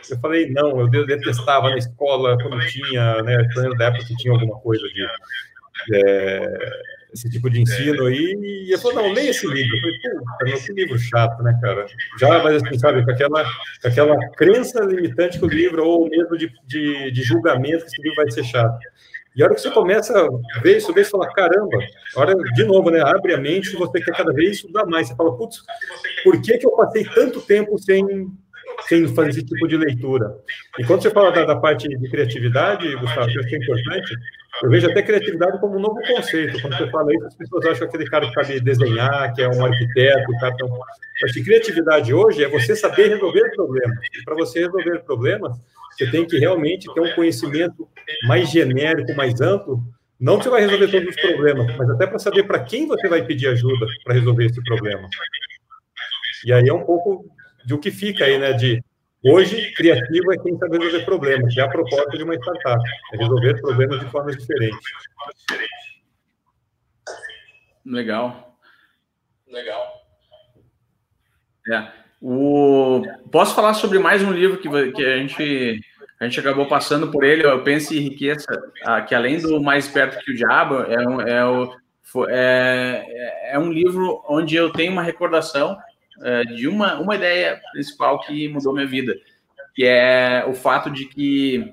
Eu 0.10 0.20
falei, 0.20 0.50
não, 0.50 0.80
eu 0.80 1.06
detestava 1.06 1.70
na 1.70 1.78
escola 1.78 2.38
quando 2.42 2.66
tinha, 2.68 3.22
né? 3.22 3.38
Da 3.78 3.86
época 3.86 4.06
que 4.06 4.16
tinha 4.16 4.34
alguma 4.34 4.60
coisa 4.60 4.84
de. 4.88 5.08
É, 5.94 6.70
esse 7.16 7.30
tipo 7.30 7.50
de 7.50 7.62
ensino 7.62 8.06
aí, 8.06 8.38
e 8.42 8.74
ele 8.74 8.78
falou, 8.78 9.04
não, 9.04 9.14
leia 9.14 9.30
esse 9.30 9.48
livro. 9.48 9.76
Eu 9.76 9.82
falei, 9.82 10.54
pô, 10.54 10.60
que 10.60 10.74
livro 10.74 11.00
chato, 11.00 11.42
né, 11.42 11.58
cara? 11.62 11.86
Já, 12.20 12.44
mas 12.44 12.62
assim, 12.62 12.78
sabe, 12.78 13.04
com 13.06 13.12
aquela, 13.12 13.44
com 13.82 13.88
aquela 13.88 14.30
crença 14.32 14.82
limitante 14.84 15.40
que 15.40 15.46
o 15.46 15.50
livro, 15.50 15.86
ou 15.86 16.10
mesmo 16.10 16.38
de, 16.38 16.52
de, 16.66 17.12
de 17.12 17.24
julgamento 17.24 17.86
que 17.86 17.92
esse 17.92 18.02
livro 18.02 18.16
vai 18.18 18.32
ser 18.32 18.44
chato. 18.44 18.78
E 19.36 19.44
a 19.44 19.46
hora 19.46 19.56
que 19.56 19.62
você 19.62 19.72
começa 19.72 20.18
a 20.18 20.60
ver 20.62 20.78
isso, 20.78 20.94
você 20.94 21.04
fala, 21.04 21.28
caramba, 21.34 21.78
hora, 22.16 22.36
de 22.36 22.64
novo, 22.64 22.90
né? 22.90 23.02
Abre 23.02 23.34
a 23.34 23.38
mente 23.38 23.76
você 23.76 24.02
quer 24.02 24.16
cada 24.16 24.32
vez 24.32 24.58
estudar 24.58 24.86
mais. 24.86 25.08
Você 25.08 25.16
fala, 25.16 25.36
putz, 25.36 25.62
por 26.24 26.42
que, 26.42 26.58
que 26.58 26.66
eu 26.66 26.72
passei 26.72 27.04
tanto 27.04 27.42
tempo 27.42 27.78
sem, 27.78 28.06
sem 28.88 29.08
fazer 29.14 29.32
esse 29.32 29.46
tipo 29.46 29.68
de 29.68 29.76
leitura? 29.76 30.34
E 30.80 30.86
quando 30.86 31.02
você 31.02 31.10
fala 31.10 31.32
da, 31.32 31.44
da 31.44 31.56
parte 31.58 31.88
de 31.88 32.10
criatividade, 32.10 32.96
Gustavo, 32.96 33.28
que 33.28 33.38
eu 33.38 33.42
acho 33.42 33.50
que 33.50 33.56
é 33.56 33.60
importante, 33.60 34.16
eu 34.64 34.70
vejo 34.70 34.90
até 34.90 35.02
criatividade 35.02 35.60
como 35.60 35.76
um 35.76 35.82
novo 35.82 36.00
conceito. 36.08 36.62
Quando 36.62 36.78
você 36.78 36.90
fala 36.90 37.14
isso, 37.14 37.26
as 37.26 37.36
pessoas 37.36 37.66
acham 37.66 37.88
aquele 37.88 38.10
cara 38.10 38.28
que 38.28 38.34
sabe 38.34 38.60
desenhar, 38.62 39.34
que 39.34 39.42
é 39.42 39.50
um 39.50 39.66
arquiteto, 39.66 40.32
cara 40.40 40.56
tão... 40.58 40.70
Acho 41.26 41.34
que 41.34 41.44
criatividade 41.44 42.14
hoje 42.14 42.44
é 42.44 42.48
você 42.48 42.74
saber 42.74 43.10
resolver 43.10 43.52
problemas. 43.54 43.98
Para 44.24 44.36
você 44.36 44.60
resolver 44.60 45.00
problemas, 45.00 45.58
você 45.96 46.12
tem 46.12 46.26
que 46.26 46.38
realmente 46.38 46.94
ter 46.94 47.02
um 47.02 47.16
conhecimento 47.16 47.88
mais 48.28 48.50
genérico, 48.52 49.16
mais 49.16 49.40
amplo, 49.42 49.84
não 50.20 50.38
que 50.38 50.46
você 50.46 50.50
vai 50.50 50.62
resolver 50.62 50.88
todos 50.90 51.10
os 51.10 51.22
problemas, 51.22 51.78
mas 51.78 51.90
até 51.90 52.08
para 52.08 52.20
saber 52.20 52.44
para 52.44 52.64
quem 52.64 52.88
você 52.88 53.08
vai 53.08 53.24
pedir 53.24 53.48
ajuda 53.48 53.86
para 54.04 54.14
resolver 54.14 54.46
esse 54.46 54.64
problema. 54.64 55.10
E 56.46 56.54
aí 56.54 56.68
é 56.68 56.74
um 56.74 56.86
pouco 56.86 57.26
de 57.66 57.74
o 57.74 57.80
que 57.80 57.92
fica 57.92 58.26
aí, 58.26 58.38
né? 58.38 58.54
De 58.54 58.82
hoje, 59.24 59.74
criativo 59.74 60.32
é 60.32 60.38
quem 60.38 60.58
sabe 60.58 60.78
resolver 60.78 61.06
problemas, 61.06 61.54
que 61.54 61.60
é 61.60 61.64
a 61.64 61.70
proposta 61.70 62.18
de 62.18 62.24
uma 62.24 62.36
startup, 62.36 62.90
é 63.14 63.18
resolver 63.18 63.60
problemas 63.60 64.00
de 64.00 64.06
formas 64.12 64.38
diferentes. 64.38 64.80
Legal. 67.86 68.58
Legal. 69.48 70.06
É. 71.68 72.05
O... 72.28 73.04
Posso 73.32 73.54
falar 73.54 73.76
sobre 73.76 74.00
mais 74.00 74.24
um 74.24 74.32
livro 74.32 74.58
que, 74.58 74.68
que 74.94 75.06
a 75.06 75.18
gente 75.18 75.80
a 76.20 76.24
gente 76.24 76.40
acabou 76.40 76.66
passando 76.68 77.12
por 77.12 77.24
ele. 77.24 77.46
Eu 77.46 77.62
penso 77.62 77.94
em 77.94 78.00
riqueza, 78.00 78.48
que 79.08 79.14
além 79.14 79.38
do 79.38 79.62
mais 79.62 79.88
perto 79.88 80.18
que 80.26 80.32
o 80.32 80.36
diabo, 80.36 80.76
é 80.76 81.08
um, 81.08 81.22
é, 81.22 81.46
o, 81.46 81.76
é, 82.28 83.52
é 83.52 83.60
um 83.60 83.72
livro 83.72 84.24
onde 84.28 84.56
eu 84.56 84.72
tenho 84.72 84.92
uma 84.92 85.04
recordação 85.04 85.78
é, 86.24 86.46
de 86.46 86.68
uma, 86.68 87.00
uma 87.00 87.16
ideia 87.16 87.62
principal 87.72 88.20
que 88.22 88.48
mudou 88.48 88.74
minha 88.74 88.88
vida, 88.88 89.16
que 89.76 89.86
é 89.86 90.44
o 90.48 90.56
fato 90.56 90.90
de 90.90 91.06
que 91.06 91.72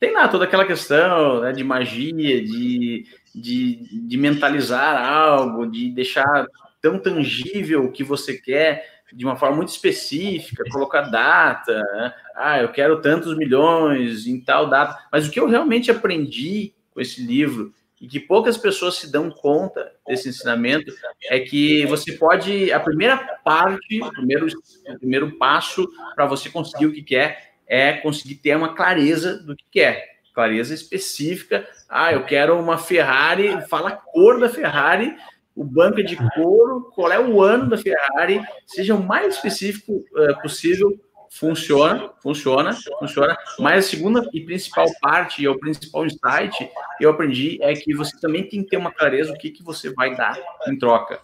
tem 0.00 0.14
lá 0.14 0.26
toda 0.26 0.46
aquela 0.46 0.66
questão 0.66 1.42
né, 1.42 1.52
de 1.52 1.62
magia, 1.62 2.42
de, 2.42 3.06
de, 3.32 4.08
de 4.08 4.16
mentalizar 4.16 5.00
algo, 5.00 5.64
de 5.64 5.90
deixar 5.90 6.44
tão 6.80 6.98
tangível 6.98 7.84
o 7.84 7.92
que 7.92 8.02
você 8.02 8.36
quer 8.36 9.01
de 9.12 9.24
uma 9.24 9.36
forma 9.36 9.56
muito 9.56 9.68
específica, 9.68 10.64
colocar 10.70 11.02
data, 11.02 11.80
né? 11.94 12.14
ah, 12.34 12.60
eu 12.60 12.70
quero 12.70 13.00
tantos 13.00 13.36
milhões 13.36 14.26
em 14.26 14.40
tal 14.40 14.68
data. 14.68 14.98
Mas 15.10 15.26
o 15.26 15.30
que 15.30 15.40
eu 15.40 15.48
realmente 15.48 15.90
aprendi 15.90 16.72
com 16.92 17.00
esse 17.00 17.22
livro 17.22 17.72
e 18.00 18.08
que 18.08 18.18
poucas 18.18 18.58
pessoas 18.58 18.96
se 18.96 19.12
dão 19.12 19.30
conta 19.30 19.92
desse 20.06 20.28
ensinamento 20.28 20.92
é 21.30 21.38
que 21.38 21.86
você 21.86 22.12
pode 22.12 22.72
a 22.72 22.80
primeira 22.80 23.16
parte, 23.44 24.02
o 24.02 24.10
primeiro, 24.10 24.46
o 24.88 24.98
primeiro 24.98 25.38
passo 25.38 25.88
para 26.16 26.26
você 26.26 26.50
conseguir 26.50 26.86
o 26.86 26.92
que 26.92 27.02
quer 27.02 27.52
é 27.64 27.92
conseguir 27.92 28.34
ter 28.34 28.56
uma 28.56 28.74
clareza 28.74 29.38
do 29.38 29.54
que 29.54 29.64
quer, 29.70 30.18
clareza 30.34 30.74
específica. 30.74 31.66
Ah, 31.88 32.12
eu 32.12 32.24
quero 32.24 32.58
uma 32.58 32.76
Ferrari, 32.76 33.60
fala 33.68 33.90
a 33.90 33.96
cor 33.96 34.40
da 34.40 34.48
Ferrari 34.48 35.16
o 35.54 35.64
banco 35.64 36.02
de 36.02 36.16
couro, 36.34 36.90
qual 36.94 37.12
é 37.12 37.20
o 37.20 37.42
ano 37.42 37.68
da 37.68 37.76
Ferrari, 37.76 38.42
seja 38.66 38.94
o 38.94 39.02
mais 39.02 39.34
específico 39.34 39.92
uh, 39.92 40.40
possível, 40.40 40.98
funciona, 41.30 42.10
funciona, 42.22 42.76
funciona. 42.98 43.36
Mas 43.58 43.86
a 43.86 43.88
segunda 43.88 44.28
e 44.32 44.40
principal 44.40 44.86
parte, 45.00 45.42
e 45.42 45.46
é 45.46 45.50
o 45.50 45.58
principal 45.58 46.04
insight 46.04 46.70
que 46.98 47.04
eu 47.04 47.10
aprendi 47.10 47.58
é 47.62 47.72
que 47.74 47.94
você 47.94 48.18
também 48.20 48.46
tem 48.48 48.62
que 48.62 48.70
ter 48.70 48.76
uma 48.76 48.92
clareza 48.92 49.32
do 49.32 49.38
que, 49.38 49.50
que 49.50 49.62
você 49.62 49.90
vai 49.90 50.14
dar 50.14 50.38
em 50.68 50.78
troca. 50.78 51.20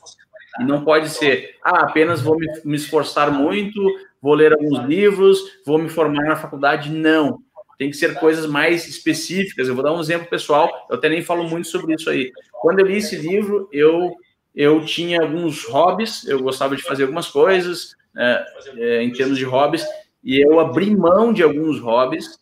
E 0.60 0.64
não 0.64 0.82
pode 0.82 1.10
ser, 1.10 1.56
ah, 1.62 1.84
apenas 1.84 2.20
vou 2.20 2.36
me, 2.36 2.46
me 2.64 2.76
esforçar 2.76 3.30
muito, 3.30 3.80
vou 4.20 4.34
ler 4.34 4.52
alguns 4.52 4.78
livros, 4.80 5.40
vou 5.64 5.78
me 5.78 5.88
formar 5.88 6.24
na 6.24 6.36
faculdade. 6.36 6.90
Não. 6.90 7.40
Tem 7.78 7.90
que 7.90 7.96
ser 7.96 8.18
coisas 8.18 8.46
mais 8.46 8.88
específicas. 8.88 9.68
Eu 9.68 9.74
vou 9.74 9.84
dar 9.84 9.92
um 9.92 10.00
exemplo 10.00 10.28
pessoal, 10.28 10.68
eu 10.90 10.96
até 10.96 11.08
nem 11.08 11.22
falo 11.22 11.44
muito 11.44 11.68
sobre 11.68 11.94
isso 11.94 12.10
aí. 12.10 12.32
Quando 12.60 12.80
eu 12.80 12.86
li 12.86 12.98
esse 12.98 13.16
livro, 13.16 13.68
eu, 13.72 14.14
eu 14.54 14.84
tinha 14.84 15.20
alguns 15.20 15.64
hobbies, 15.64 16.26
eu 16.26 16.40
gostava 16.42 16.76
de 16.76 16.82
fazer 16.82 17.04
algumas 17.04 17.28
coisas, 17.28 17.96
é, 18.16 18.44
é, 18.76 19.02
em 19.02 19.12
termos 19.12 19.38
de 19.38 19.44
hobbies, 19.44 19.84
e 20.22 20.40
eu 20.44 20.58
abri 20.58 20.94
mão 20.94 21.32
de 21.32 21.42
alguns 21.42 21.80
hobbies 21.80 22.38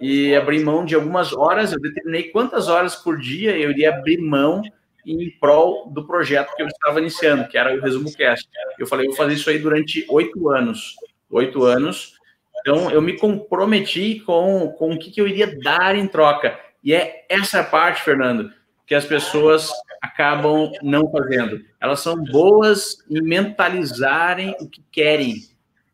e 0.00 0.34
abri 0.34 0.62
mão 0.62 0.84
de 0.84 0.94
algumas 0.94 1.32
horas. 1.32 1.72
Eu 1.72 1.80
determinei 1.80 2.24
quantas 2.24 2.68
horas 2.68 2.94
por 2.94 3.18
dia 3.18 3.56
eu 3.56 3.70
iria 3.70 3.90
abrir 3.90 4.18
mão 4.18 4.62
em 5.04 5.30
prol 5.40 5.90
do 5.90 6.06
projeto 6.06 6.54
que 6.54 6.62
eu 6.62 6.66
estava 6.66 7.00
iniciando, 7.00 7.48
que 7.48 7.56
era 7.56 7.74
o 7.74 7.80
Resumo 7.80 8.12
Cast. 8.14 8.48
Eu 8.78 8.86
falei, 8.86 9.06
eu 9.06 9.10
vou 9.10 9.16
fazer 9.16 9.34
isso 9.34 9.50
aí 9.50 9.58
durante 9.58 10.06
oito 10.08 10.48
anos. 10.48 10.94
Oito 11.30 11.64
anos. 11.64 12.14
Então, 12.60 12.90
eu 12.90 13.00
me 13.00 13.16
comprometi 13.16 14.20
com, 14.20 14.72
com 14.78 14.92
o 14.92 14.98
que, 14.98 15.10
que 15.10 15.20
eu 15.20 15.26
iria 15.26 15.58
dar 15.60 15.96
em 15.96 16.06
troca. 16.06 16.58
E 16.82 16.92
é 16.92 17.24
essa 17.28 17.62
parte, 17.64 18.02
Fernando, 18.02 18.52
que 18.88 18.94
as 18.94 19.04
pessoas 19.04 19.70
acabam 20.00 20.72
não 20.82 21.10
fazendo. 21.10 21.62
Elas 21.78 22.00
são 22.00 22.16
boas 22.24 23.04
em 23.08 23.20
mentalizarem 23.20 24.56
o 24.58 24.68
que 24.68 24.82
querem, 24.90 25.42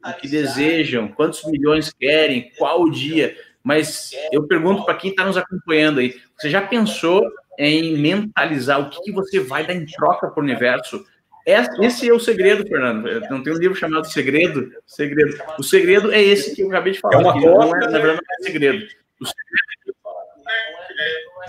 o 0.06 0.12
que 0.12 0.28
desejam, 0.28 1.08
quantos 1.08 1.44
milhões 1.44 1.92
querem, 1.92 2.52
qual 2.56 2.82
o 2.82 2.90
dia. 2.90 3.36
Mas 3.64 4.12
eu 4.30 4.46
pergunto 4.46 4.84
para 4.84 4.94
quem 4.94 5.10
está 5.10 5.24
nos 5.24 5.36
acompanhando 5.36 5.98
aí: 5.98 6.14
você 6.38 6.48
já 6.48 6.62
pensou 6.62 7.28
em 7.58 7.98
mentalizar 7.98 8.80
o 8.80 8.88
que, 8.88 9.00
que 9.02 9.12
você 9.12 9.40
vai 9.40 9.66
dar 9.66 9.74
em 9.74 9.86
troca 9.86 10.28
para 10.28 10.40
o 10.40 10.44
universo? 10.44 11.04
Esse 11.44 12.08
é 12.08 12.12
o 12.12 12.20
segredo, 12.20 12.66
Fernando. 12.66 13.06
Não 13.28 13.42
tem 13.42 13.52
um 13.52 13.58
livro 13.58 13.76
chamado 13.76 14.06
Segredo? 14.06 14.72
Segredo. 14.86 15.36
O 15.58 15.62
segredo 15.62 16.10
é 16.10 16.22
esse 16.22 16.54
que 16.54 16.62
eu 16.62 16.68
acabei 16.68 16.92
de 16.92 17.00
falar. 17.00 17.16
É 17.16 17.18
uma 17.18 17.30
aqui. 17.32 17.44
Não 17.44 17.76
é, 17.76 17.80
na 17.80 17.98
verdade, 17.98 18.20
não 18.22 18.36
é 18.38 18.42
segredo. 18.42 18.86
O 19.20 19.26
segredo. 19.26 19.96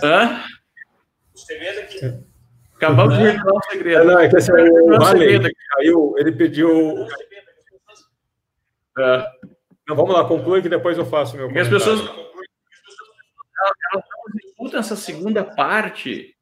Hã? 0.02 0.44
O 1.36 1.38
segredo 1.38 1.80
é 1.80 1.82
que. 1.82 2.18
Acabamos 2.76 3.16
de 3.16 3.24
revelar 3.24 3.54
o 3.54 3.70
segredo. 3.70 4.04
Não, 4.04 4.18
é 4.18 4.28
que 4.28 4.36
esse 4.36 4.50
é 4.50 4.54
o 4.54 4.98
Vale, 4.98 5.54
caiu, 5.74 6.14
ele 6.16 6.32
pediu. 6.32 7.06
É. 8.98 9.26
Não, 9.86 9.94
vamos 9.94 10.14
lá, 10.14 10.24
conclui 10.24 10.62
que 10.62 10.68
depois 10.68 10.96
eu 10.96 11.04
faço 11.04 11.36
meu. 11.36 11.46
Porque 11.46 11.60
as 11.60 11.68
pessoas. 11.68 12.00
Elas 12.00 14.04
escutam 14.44 14.80
essa 14.80 14.96
segunda 14.96 15.44
parte 15.44 16.34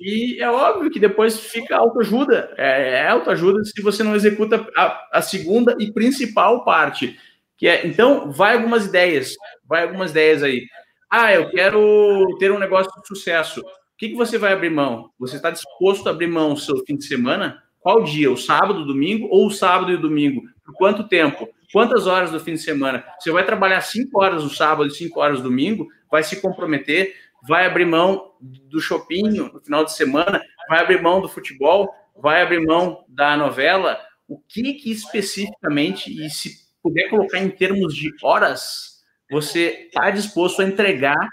e 0.00 0.42
é 0.42 0.50
óbvio 0.50 0.90
que 0.90 1.00
depois 1.00 1.40
fica 1.40 1.76
autoajuda. 1.76 2.52
É, 2.56 3.00
é 3.00 3.08
autoajuda 3.08 3.64
se 3.64 3.82
você 3.82 4.02
não 4.02 4.14
executa 4.14 4.66
a, 4.76 5.18
a, 5.18 5.22
segunda 5.22 5.74
e 5.78 5.92
principal 5.92 6.64
parte. 6.64 7.18
Que 7.56 7.68
é, 7.68 7.86
então, 7.86 8.30
vai 8.30 8.54
algumas 8.54 8.86
ideias. 8.86 9.34
Vai 9.64 9.82
algumas 9.82 10.10
ideias 10.10 10.42
aí. 10.42 10.66
Ah, 11.10 11.32
eu 11.32 11.50
quero 11.50 12.36
ter 12.38 12.52
um 12.52 12.58
negócio 12.58 12.90
de 13.00 13.06
sucesso. 13.06 13.62
O 13.96 13.98
que, 13.98 14.10
que 14.10 14.14
você 14.14 14.38
vai 14.38 14.52
abrir 14.52 14.70
mão? 14.70 15.10
Você 15.18 15.36
está 15.36 15.50
disposto 15.50 16.06
a 16.06 16.10
abrir 16.10 16.28
mão 16.28 16.52
o 16.52 16.56
seu 16.56 16.84
fim 16.84 16.96
de 16.96 17.04
semana? 17.04 17.62
Qual 17.80 18.04
dia? 18.04 18.30
O 18.30 18.36
sábado, 18.36 18.84
domingo 18.84 19.26
ou 19.30 19.46
o 19.46 19.50
sábado 19.50 19.90
e 19.90 19.94
o 19.94 20.00
domingo? 20.00 20.42
Por 20.64 20.74
quanto 20.74 21.08
tempo? 21.08 21.48
Quantas 21.72 22.06
horas 22.06 22.30
do 22.30 22.38
fim 22.38 22.52
de 22.52 22.60
semana? 22.60 23.04
Você 23.18 23.30
vai 23.30 23.44
trabalhar 23.44 23.80
cinco 23.80 24.22
horas 24.22 24.44
no 24.44 24.50
sábado 24.50 24.88
e 24.88 24.94
cinco 24.94 25.20
horas 25.20 25.38
no 25.38 25.44
domingo? 25.44 25.86
Vai 26.10 26.22
se 26.22 26.40
comprometer? 26.40 27.14
vai 27.46 27.66
abrir 27.66 27.86
mão 27.86 28.32
do 28.40 28.80
shopping 28.80 29.30
no 29.30 29.60
final 29.60 29.84
de 29.84 29.92
semana, 29.92 30.40
vai 30.68 30.80
abrir 30.80 31.00
mão 31.00 31.20
do 31.20 31.28
futebol, 31.28 31.88
vai 32.16 32.42
abrir 32.42 32.64
mão 32.64 33.04
da 33.08 33.36
novela. 33.36 33.98
O 34.28 34.38
que, 34.38 34.74
que 34.74 34.90
especificamente, 34.90 36.10
e 36.10 36.28
se 36.28 36.66
puder 36.82 37.08
colocar 37.08 37.38
em 37.38 37.50
termos 37.50 37.94
de 37.94 38.12
horas, 38.22 39.02
você 39.30 39.86
está 39.86 40.10
disposto 40.10 40.62
a 40.62 40.64
entregar 40.64 41.28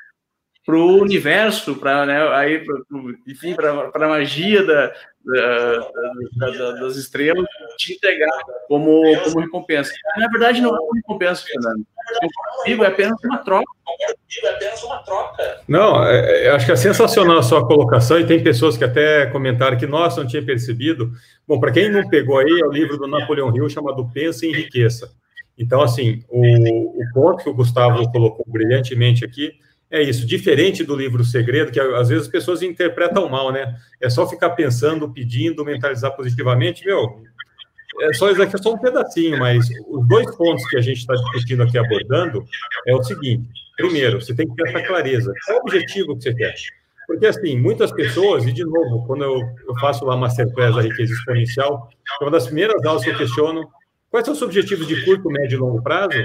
para 0.65 0.75
o 0.75 1.01
universo, 1.01 1.75
para 1.75 2.05
né, 2.05 2.27
aí, 2.29 2.59
pra, 2.63 2.75
enfim, 3.27 3.53
para 3.53 3.91
a 3.93 4.07
magia 4.07 4.65
da, 4.65 4.93
da, 5.25 5.89
da, 6.37 6.71
das 6.71 6.95
estrelas, 6.95 7.45
te 7.77 7.93
entregar 7.93 8.31
como, 8.67 9.01
como 9.23 9.41
recompensa. 9.41 9.93
Na 10.17 10.29
verdade, 10.29 10.61
não 10.61 10.75
é 10.75 10.79
uma 10.79 10.95
recompensa, 10.95 11.43
Fernando. 11.43 11.85
O 12.65 12.83
é 12.83 12.87
apenas 12.87 13.17
uma 13.25 13.37
troca. 13.39 13.65
é 14.43 14.49
apenas 14.49 14.83
uma 14.83 14.97
troca. 14.99 15.61
Não, 15.67 16.01
é, 16.05 16.45
é, 16.45 16.49
acho 16.51 16.65
que 16.65 16.71
é 16.71 16.77
sensacional 16.77 17.39
a 17.39 17.43
sua 17.43 17.67
colocação, 17.67 18.17
e 18.19 18.25
tem 18.25 18.41
pessoas 18.41 18.77
que 18.77 18.85
até 18.85 19.25
comentaram 19.25 19.77
que, 19.77 19.85
nossa, 19.85 20.21
não 20.21 20.27
tinha 20.27 20.45
percebido. 20.45 21.11
Bom, 21.45 21.59
para 21.59 21.71
quem 21.73 21.91
não 21.91 22.07
pegou 22.07 22.37
aí, 22.37 22.61
é 22.61 22.65
o 22.65 22.71
livro 22.71 22.97
do 22.97 23.07
Napoleão 23.07 23.53
Hill 23.53 23.69
chamado 23.69 24.09
Pensa 24.13 24.45
e 24.45 24.49
Enriqueça. 24.49 25.11
Então, 25.57 25.81
assim, 25.81 26.23
o, 26.29 27.01
o 27.01 27.13
ponto 27.13 27.43
que 27.43 27.49
o 27.49 27.53
Gustavo 27.53 28.09
colocou 28.11 28.45
brilhantemente 28.47 29.25
aqui 29.25 29.51
é 29.93 30.01
isso, 30.01 30.25
diferente 30.25 30.83
do 30.83 30.95
livro 30.95 31.23
Segredo, 31.23 31.71
que 31.71 31.79
às 31.79 32.09
vezes 32.09 32.25
as 32.25 32.31
pessoas 32.31 32.63
interpretam 32.63 33.29
mal, 33.29 33.51
né? 33.51 33.75
É 34.01 34.09
só 34.09 34.27
ficar 34.27 34.49
pensando, 34.49 35.07
pedindo, 35.13 35.63
mentalizar 35.63 36.15
positivamente. 36.15 36.83
Meu, 36.83 37.21
é 38.01 38.11
só 38.13 38.31
isso 38.31 38.41
aqui 38.41 38.55
é 38.55 38.57
só 38.57 38.73
um 38.73 38.79
pedacinho, 38.79 39.37
mas 39.37 39.69
os 39.87 40.07
dois 40.07 40.35
pontos 40.35 40.67
que 40.67 40.77
a 40.77 40.81
gente 40.81 40.97
está 40.97 41.13
discutindo 41.13 41.61
aqui, 41.61 41.77
abordando, 41.77 42.43
é 42.87 42.95
o 42.95 43.03
seguinte: 43.03 43.47
primeiro, 43.77 44.19
você 44.19 44.33
tem 44.33 44.47
que 44.47 44.55
ter 44.55 44.67
essa 44.67 44.81
clareza. 44.81 45.31
Qual 45.45 45.57
é 45.57 45.59
o 45.59 45.61
objetivo 45.61 46.17
que 46.17 46.23
você 46.23 46.33
quer? 46.33 46.55
Porque, 47.05 47.27
assim, 47.27 47.55
muitas 47.59 47.91
pessoas, 47.91 48.47
e 48.47 48.51
de 48.51 48.63
novo, 48.63 49.05
quando 49.05 49.23
eu, 49.23 49.39
faço 49.79 50.05
lá 50.05 50.17
Masterclass 50.17 50.75
da 50.75 50.81
riqueza 50.81 51.13
exponencial, 51.13 51.87
é 52.19 52.23
uma 52.23 52.31
das 52.31 52.47
primeiras 52.47 52.83
aulas 52.83 53.03
que 53.03 53.11
eu 53.11 53.17
questiono 53.17 53.69
quais 54.09 54.25
são 54.25 54.33
os 54.33 54.41
objetivos 54.41 54.87
de 54.87 55.05
curto, 55.05 55.29
médio 55.29 55.57
e 55.57 55.59
longo 55.59 55.83
prazo, 55.83 56.17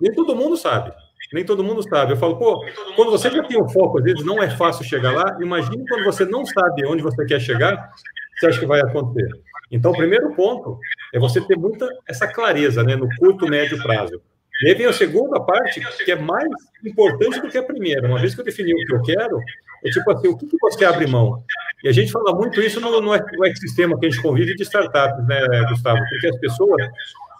nem 0.00 0.12
todo 0.12 0.34
mundo 0.34 0.56
sabe. 0.56 0.92
Nem 1.32 1.44
todo 1.44 1.64
mundo 1.64 1.82
sabe. 1.82 2.12
Eu 2.12 2.16
falo, 2.16 2.38
pô, 2.38 2.64
quando 2.96 3.10
você 3.10 3.30
já 3.30 3.42
tem 3.42 3.60
um 3.62 3.68
foco, 3.68 3.98
às 3.98 4.04
vezes 4.04 4.24
não 4.24 4.42
é 4.42 4.48
fácil 4.50 4.84
chegar 4.84 5.12
lá. 5.12 5.36
Imagine 5.40 5.84
quando 5.88 6.04
você 6.04 6.24
não 6.24 6.44
sabe 6.44 6.86
onde 6.86 7.02
você 7.02 7.24
quer 7.26 7.40
chegar, 7.40 7.90
você 8.38 8.46
acha 8.46 8.60
que 8.60 8.66
vai 8.66 8.80
acontecer. 8.80 9.28
Então, 9.70 9.90
o 9.90 9.96
primeiro 9.96 10.34
ponto 10.34 10.78
é 11.12 11.18
você 11.18 11.40
ter 11.40 11.56
muita 11.56 11.86
essa 12.08 12.26
clareza, 12.26 12.82
né, 12.82 12.96
no 12.96 13.08
curto, 13.16 13.46
médio 13.46 13.82
prazo. 13.82 14.20
E 14.62 14.68
aí 14.68 14.74
vem 14.74 14.86
a 14.86 14.92
segunda 14.92 15.38
parte, 15.40 15.80
que 16.04 16.10
é 16.10 16.16
mais 16.16 16.48
importante 16.84 17.40
do 17.40 17.48
que 17.48 17.58
a 17.58 17.62
primeira. 17.62 18.08
Uma 18.08 18.18
vez 18.18 18.34
que 18.34 18.40
eu 18.40 18.44
defini 18.44 18.74
o 18.74 18.86
que 18.86 18.94
eu 18.94 19.02
quero, 19.02 19.38
é 19.84 19.90
tipo 19.90 20.10
assim, 20.10 20.28
o 20.28 20.36
que, 20.36 20.46
que 20.46 20.56
você 20.60 20.84
abre 20.84 21.06
mão? 21.06 21.44
E 21.84 21.88
a 21.88 21.92
gente 21.92 22.10
fala 22.10 22.34
muito 22.34 22.60
isso 22.60 22.80
no, 22.80 23.00
no 23.00 23.14
ecossistema 23.14 23.98
que 23.98 24.06
a 24.06 24.10
gente 24.10 24.20
convive 24.20 24.56
de 24.56 24.64
startups, 24.64 25.24
né, 25.28 25.40
Gustavo? 25.68 26.00
Porque 26.08 26.26
as 26.26 26.38
pessoas, 26.38 26.88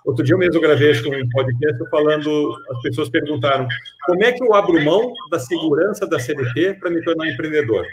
Outro 0.08 0.24
dia 0.24 0.32
eu 0.32 0.38
mesmo 0.38 0.58
gravei 0.58 0.90
um 0.90 1.28
podcast 1.28 1.90
falando, 1.90 2.56
as 2.70 2.80
pessoas 2.80 3.10
perguntaram 3.10 3.68
como 4.06 4.24
é 4.24 4.32
que 4.32 4.42
eu 4.42 4.54
abro 4.54 4.82
mão 4.82 5.12
da 5.30 5.38
segurança 5.38 6.06
da 6.06 6.18
CLT 6.18 6.78
para 6.80 6.88
me 6.88 7.04
tornar 7.04 7.28
empreendedor? 7.28 7.84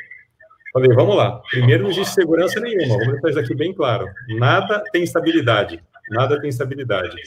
Falei, 0.72 0.96
vamos 0.96 1.18
lá. 1.18 1.42
Primeiro, 1.52 1.84
não 1.84 1.90
existe 1.90 2.14
segurança 2.14 2.58
nenhuma. 2.62 2.98
Vamos 3.00 3.22
deixar 3.22 3.30
isso 3.32 3.40
aqui 3.40 3.54
bem 3.54 3.74
claro. 3.74 4.08
Nada 4.30 4.82
tem 4.94 5.04
estabilidade. 5.04 5.84
Nada 6.10 6.40
tem 6.40 6.50
estabilidade. 6.50 7.18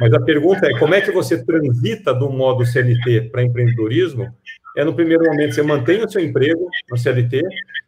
Mas 0.00 0.12
a 0.12 0.20
pergunta 0.20 0.66
é, 0.66 0.78
como 0.78 0.94
é 0.94 1.00
que 1.00 1.10
você 1.10 1.42
transita 1.42 2.12
do 2.12 2.28
modo 2.28 2.66
CLT 2.66 3.30
para 3.30 3.42
empreendedorismo? 3.42 4.28
É 4.76 4.84
no 4.84 4.94
primeiro 4.94 5.24
momento, 5.24 5.54
você 5.54 5.62
mantém 5.62 6.04
o 6.04 6.10
seu 6.10 6.22
emprego 6.22 6.68
no 6.90 6.98
CLT, 6.98 7.40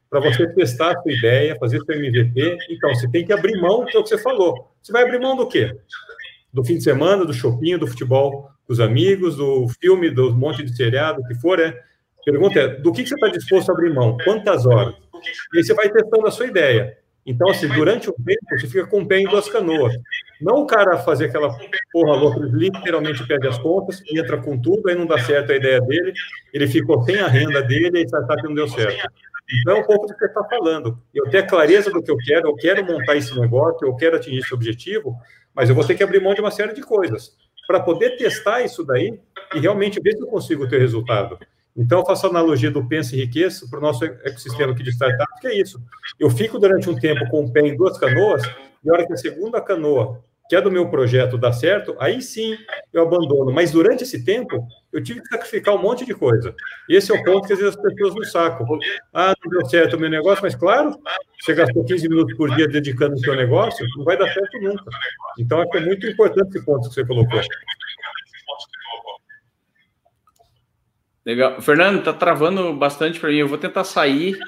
para 0.08 0.20
você 0.20 0.46
testar 0.54 0.92
a 0.96 1.02
sua 1.02 1.12
ideia, 1.12 1.56
fazer 1.60 1.78
seu 1.84 1.94
MVP. 1.94 2.56
Então, 2.70 2.94
você 2.94 3.06
tem 3.10 3.26
que 3.26 3.34
abrir 3.34 3.60
mão, 3.60 3.84
que 3.84 3.94
é 3.94 4.00
o 4.00 4.02
que 4.02 4.08
você 4.08 4.16
falou. 4.16 4.72
Você 4.82 4.92
vai 4.92 5.02
abrir 5.02 5.20
mão 5.20 5.36
do 5.36 5.46
quê? 5.46 5.76
Do 6.52 6.64
fim 6.64 6.76
de 6.76 6.82
semana, 6.84 7.24
do 7.24 7.32
shopping, 7.32 7.78
do 7.78 7.86
futebol 7.86 8.50
dos 8.68 8.80
amigos, 8.80 9.36
do 9.36 9.66
filme, 9.80 10.10
do 10.10 10.34
monte 10.36 10.62
de 10.62 10.76
seriado, 10.76 11.22
o 11.22 11.26
que 11.26 11.34
for, 11.34 11.58
é. 11.58 11.80
Pergunta 12.24 12.60
é, 12.60 12.68
do 12.68 12.92
que, 12.92 13.06
você 13.06 13.14
está 13.14 13.28
disposto 13.28 13.70
a 13.70 13.72
abrir 13.72 13.94
mão? 13.94 14.18
Quantas 14.22 14.66
horas? 14.66 14.94
E 15.54 15.58
aí 15.58 15.64
você 15.64 15.72
vai 15.72 15.88
testando 15.88 16.26
a 16.26 16.30
sua 16.30 16.46
ideia. 16.46 16.98
Então, 17.24 17.48
assim, 17.50 17.68
durante 17.68 18.10
o 18.10 18.12
tempo, 18.12 18.40
você 18.50 18.66
fica 18.66 18.86
com 18.86 19.00
o 19.00 19.06
pé 19.06 19.20
em 19.20 19.24
duas 19.24 19.48
canoas. 19.48 19.94
Não 20.40 20.62
o 20.62 20.66
cara 20.66 20.98
fazer 20.98 21.26
aquela 21.26 21.54
porra 21.90 22.14
louca, 22.14 22.40
literalmente 22.40 23.26
perde 23.26 23.48
as 23.48 23.58
contas, 23.58 24.02
entra 24.12 24.36
com 24.38 24.58
tudo, 24.58 24.88
aí 24.88 24.94
não 24.94 25.06
dá 25.06 25.18
certo 25.18 25.52
a 25.52 25.56
ideia 25.56 25.80
dele, 25.80 26.12
ele 26.52 26.66
ficou 26.66 27.02
sem 27.02 27.18
a 27.18 27.28
renda 27.28 27.62
dele, 27.62 27.98
e 27.98 28.02
a 28.02 28.06
startup 28.06 28.42
não 28.42 28.54
deu 28.54 28.68
certo. 28.68 29.10
Então, 29.60 29.76
é 29.76 29.80
um 29.80 29.84
pouco 29.84 30.06
do 30.06 30.12
que 30.12 30.18
você 30.18 30.26
está 30.26 30.44
falando. 30.44 30.98
Eu 31.14 31.24
a 31.26 31.42
clareza 31.42 31.90
do 31.90 32.02
que 32.02 32.10
eu 32.10 32.16
quero, 32.18 32.48
eu 32.48 32.54
quero 32.54 32.84
montar 32.84 33.16
esse 33.16 33.38
negócio, 33.38 33.86
eu 33.86 33.96
quero 33.96 34.16
atingir 34.16 34.38
esse 34.38 34.54
objetivo, 34.54 35.16
mas 35.58 35.68
eu 35.68 35.74
vou 35.74 35.84
ter 35.84 35.96
que 35.96 36.04
abrir 36.04 36.22
mão 36.22 36.32
de 36.32 36.40
uma 36.40 36.52
série 36.52 36.72
de 36.72 36.82
coisas 36.82 37.36
para 37.66 37.80
poder 37.80 38.16
testar 38.16 38.62
isso 38.62 38.84
daí 38.84 39.18
e 39.52 39.58
realmente 39.58 40.00
ver 40.00 40.12
se 40.12 40.22
eu 40.22 40.28
consigo 40.28 40.68
ter 40.68 40.78
resultado. 40.78 41.36
Então, 41.76 41.98
eu 41.98 42.06
faço 42.06 42.26
a 42.26 42.30
analogia 42.30 42.70
do 42.70 42.86
Pensa 42.86 43.16
e 43.16 43.18
Riqueza 43.18 43.66
para 43.68 43.80
o 43.80 43.82
nosso 43.82 44.04
ecossistema 44.04 44.72
aqui 44.72 44.84
de 44.84 44.90
startups, 44.90 45.40
que 45.40 45.48
é 45.48 45.60
isso. 45.60 45.82
Eu 46.18 46.30
fico 46.30 46.60
durante 46.60 46.88
um 46.88 46.94
tempo 46.94 47.28
com 47.28 47.44
o 47.44 47.52
pé 47.52 47.62
em 47.62 47.76
duas 47.76 47.98
canoas, 47.98 48.44
e 48.84 48.88
a 48.88 48.92
hora 48.92 49.04
que 49.04 49.12
a 49.12 49.16
segunda 49.16 49.60
canoa 49.60 50.22
que 50.48 50.56
é 50.56 50.60
do 50.60 50.70
meu 50.70 50.88
projeto 50.88 51.36
dar 51.36 51.52
certo, 51.52 51.94
aí 52.00 52.22
sim 52.22 52.56
eu 52.92 53.02
abandono. 53.02 53.52
Mas 53.52 53.70
durante 53.70 54.04
esse 54.04 54.24
tempo, 54.24 54.66
eu 54.92 55.02
tive 55.02 55.20
que 55.20 55.28
sacrificar 55.28 55.74
um 55.74 55.82
monte 55.82 56.06
de 56.06 56.14
coisa. 56.14 56.54
Esse 56.88 57.12
é 57.12 57.14
o 57.14 57.22
ponto 57.22 57.46
que 57.46 57.52
às 57.52 57.58
vezes 57.58 57.76
as 57.76 57.82
pessoas 57.82 58.14
não 58.14 58.24
sacam. 58.24 58.66
Ah, 59.12 59.34
não 59.44 59.50
deu 59.50 59.66
certo 59.66 59.96
o 59.96 60.00
meu 60.00 60.08
negócio, 60.08 60.42
mas 60.42 60.54
claro, 60.54 60.98
você 61.40 61.54
gastou 61.54 61.84
15 61.84 62.08
minutos 62.08 62.36
por 62.36 62.54
dia 62.56 62.66
dedicando 62.66 63.12
ao 63.12 63.18
seu 63.18 63.36
negócio, 63.36 63.86
não 63.96 64.04
vai 64.04 64.16
dar 64.16 64.32
certo 64.32 64.58
nunca. 64.60 64.84
Então, 65.38 65.60
acho 65.60 65.70
que 65.70 65.76
é 65.76 65.80
muito 65.80 66.06
importante 66.06 66.48
esse 66.48 66.64
ponto 66.64 66.88
que 66.88 66.94
você 66.94 67.04
colocou. 67.04 67.40
Legal. 71.26 71.60
Fernando, 71.60 72.02
tá 72.02 72.14
travando 72.14 72.72
bastante 72.72 73.20
para 73.20 73.28
mim. 73.28 73.36
Eu 73.36 73.48
vou 73.48 73.58
tentar 73.58 73.84
sair 73.84 74.38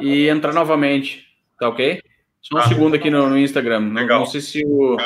e 0.00 0.26
entrar 0.28 0.52
novamente. 0.52 1.24
Tá 1.60 1.68
ok? 1.68 2.02
Só 2.40 2.56
um 2.56 2.58
ah, 2.58 2.68
segundo 2.68 2.96
aqui 2.96 3.08
no, 3.08 3.28
no 3.28 3.38
Instagram. 3.38 3.78
Não, 3.80 4.04
não, 4.04 4.26
sei 4.26 4.40
se 4.40 4.64
o. 4.66 4.96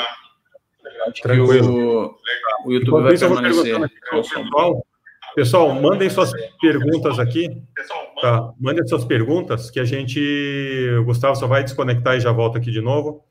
Acho 1.09 1.21
Tranquilo. 1.21 1.67
que 1.67 2.67
o, 2.67 2.69
o 2.69 2.73
YouTube 2.73 3.03
vai 3.03 3.17
permanecer. 3.17 3.89
Pessoal, 4.11 4.85
pessoal, 5.35 5.73
mandem 5.73 6.09
suas 6.09 6.31
perguntas 6.61 7.19
aqui. 7.19 7.61
Tá, 8.21 8.53
mandem 8.59 8.85
suas 8.87 9.05
perguntas 9.05 9.69
que 9.69 9.79
a 9.79 9.85
gente. 9.85 10.19
O 10.99 11.05
Gustavo 11.05 11.35
só 11.35 11.47
vai 11.47 11.63
desconectar 11.63 12.15
e 12.15 12.19
já 12.19 12.31
volta 12.31 12.57
aqui 12.57 12.71
de 12.71 12.81
novo. 12.81 13.23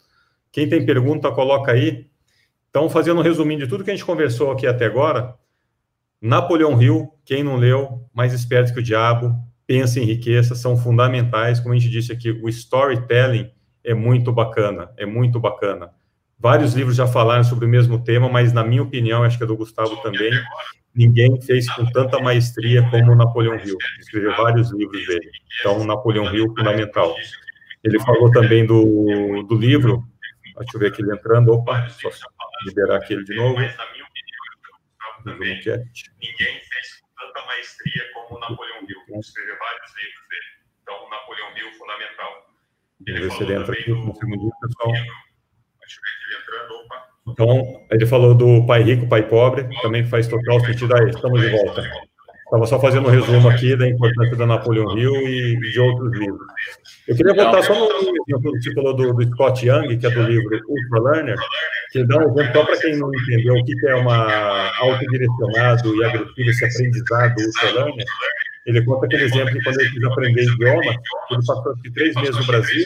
Quem 0.50 0.68
tem 0.68 0.84
pergunta, 0.84 1.30
coloca 1.30 1.72
aí. 1.72 2.06
Então, 2.70 2.88
fazendo 2.88 3.18
um 3.18 3.22
resuminho 3.22 3.60
de 3.60 3.66
tudo 3.66 3.84
que 3.84 3.90
a 3.90 3.94
gente 3.94 4.04
conversou 4.04 4.50
aqui 4.50 4.66
até 4.66 4.86
agora. 4.86 5.34
Napoleão 6.20 6.80
Hill, 6.80 7.08
quem 7.24 7.44
não 7.44 7.56
leu, 7.56 8.04
mais 8.12 8.32
esperto 8.32 8.74
que 8.74 8.80
o 8.80 8.82
diabo, 8.82 9.32
pensa 9.66 10.00
em 10.00 10.04
riqueza, 10.04 10.54
são 10.54 10.76
fundamentais. 10.76 11.60
Como 11.60 11.74
a 11.74 11.78
gente 11.78 11.90
disse 11.90 12.12
aqui, 12.12 12.30
o 12.30 12.48
storytelling 12.48 13.50
é 13.84 13.94
muito 13.94 14.32
bacana, 14.32 14.90
é 14.96 15.06
muito 15.06 15.38
bacana. 15.38 15.90
Vários 16.40 16.74
livros 16.74 16.94
já 16.94 17.06
falaram 17.06 17.42
sobre 17.42 17.66
o 17.66 17.68
mesmo 17.68 18.02
tema, 18.02 18.28
mas 18.28 18.52
na 18.52 18.62
minha 18.62 18.82
opinião, 18.82 19.24
acho 19.24 19.36
que 19.36 19.42
é 19.42 19.46
do 19.46 19.56
Gustavo 19.56 19.96
também, 20.02 20.30
ninguém 20.94 21.40
fez 21.42 21.68
com 21.74 21.84
tanta 21.86 22.20
maestria 22.20 22.88
como 22.90 23.14
Napoleão 23.16 23.56
Hill. 23.56 23.76
Escreveu 23.98 24.36
vários 24.36 24.70
livros 24.72 25.04
dele. 25.06 25.30
Então, 25.58 25.84
Napoleão 25.84 26.32
Hill, 26.32 26.46
fundamental. 26.56 27.16
Ele 27.82 27.98
falou 28.00 28.30
também 28.30 28.64
do, 28.64 29.42
do 29.48 29.56
livro, 29.56 30.04
deixa 30.56 30.76
eu 30.76 30.80
ver 30.80 30.88
aqui 30.88 31.02
ele 31.02 31.12
entrando, 31.12 31.52
opa, 31.52 31.88
só 31.88 32.08
liberar 32.66 32.96
aqui 32.96 33.14
ele 33.14 33.24
de 33.24 33.34
novo. 33.34 33.56
Ninguém 35.24 35.80
fez 35.80 37.00
com 37.00 37.08
tanta 37.18 37.46
maestria 37.46 38.04
como 38.14 38.38
Napoleão 38.38 38.80
Hill. 38.82 39.20
Escreveu 39.20 39.56
vários 39.58 39.92
livros 39.96 40.28
dele. 40.28 40.46
Então, 40.82 41.10
Napoleão 41.10 41.56
Hill, 41.56 41.72
fundamental. 41.72 42.46
Ele 43.06 43.18
Vamos 43.18 43.38
ver 43.38 43.38
se 43.38 43.42
ele 43.42 43.60
entra 43.60 43.74
aqui 43.74 43.90
no 43.90 44.14
segundinho, 44.14 44.52
pessoal. 44.60 44.92
Então, 47.32 47.80
ele 47.90 48.06
falou 48.06 48.34
do 48.34 48.66
pai 48.66 48.82
rico, 48.82 49.08
pai 49.08 49.22
pobre, 49.22 49.68
também 49.82 50.04
faz 50.04 50.26
total 50.26 50.60
sentido. 50.60 50.94
Aí, 50.96 51.10
estamos 51.10 51.40
de 51.40 51.48
volta. 51.50 51.82
Estava 52.48 52.64
só 52.64 52.80
fazendo 52.80 53.08
um 53.08 53.10
resumo 53.10 53.46
aqui 53.50 53.76
da 53.76 53.86
importância 53.86 54.34
da 54.34 54.46
Napoleon 54.46 54.96
Hill 54.96 55.14
e 55.28 55.60
de 55.60 55.80
outros 55.80 56.10
livros. 56.18 56.46
Eu 57.06 57.14
queria 57.14 57.34
voltar 57.34 57.62
só 57.62 57.74
no 57.74 57.84
exemplo 57.84 58.52
que 58.52 58.62
você 58.62 58.72
falou 58.72 58.94
do, 58.94 59.12
do, 59.12 59.22
Scott 59.34 59.66
Young, 59.66 59.98
que 59.98 60.06
é 60.06 60.10
do 60.10 60.22
livro 60.22 60.58
Ultra 60.66 61.12
Learner, 61.12 61.36
que 61.92 62.02
dá 62.04 62.16
um 62.16 62.22
exemplo 62.22 62.52
só 62.54 62.64
para 62.64 62.78
quem 62.78 62.96
não 62.96 63.10
entendeu 63.14 63.54
o 63.54 63.64
que 63.64 63.86
é 63.86 63.94
uma 63.96 64.70
autodirecionado 64.78 65.94
e 65.94 66.04
agressivo 66.04 66.50
esse 66.50 66.64
aprendizado 66.64 67.34
Ultra 67.38 67.70
Learner. 67.72 68.06
Ele 68.68 68.84
conta 68.84 69.06
aquele 69.06 69.24
exemplo 69.24 69.50
de 69.50 69.64
quando 69.64 69.80
ele 69.80 69.90
quis 69.90 70.04
aprender 70.04 70.42
idioma, 70.42 70.84
ele 70.84 71.46
passou 71.46 71.72
aqui 71.72 71.90
três 71.90 72.14
meses 72.16 72.36
no 72.36 72.44
Brasil, 72.44 72.84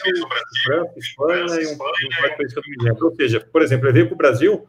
França, 0.63 0.93
Espanha 0.97 1.61
e 1.61 1.67
um, 1.67 1.77
país 1.77 2.53
que 2.53 2.59
eu 2.59 2.63
me 2.65 2.85
lembro. 2.85 3.07
Ou 3.07 3.15
seja, 3.15 3.41
por 3.41 3.61
exemplo, 3.61 3.87
ele 3.87 3.93
veio 3.93 4.07
para 4.07 4.13
o 4.13 4.17
Brasil 4.17 4.65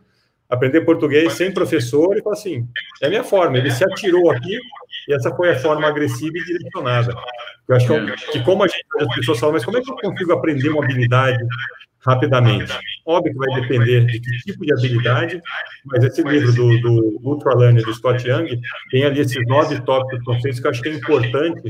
aprender 0.51 0.81
português 0.81 1.33
sem 1.35 1.55
professor 1.55 2.17
e 2.17 2.19
falou 2.21 2.37
assim, 2.37 2.67
é 3.01 3.07
a 3.07 3.09
minha 3.09 3.23
forma. 3.23 3.57
Ele 3.57 3.71
se 3.71 3.85
atirou 3.85 4.29
aqui 4.29 4.59
e 5.09 5.15
essa 5.15 5.33
foi 5.37 5.51
a 5.51 5.57
forma 5.57 5.87
agressiva 5.87 6.37
e 6.37 6.45
direcionada. 6.45 7.15
Eu 7.69 7.77
acho 7.77 7.87
que, 7.87 8.33
que 8.33 8.45
como 8.45 8.65
a 8.65 8.67
gente, 8.67 8.85
as 8.99 9.15
pessoas 9.15 9.39
falam, 9.39 9.53
mas 9.53 9.65
como 9.65 9.79
é 9.79 9.83
que 9.83 9.91
eu 9.91 9.97
consigo 9.97 10.33
aprender 10.33 10.69
uma 10.69 10.83
habilidade 10.83 11.39
rapidamente. 12.07 12.73
Óbvio 13.07 13.33
que 13.33 13.39
vai 13.39 13.61
depender 13.61 14.05
de 14.07 14.21
que 14.21 14.31
tipo 14.45 14.65
de 14.65 14.73
habilidade, 14.73 15.41
mas 15.87 16.05
esse 16.05 16.23
livro 16.23 16.53
do, 16.53 16.81
do 16.81 17.21
Ultra 17.23 17.55
Learner 17.55 17.85
do 17.85 17.95
Scott 17.95 18.27
Young 18.29 18.61
tem 18.91 19.05
ali 19.05 19.21
esses 19.21 19.47
nove 19.47 19.81
tópicos 19.83 20.25
conceitos 20.25 20.61
que 20.61 20.67
eu 20.67 20.71
acho 20.71 20.83
que 20.83 20.89
é 20.89 20.95
importante 20.95 21.63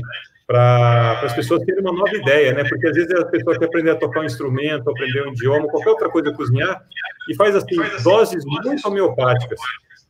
para 0.47 1.21
as 1.21 1.33
pessoas 1.33 1.63
terem 1.63 1.81
uma 1.81 1.91
nova 1.91 2.15
ideia, 2.15 2.53
né? 2.53 2.63
Porque 2.63 2.87
às 2.87 2.95
vezes 2.95 3.11
a 3.15 3.25
pessoa 3.25 3.57
quer 3.57 3.65
aprender 3.65 3.91
a 3.91 3.95
tocar 3.95 4.21
um 4.21 4.25
instrumento, 4.25 4.89
aprender 4.89 5.27
um 5.27 5.31
idioma, 5.31 5.67
qualquer 5.67 5.89
outra 5.89 6.09
coisa, 6.09 6.31
cozinhar, 6.33 6.83
e 7.29 7.35
faz 7.35 7.55
assim, 7.55 7.75
doses 8.03 8.43
muito 8.45 8.87
homeopáticas, 8.87 9.59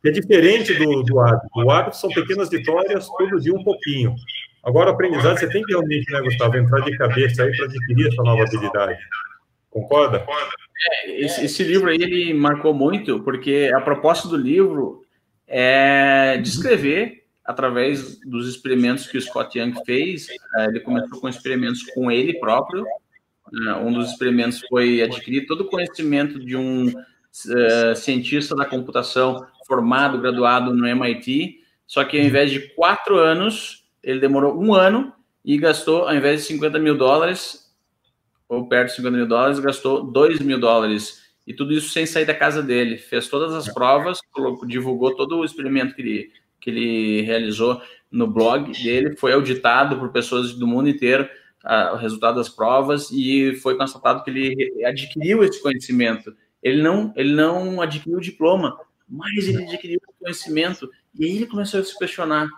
que 0.02 0.08
é 0.08 0.12
diferente 0.12 0.74
do, 0.74 1.02
do 1.02 1.20
hábito. 1.20 1.48
O 1.56 1.70
hábito 1.70 1.96
são 1.96 2.10
pequenas 2.10 2.50
vitórias, 2.50 3.08
todo 3.08 3.40
dia 3.40 3.54
um 3.54 3.64
pouquinho. 3.64 4.14
Agora, 4.62 4.90
o 4.90 4.92
aprendizado, 4.92 5.38
você 5.38 5.48
tem 5.48 5.62
que 5.62 5.72
realmente, 5.72 6.12
né, 6.12 6.20
Gustavo, 6.20 6.56
entrar 6.56 6.80
de 6.80 6.96
cabeça 6.98 7.44
aí 7.44 7.56
para 7.56 7.66
adquirir 7.66 8.08
essa 8.08 8.22
nova 8.22 8.42
habilidade. 8.42 8.98
Concorda? 9.76 10.24
É, 10.90 11.20
esse, 11.20 11.44
esse, 11.44 11.62
livro 11.62 11.90
aí 11.90 11.98
ele 12.00 12.32
marcou 12.32 12.72
muito, 12.72 13.20
porque 13.20 13.70
a 13.74 13.80
proposta 13.82 14.26
do 14.26 14.36
livro 14.36 15.02
é 15.46 16.38
descrever, 16.38 17.24
através 17.44 18.18
dos 18.20 18.48
experimentos 18.48 19.06
que 19.06 19.18
o 19.18 19.20
Scott 19.20 19.58
Young 19.58 19.74
fez, 19.84 20.28
é, 20.56 20.64
ele 20.64 20.80
começou 20.80 21.20
com 21.20 21.28
experimentos 21.28 21.82
com 21.94 22.10
ele 22.10 22.40
próprio. 22.40 22.86
Né, 23.52 23.74
um 23.74 23.92
dos 23.92 24.12
experimentos 24.12 24.60
foi 24.66 25.02
adquirir 25.02 25.46
todo 25.46 25.60
o 25.60 25.68
conhecimento 25.68 26.40
de 26.40 26.56
um 26.56 26.88
uh, 26.88 27.94
cientista 27.94 28.56
da 28.56 28.64
computação 28.64 29.46
formado, 29.66 30.18
graduado 30.18 30.72
no 30.72 30.86
MIT, 30.86 31.60
só 31.86 32.02
que 32.02 32.18
ao 32.18 32.24
invés 32.24 32.50
de 32.50 32.60
quatro 32.74 33.18
anos, 33.18 33.84
ele 34.02 34.20
demorou 34.20 34.58
um 34.58 34.72
ano 34.72 35.12
e 35.44 35.58
gastou, 35.58 36.08
ao 36.08 36.14
invés 36.14 36.40
de 36.40 36.46
50 36.46 36.78
mil 36.78 36.96
dólares, 36.96 37.65
ou 38.48 38.68
perto 38.68 38.90
de 38.90 38.96
50 38.96 39.16
mil 39.16 39.26
dólares, 39.26 39.58
gastou 39.58 40.04
2 40.04 40.40
mil 40.40 40.58
dólares. 40.58 41.24
E 41.46 41.54
tudo 41.54 41.72
isso 41.72 41.90
sem 41.90 42.06
sair 42.06 42.24
da 42.24 42.34
casa 42.34 42.62
dele. 42.62 42.98
Fez 42.98 43.28
todas 43.28 43.54
as 43.54 43.72
provas, 43.72 44.18
divulgou 44.66 45.14
todo 45.14 45.38
o 45.38 45.44
experimento 45.44 45.94
que 45.94 46.02
ele, 46.02 46.32
que 46.60 46.70
ele 46.70 47.22
realizou 47.22 47.80
no 48.10 48.26
blog 48.26 48.72
dele, 48.82 49.16
foi 49.16 49.32
auditado 49.32 49.98
por 49.98 50.10
pessoas 50.10 50.54
do 50.54 50.66
mundo 50.66 50.88
inteiro 50.88 51.28
a, 51.62 51.92
o 51.92 51.96
resultado 51.96 52.36
das 52.36 52.48
provas 52.48 53.10
e 53.10 53.54
foi 53.56 53.76
constatado 53.76 54.22
que 54.22 54.30
ele 54.30 54.84
adquiriu 54.84 55.42
esse 55.44 55.60
conhecimento. 55.60 56.34
Ele 56.62 56.82
não, 56.82 57.12
ele 57.16 57.34
não 57.34 57.80
adquiriu 57.80 58.18
o 58.18 58.22
diploma, 58.22 58.76
mas 59.08 59.48
ele 59.48 59.64
adquiriu 59.64 60.00
o 60.08 60.24
conhecimento. 60.24 60.90
E 61.14 61.24
aí 61.24 61.36
ele 61.36 61.46
começou 61.46 61.80
a 61.80 61.84
se 61.84 61.96
questionar: 61.98 62.48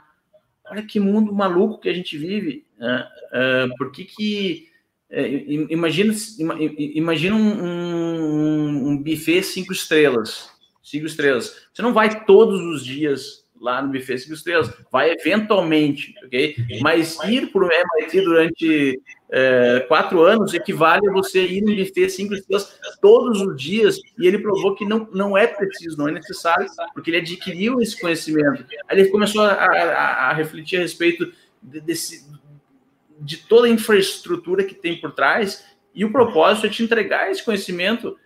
olha 0.71 0.83
que 0.83 1.01
mundo 1.01 1.33
maluco 1.33 1.81
que 1.81 1.89
a 1.89 1.95
gente 1.95 2.17
vive. 2.17 2.67
Uh, 2.79 3.77
por 3.77 3.91
que, 3.91 4.05
que 4.05 4.69
é, 5.11 5.27
imagina, 5.71 6.15
imagina 6.79 7.35
um, 7.35 7.65
um, 7.65 8.89
um, 8.91 8.99
buffet 8.99 9.43
cinco 9.43 9.73
estrelas. 9.73 10.51
Cinco 10.83 11.07
estrelas. 11.07 11.57
Você 11.73 11.83
não 11.83 11.95
vai 11.95 12.25
todos 12.25 12.61
os 12.61 12.85
dias 12.85 13.47
lá 13.61 13.83
no 13.83 13.91
buffet 13.91 14.19
cinco 14.19 14.35
estrelas, 14.35 14.73
vai 14.93 15.11
eventualmente, 15.11 16.15
ok? 16.25 16.57
Mas 16.81 17.19
ir 17.25 17.51
para 17.51 17.65
o 17.65 17.69
MIT 17.71 18.21
durante 18.21 19.01
é, 19.31 19.81
quatro 19.89 20.23
anos 20.23 20.55
equivale 20.55 21.09
a 21.09 21.13
você 21.13 21.45
ir 21.45 21.63
no 21.63 21.75
buffet 21.75 22.09
cinco 22.11 22.35
estrelas 22.35 22.79
todos 23.01 23.41
os 23.41 23.61
dias, 23.61 23.99
e 24.19 24.27
ele 24.27 24.39
provou 24.39 24.75
que 24.75 24.85
não, 24.85 25.09
não 25.13 25.37
é 25.37 25.47
preciso, 25.47 25.97
não 25.97 26.09
é 26.09 26.13
necessário, 26.13 26.67
porque 26.95 27.11
ele 27.11 27.19
adquiriu 27.19 27.81
esse 27.81 27.99
conhecimento. 28.01 28.65
Aí 28.89 29.01
ele 29.01 29.09
começou 29.09 29.43
a, 29.43 29.53
a, 29.53 30.31
a 30.31 30.33
refletir 30.35 30.77
a 30.77 30.83
respeito 30.83 31.33
desse, 31.63 32.28
de 33.21 33.37
toda 33.39 33.67
a 33.67 33.71
infraestrutura 33.71 34.65
que 34.65 34.75
tem 34.75 35.01
por 35.01 35.13
trás, 35.13 35.65
e 35.95 36.05
o 36.05 36.13
propósito 36.13 36.67
é 36.67 36.71
te 36.71 36.83
entregar 36.83 37.31
esse 37.31 37.45
conhecimento 37.45 38.17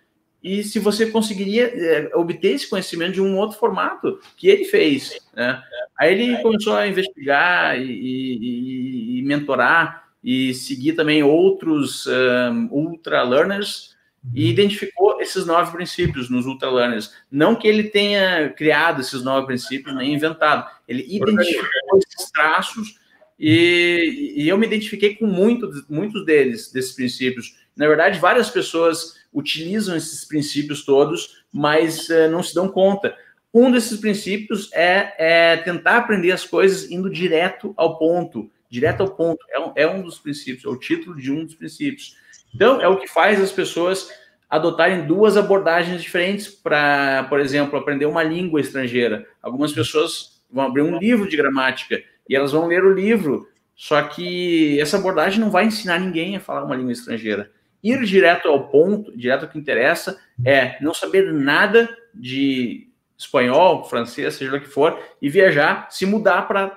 e 0.43 0.65
se 0.65 0.79
você 0.79 1.07
conseguiria 1.07 1.71
é, 1.73 2.11
obter 2.15 2.55
esse 2.55 2.69
conhecimento 2.69 3.13
de 3.13 3.21
um 3.21 3.39
outro 3.39 3.59
formato 3.59 4.19
que 4.37 4.49
ele 4.49 4.65
fez. 4.65 5.19
Né? 5.35 5.63
Aí 5.99 6.13
ele 6.13 6.43
começou 6.43 6.75
a 6.75 6.89
investigar 6.89 7.81
e, 7.81 7.85
e, 7.85 9.19
e 9.19 9.23
mentorar 9.23 10.09
e 10.23 10.53
seguir 10.53 10.95
também 10.95 11.23
outros 11.23 12.07
um, 12.07 12.69
ultra 12.71 13.23
learners 13.23 13.97
e 14.35 14.49
identificou 14.49 15.21
esses 15.21 15.45
nove 15.47 15.73
princípios 15.73 16.31
nos 16.31 16.47
ultra 16.47 16.71
learners. 16.71 17.13
Não 17.31 17.57
que 17.57 17.67
ele 17.67 17.85
tenha 17.85 18.51
criado 18.51 19.01
esses 19.01 19.23
nove 19.23 19.47
princípios 19.47 19.95
nem 19.95 20.15
inventado, 20.15 20.69
ele 20.87 21.05
identificou 21.09 21.99
esses 21.99 22.31
traços 22.31 22.99
e, 23.45 24.35
e 24.37 24.49
eu 24.49 24.57
me 24.57 24.69
identifiquei 24.69 25.17
com 25.17 25.27
muito, 25.27 25.69
muitos 25.89 26.25
deles, 26.25 26.71
desses 26.71 26.93
princípios. 26.93 27.57
Na 27.77 27.89
verdade, 27.89 28.21
várias 28.21 28.49
pessoas 28.49 29.17
utilizam 29.35 29.97
esses 29.97 30.25
princípios 30.25 30.85
todos, 30.85 31.43
mas 31.53 32.09
uh, 32.09 32.31
não 32.31 32.41
se 32.41 32.55
dão 32.55 32.69
conta. 32.69 33.17
Um 33.53 33.69
desses 33.73 33.99
princípios 33.99 34.71
é, 34.73 35.15
é, 35.19 35.57
tentar 35.57 35.97
aprender 35.97 36.31
as 36.31 36.45
coisas 36.45 36.89
indo 36.89 37.11
direto 37.11 37.75
ao 37.77 37.99
ponto. 37.99 38.49
Direto 38.71 39.01
ao 39.01 39.11
ponto. 39.11 39.45
É 39.51 39.59
um, 39.59 39.73
é 39.75 39.87
um 39.89 40.03
dos 40.03 40.21
princípios, 40.21 40.65
é 40.65 40.69
o 40.69 40.79
título 40.79 41.17
de 41.17 41.33
um 41.33 41.45
dos 41.45 41.57
princípios. 41.57 42.17
Então, 42.55 42.81
é 42.81 42.87
o 42.87 42.97
que 42.97 43.09
faz 43.09 43.41
as 43.41 43.51
pessoas 43.51 44.09
adotarem 44.49 45.05
duas 45.05 45.37
abordagens 45.37 46.01
diferentes 46.01 46.47
para, 46.47 47.25
por 47.25 47.41
exemplo, 47.41 47.77
aprender 47.77 48.07
uma 48.07 48.23
língua 48.23 48.61
estrangeira. 48.61 49.27
Algumas 49.43 49.73
pessoas 49.73 50.41
vão 50.49 50.67
abrir 50.67 50.83
um 50.83 50.99
livro 50.99 51.29
de 51.29 51.37
gramática 51.37 52.01
e 52.33 52.35
elas 52.35 52.53
vão 52.53 52.67
ler 52.67 52.83
o 52.83 52.95
livro, 52.95 53.47
só 53.77 54.01
que 54.05 54.81
essa 54.81 54.97
abordagem 54.97 55.39
não 55.39 55.51
vai 55.51 55.67
ensinar 55.67 56.01
ninguém 56.01 56.35
a 56.35 56.41
falar 56.41 56.65
uma 56.65 56.75
língua 56.75 56.93
estrangeira. 56.93 57.51
Ir 57.85 58.03
direto 58.05 58.49
ao 58.49 58.69
ponto, 58.69 59.15
direto 59.15 59.43
ao 59.43 59.51
que 59.51 59.59
interessa, 59.59 60.19
é 60.43 60.79
não 60.81 60.95
saber 60.95 61.31
nada 61.31 61.95
de 62.15 62.89
espanhol, 63.19 63.85
francês, 63.85 64.33
seja 64.33 64.57
o 64.57 64.61
que 64.61 64.67
for, 64.67 64.99
e 65.21 65.29
viajar, 65.29 65.89
se 65.91 66.07
mudar 66.07 66.49
para 66.49 66.73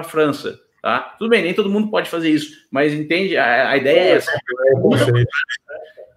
a 0.00 0.02
França. 0.02 0.58
Tá? 0.80 1.00
Tudo 1.18 1.28
bem, 1.28 1.42
nem 1.42 1.52
todo 1.52 1.68
mundo 1.68 1.90
pode 1.90 2.08
fazer 2.08 2.30
isso, 2.30 2.66
mas 2.70 2.94
entende? 2.94 3.36
A, 3.36 3.68
a 3.68 3.76
ideia 3.76 4.00
é 4.00 4.10
essa. 4.12 4.32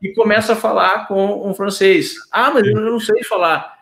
E 0.02 0.14
começa 0.14 0.54
a 0.54 0.56
falar 0.56 1.10
com 1.10 1.46
um 1.46 1.54
francês. 1.54 2.16
Ah, 2.32 2.52
mas 2.52 2.66
eu 2.66 2.74
não 2.74 3.02
sei 3.02 3.22
falar. 3.26 3.77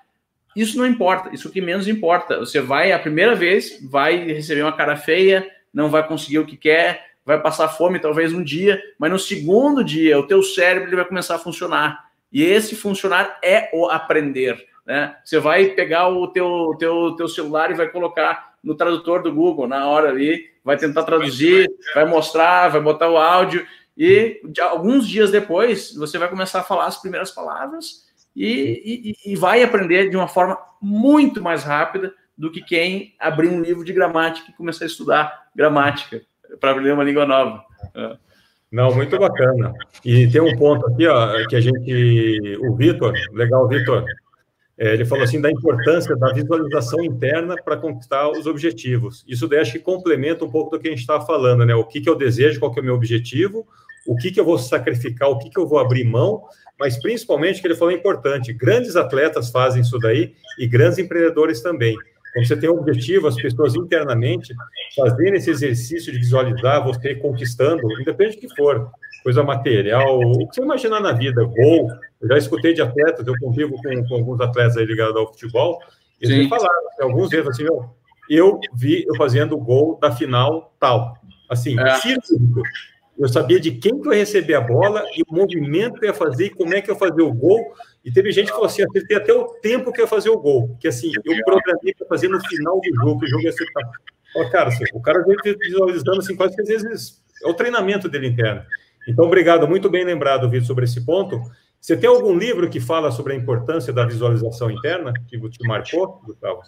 Isso 0.56 0.78
não 0.78 0.86
importa, 0.86 1.34
isso 1.34 1.52
que 1.52 1.60
menos 1.60 1.88
importa. 1.88 2.40
Você 2.40 2.62
vai 2.62 2.92
a 2.92 3.00
primeira 3.00 3.36
vez, 3.36 3.80
vai 3.90 4.18
receber 4.26 4.62
uma 4.62 4.72
cara 4.72 4.96
feia, 4.96 5.46
não 5.74 5.90
vai 5.90 6.08
conseguir 6.08 6.40
o 6.40 6.46
que 6.46 6.56
quer, 6.56 7.16
vai 7.26 7.42
passar 7.42 7.68
fome 7.68 8.00
talvez 8.00 8.32
um 8.32 8.44
dia, 8.44 8.82
mas 8.98 9.12
no 9.12 9.20
segundo 9.20 9.84
dia 9.84 10.18
o 10.18 10.28
teu 10.28 10.42
cérebro 10.42 10.90
ele 10.90 10.96
vai 10.96 11.06
começar 11.06 11.36
a 11.36 11.40
funcionar. 11.40 12.06
E 12.32 12.44
esse 12.44 12.76
funcionar 12.76 13.40
é 13.44 13.70
o 13.74 13.90
aprender. 13.90 14.66
Né? 14.86 15.16
Você 15.24 15.40
vai 15.40 15.66
pegar 15.70 16.08
o 16.08 16.28
teu, 16.28 16.76
teu, 16.78 17.16
teu 17.16 17.28
celular 17.28 17.72
e 17.72 17.76
vai 17.76 17.90
colocar 17.90 18.56
no 18.64 18.76
tradutor 18.76 19.24
do 19.24 19.34
Google 19.34 19.68
na 19.68 19.88
hora 19.88 20.10
ali, 20.10 20.50
vai 20.64 20.78
tentar 20.78 21.04
traduzir, 21.04 21.70
vai 21.94 22.06
mostrar, 22.06 22.70
vai 22.70 22.82
botar 22.82 23.10
o 23.10 23.18
áudio 23.18 23.66
e 23.98 24.42
alguns 24.62 25.08
dias 25.08 25.32
depois 25.32 25.94
você 25.96 26.18
vai 26.18 26.30
começar 26.30 26.60
a 26.60 26.64
falar 26.64 26.86
as 26.86 27.00
primeiras 27.00 27.32
palavras 27.32 28.05
e, 28.36 29.16
e, 29.26 29.32
e 29.32 29.36
vai 29.36 29.64
aprender 29.64 30.10
de 30.10 30.18
uma 30.18 30.28
forma 30.28 30.58
muito 30.82 31.42
mais 31.42 31.64
rápida 31.64 32.14
do 32.38 32.52
que 32.52 32.62
quem 32.62 33.16
abrir 33.20 33.48
um 33.48 33.62
livro 33.62 33.84
de 33.86 33.94
gramática 33.94 34.52
e 34.52 34.54
começar 34.54 34.86
a 34.86 34.88
estudar 34.88 35.46
gramática 35.56 36.22
para 36.60 36.72
aprender 36.72 36.92
uma 36.92 37.04
língua 37.04 37.26
nova. 37.26 37.64
É. 37.94 38.18
Não, 38.72 38.94
muito 38.94 39.18
bacana. 39.18 39.74
E 40.04 40.28
tem 40.28 40.42
um 40.42 40.58
ponto 40.58 40.86
aqui, 40.88 41.08
ó, 41.08 41.48
que 41.48 41.56
a 41.56 41.62
gente, 41.62 42.58
o 42.60 42.76
Vitor, 42.76 43.14
legal, 43.32 43.68
Vitor, 43.70 44.04
é, 44.78 44.94
ele 44.94 45.06
falou 45.06 45.24
assim 45.24 45.40
da 45.40 45.50
importância 45.50 46.16
da 46.18 46.34
visualização 46.34 47.02
interna 47.02 47.56
para 47.56 47.78
conquistar 47.78 48.30
os 48.30 48.46
objetivos. 48.46 49.24
Isso 49.26 49.48
daí 49.48 49.60
acho 49.60 49.72
que 49.72 49.80
complementa 49.80 50.44
um 50.44 50.52
pouco 50.52 50.72
do 50.72 50.80
que 50.80 50.88
a 50.88 50.92
gente 50.92 51.00
estava 51.00 51.26
falando, 51.26 51.66
né? 51.66 51.74
O 51.74 51.86
que, 51.86 52.02
que 52.02 52.10
eu 52.10 52.16
desejo, 52.16 52.60
qual 52.60 52.74
que 52.74 52.80
é 52.80 52.82
o 52.82 52.86
meu 52.86 52.96
objetivo, 52.96 53.66
o 54.08 54.16
que, 54.16 54.32
que 54.32 54.40
eu 54.40 54.46
vou 54.46 54.58
sacrificar, 54.58 55.30
o 55.30 55.38
que, 55.38 55.50
que 55.50 55.60
eu 55.60 55.68
vou 55.68 55.80
abrir 55.80 56.04
mão, 56.04 56.44
mas 56.80 57.00
principalmente 57.02 57.62
que 57.62 57.68
ele 57.68 57.76
falou 57.76 57.94
é 57.94 57.98
importante, 57.98 58.54
grandes 58.54 58.96
atletas 58.96 59.50
fazem 59.50 59.82
isso 59.82 59.98
daí 59.98 60.34
e 60.60 60.68
grandes 60.68 60.98
empreendedores 60.98 61.62
também. 61.62 61.96
Quando 62.34 62.48
você 62.48 62.58
tem 62.58 62.70
um 62.70 62.80
objetivo, 62.80 63.28
as 63.28 63.36
pessoas 63.36 63.76
internamente 63.76 64.54
fazendo 64.96 65.36
esse 65.36 65.50
exercício 65.50 66.12
de 66.12 66.20
visualizar 66.20 66.84
você 66.84 67.16
conquistando, 67.16 67.82
independente 68.02 68.42
do 68.42 68.48
que 68.48 68.56
for, 68.56 68.92
coisa 69.24 69.42
material, 69.42 70.20
o 70.20 70.48
que 70.50 70.56
você 70.56 70.62
imaginar 70.62 71.00
na 71.00 71.14
vida, 71.14 71.44
gol. 71.44 71.90
Eu 72.22 72.28
já 72.28 72.38
escutei 72.38 72.74
de 72.74 72.82
atletas, 72.82 73.26
eu 73.26 73.34
convivo 73.40 73.76
com, 73.82 74.08
com 74.08 74.16
alguns 74.16 74.42
atletas 74.42 74.78
aí 74.78 74.86
ligados 74.86 75.16
ao 75.16 75.28
futebol, 75.28 75.80
eles 76.22 76.38
me 76.38 76.50
falaram, 76.50 76.70
alguns 77.02 77.30
deles 77.30 77.48
assim, 77.48 77.64
meu, 77.64 77.90
eu 78.30 78.60
vi 78.74 79.06
eu 79.08 79.16
fazendo 79.16 79.56
o 79.56 79.62
gol 79.62 79.98
da 80.00 80.12
final 80.12 80.76
tal. 80.80 81.18
Assim, 81.50 81.80
é. 81.80 81.96
cirúrgico. 81.96 82.62
Eu 83.18 83.30
sabia 83.30 83.60
de 83.60 83.72
quem 83.72 84.00
que 84.02 84.08
eu 84.08 84.14
ia 84.14 84.20
receber 84.20 84.56
a 84.56 84.62
bola 84.62 85.04
e 85.16 85.22
o 85.22 85.34
movimento 85.34 86.00
que 86.00 86.06
eu 86.06 86.10
ia 86.10 86.14
fazer 86.14 86.46
e 86.48 86.50
como 86.50 86.74
é 86.74 86.82
que 86.82 86.90
eu 86.90 86.96
ia 86.96 87.00
fazer 87.00 87.22
o 87.22 87.34
gol. 87.34 87.74
E 88.04 88.12
teve 88.12 88.32
gente 88.32 88.48
que 88.48 88.52
falou 88.52 88.66
assim, 88.66 88.84
acertei 88.84 89.18
até 89.18 89.34
o 89.34 89.46
tempo 89.62 89.92
que 89.92 90.02
eu 90.02 90.06
ia 90.06 90.10
fazer 90.10 90.30
o 90.30 90.40
gol. 90.40 90.76
Que 90.80 90.88
assim, 90.88 91.12
eu 91.14 91.46
programei 91.46 91.94
para 91.98 92.08
fazer 92.08 92.28
no 92.28 92.40
final 92.48 92.80
do 92.82 92.96
jogo, 92.96 93.20
que 93.20 93.26
o 93.26 93.30
jogo 93.30 93.44
ia 93.44 93.52
ser... 93.52 93.66
cara, 94.52 94.70
assim, 94.70 94.84
o 94.94 95.02
cara 95.02 95.24
veio 95.24 95.58
visualizando 95.58 96.20
assim, 96.20 96.36
quase 96.36 96.56
que 96.56 96.62
às 96.62 96.68
vezes 96.68 97.24
é 97.44 97.48
o 97.48 97.54
treinamento 97.54 98.10
dele 98.10 98.28
interno. 98.28 98.64
Então, 99.08 99.26
obrigado, 99.26 99.68
muito 99.68 99.90
bem 99.90 100.04
lembrado, 100.04 100.50
Vitor, 100.50 100.68
sobre 100.68 100.86
esse 100.86 101.06
ponto. 101.06 101.40
Você 101.80 101.96
tem 101.96 102.10
algum 102.10 102.36
livro 102.36 102.68
que 102.68 102.80
fala 102.80 103.12
sobre 103.12 103.34
a 103.34 103.36
importância 103.36 103.94
da 103.94 104.06
visualização 104.06 104.72
interna 104.72 105.14
que 105.28 105.38
te 105.50 105.68
marcou, 105.68 106.20
Gustavo? 106.26 106.62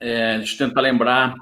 É, 0.00 0.38
deixa 0.38 0.54
eu 0.54 0.68
tentar 0.68 0.80
lembrar. 0.80 1.34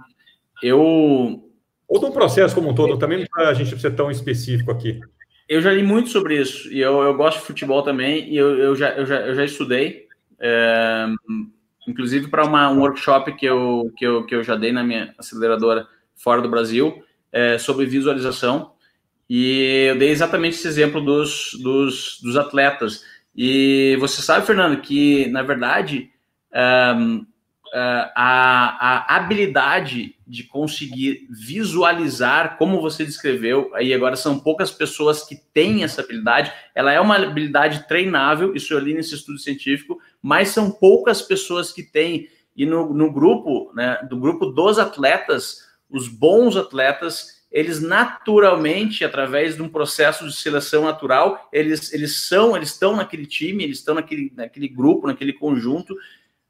Eu. 0.61 1.44
Ou 1.89 2.01
do 2.01 2.11
processo 2.11 2.55
como 2.55 2.71
um 2.71 2.75
todo, 2.75 2.99
também 2.99 3.27
para 3.27 3.49
a 3.49 3.55
gente 3.55 3.79
ser 3.79 3.95
tão 3.95 4.11
específico 4.11 4.71
aqui. 4.71 5.01
Eu 5.49 5.61
já 5.61 5.73
li 5.73 5.83
muito 5.83 6.09
sobre 6.09 6.41
isso, 6.41 6.73
e 6.73 6.81
eu, 6.81 7.03
eu 7.03 7.15
gosto 7.15 7.41
de 7.41 7.47
futebol 7.47 7.83
também, 7.83 8.31
e 8.31 8.37
eu, 8.37 8.59
eu, 8.59 8.77
já, 8.77 8.91
eu, 8.91 9.05
já, 9.05 9.21
eu 9.21 9.35
já 9.35 9.45
estudei, 9.45 10.07
é, 10.41 11.07
inclusive 11.87 12.29
para 12.29 12.47
um 12.47 12.81
workshop 12.81 13.33
que 13.35 13.45
eu, 13.45 13.93
que, 13.97 14.07
eu, 14.07 14.25
que 14.25 14.35
eu 14.35 14.43
já 14.43 14.57
dei 14.57 14.73
na 14.73 14.83
minha 14.83 15.15
aceleradora 15.19 15.87
fora 16.17 16.41
do 16.41 16.49
Brasil, 16.49 17.03
é, 17.31 17.59
sobre 17.59 17.85
visualização. 17.85 18.73
E 19.29 19.87
eu 19.91 19.99
dei 19.99 20.11
exatamente 20.11 20.57
esse 20.57 20.69
exemplo 20.69 21.01
dos, 21.01 21.59
dos, 21.63 22.21
dos 22.23 22.37
atletas. 22.37 23.05
E 23.35 23.97
você 23.99 24.23
sabe, 24.23 24.47
Fernando, 24.47 24.81
que 24.81 25.27
na 25.29 25.43
verdade 25.43 26.11
um, 26.97 27.27
a, 27.77 29.15
a 29.15 29.17
habilidade 29.17 30.15
de 30.27 30.45
conseguir 30.45 31.27
visualizar, 31.29 32.57
como 32.57 32.81
você 32.81 33.05
descreveu, 33.05 33.71
aí 33.75 33.93
agora 33.93 34.15
são 34.15 34.39
poucas 34.39 34.71
pessoas 34.71 35.25
que 35.25 35.35
têm 35.53 35.83
essa 35.83 36.01
habilidade, 36.01 36.53
ela 36.75 36.93
é 36.93 37.01
uma 37.01 37.17
habilidade 37.17 37.89
treinável, 37.89 38.55
isso 38.55 38.73
eu 38.73 38.79
li 38.79 38.95
nesse 38.95 39.15
estudo 39.17 39.39
científico, 39.39 39.99
mas 40.23 40.51
são 40.51 40.71
poucas 40.71 41.21
pessoas 41.21 41.73
que 41.73 41.83
têm. 41.83 42.29
E 42.57 42.65
no, 42.65 42.95
no 42.95 43.13
grupo, 43.13 43.73
né, 43.75 43.99
do 44.09 44.17
grupo 44.17 44.47
dos 44.47 44.79
atletas, 44.79 45.59
os 45.91 46.07
bons 46.07 46.57
atletas, 46.57 47.43
eles 47.51 47.81
naturalmente, 47.81 49.05
através 49.05 49.57
de 49.57 49.63
um 49.63 49.69
processo 49.69 50.25
de 50.25 50.33
seleção 50.33 50.85
natural, 50.85 51.49
eles, 51.53 51.93
eles 51.93 52.27
são, 52.29 52.57
eles 52.57 52.71
estão 52.71 52.95
naquele 52.95 53.27
time, 53.27 53.65
eles 53.65 53.79
estão 53.79 53.97
naquele, 53.97 54.33
naquele 54.37 54.69
grupo, 54.69 55.09
naquele 55.09 55.33
conjunto, 55.33 55.97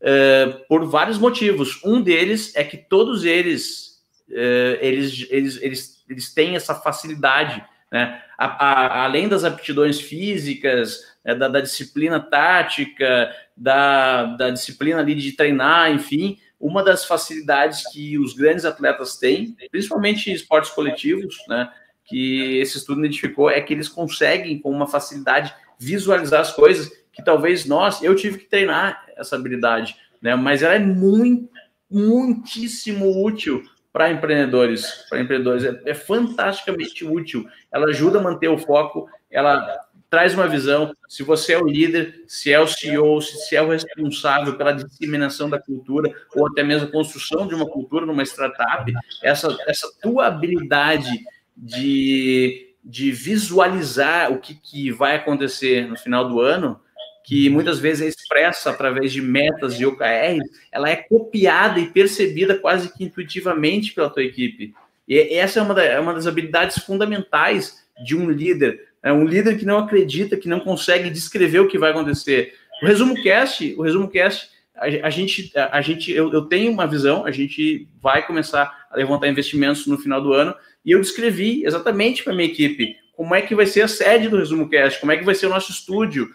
uh, 0.05 0.67
por 0.69 0.85
vários 0.87 1.19
motivos. 1.19 1.81
Um 1.83 2.01
deles 2.01 2.55
é 2.55 2.63
que 2.63 2.77
todos 2.77 3.25
eles, 3.25 4.03
uh, 4.29 4.79
eles, 4.81 5.27
eles, 5.31 5.63
eles, 5.63 6.05
eles 6.09 6.35
têm 6.35 6.55
essa 6.55 6.75
facilidade, 6.75 7.65
né? 7.91 8.21
A, 8.37 8.47
a, 8.47 9.05
além 9.05 9.29
das 9.29 9.45
aptidões 9.45 10.01
físicas, 10.01 10.99
né, 11.25 11.37
da, 11.37 11.47
da, 11.47 11.61
disciplina 11.61 12.19
tática, 12.19 13.33
da, 13.57 14.25
da 14.25 14.51
disciplina 14.51 14.99
ali 14.99 15.15
de 15.15 15.31
treinar, 15.33 15.93
enfim, 15.93 16.37
uma 16.59 16.83
das 16.83 17.05
facilidades 17.05 17.85
que 17.93 18.19
os 18.19 18.35
grandes 18.35 18.65
atletas 18.65 19.17
têm, 19.17 19.57
principalmente 19.71 20.33
esportes 20.33 20.71
coletivos, 20.71 21.37
né, 21.49 21.71
que 22.05 22.59
esse 22.59 22.79
estudo 22.79 22.99
identificou, 23.05 23.49
é 23.49 23.61
que 23.61 23.73
eles 23.73 23.89
conseguem, 23.89 24.59
com 24.59 24.73
uma 24.73 24.89
facilidade, 24.89 25.55
visualizar 25.79 26.41
as 26.41 26.53
coisas 26.53 26.91
que 27.15 27.25
talvez 27.25 27.65
nós, 27.65 28.03
eu 28.03 28.15
tive 28.15 28.39
que 28.39 28.47
treinar 28.47 29.05
essa 29.17 29.37
habilidade, 29.37 29.97
né, 30.21 30.35
mas 30.35 30.63
ela 30.63 30.75
é 30.75 30.79
muito, 30.79 31.49
muitíssimo 31.91 33.25
útil 33.25 33.63
para 33.93 34.11
empreendedores, 34.11 35.07
para 35.09 35.21
empreendedores, 35.21 35.65
é, 35.65 35.81
é 35.91 35.95
fantasticamente 35.95 37.05
útil. 37.05 37.47
Ela 37.73 37.87
ajuda 37.87 38.19
a 38.19 38.23
manter 38.23 38.49
o 38.49 38.59
foco, 38.59 39.09
ela 39.31 39.79
traz 40.11 40.35
uma 40.35 40.49
visão. 40.49 40.93
Se 41.09 41.23
você 41.23 41.53
é 41.53 41.59
o 41.59 41.67
líder, 41.67 42.25
se 42.27 42.53
é 42.53 42.59
o 42.59 42.67
CEO, 42.67 43.21
se 43.23 43.55
é 43.55 43.63
o 43.63 43.69
responsável 43.69 44.57
pela 44.57 44.73
disseminação 44.73 45.49
da 45.49 45.61
cultura, 45.61 46.13
ou 46.35 46.49
até 46.49 46.65
mesmo 46.65 46.89
a 46.89 46.91
construção 46.91 47.47
de 47.47 47.55
uma 47.55 47.67
cultura 47.67 48.05
numa 48.05 48.25
startup, 48.25 48.93
essa, 49.23 49.57
essa 49.67 49.89
tua 50.03 50.27
habilidade 50.27 51.11
de, 51.57 52.75
de 52.85 53.13
visualizar 53.13 54.33
o 54.33 54.41
que, 54.41 54.55
que 54.55 54.91
vai 54.91 55.15
acontecer 55.15 55.89
no 55.89 55.97
final 55.97 56.29
do 56.29 56.41
ano, 56.41 56.81
que 57.25 57.49
muitas 57.49 57.79
vezes 57.79 58.03
é 58.03 58.09
expressa 58.09 58.71
através 58.71 59.11
de 59.11 59.23
metas 59.23 59.81
e 59.81 59.87
OKRs, 59.87 60.45
ela 60.71 60.91
é 60.91 60.97
copiada 60.97 61.81
e 61.81 61.87
percebida 61.87 62.55
quase 62.55 62.93
que 62.93 63.03
intuitivamente 63.03 63.95
pela 63.95 64.11
tua 64.11 64.23
equipe. 64.23 64.75
E 65.09 65.19
essa 65.35 65.59
é 65.59 65.63
uma, 65.63 65.75
da, 65.75 65.83
é 65.83 65.99
uma 65.99 66.13
das 66.13 66.27
habilidades 66.27 66.79
fundamentais 66.85 67.83
de 68.05 68.15
um 68.15 68.31
líder, 68.31 68.89
é 69.03 69.13
um 69.13 69.25
líder 69.25 69.59
que 69.59 69.65
não 69.65 69.79
acredita, 69.79 70.37
que 70.37 70.49
não 70.49 70.61
consegue 70.61 71.09
descrever 71.09 71.61
o 71.61 71.69
que 71.69 71.79
vai 71.79 71.91
acontecer. 71.91 72.55
O 72.83 72.87
resumo 72.87 73.23
cast, 73.23 73.75
o 73.77 73.83
resumo 73.83 74.09
cast, 74.09 74.51
a, 74.77 74.85
a 75.07 75.11
gente, 75.11 75.51
a, 75.57 75.79
a, 75.79 75.81
gente, 75.81 76.13
eu, 76.13 76.31
eu 76.31 76.43
tenho 76.43 76.71
uma 76.71 76.87
visão, 76.87 77.25
a 77.25 77.31
gente 77.31 77.89
vai 78.03 78.27
começar 78.27 78.87
a 78.91 78.97
levantar 78.97 79.29
investimentos 79.29 79.87
no 79.87 79.97
final 79.97 80.21
do 80.21 80.33
ano 80.35 80.55
e 80.85 80.91
eu 80.91 81.01
descrevi 81.01 81.65
exatamente 81.65 82.23
para 82.23 82.35
minha 82.35 82.49
equipe 82.49 82.97
como 83.17 83.35
é 83.35 83.41
que 83.41 83.55
vai 83.55 83.67
ser 83.67 83.83
a 83.83 83.89
sede 83.89 84.29
do 84.29 84.37
resumo 84.37 84.69
cast, 84.69 85.01
como 85.01 85.13
é 85.13 85.17
que 85.17 85.25
vai 85.25 85.35
ser 85.35 85.47
o 85.47 85.51
nosso 85.51 85.71
estúdio, 85.71 86.29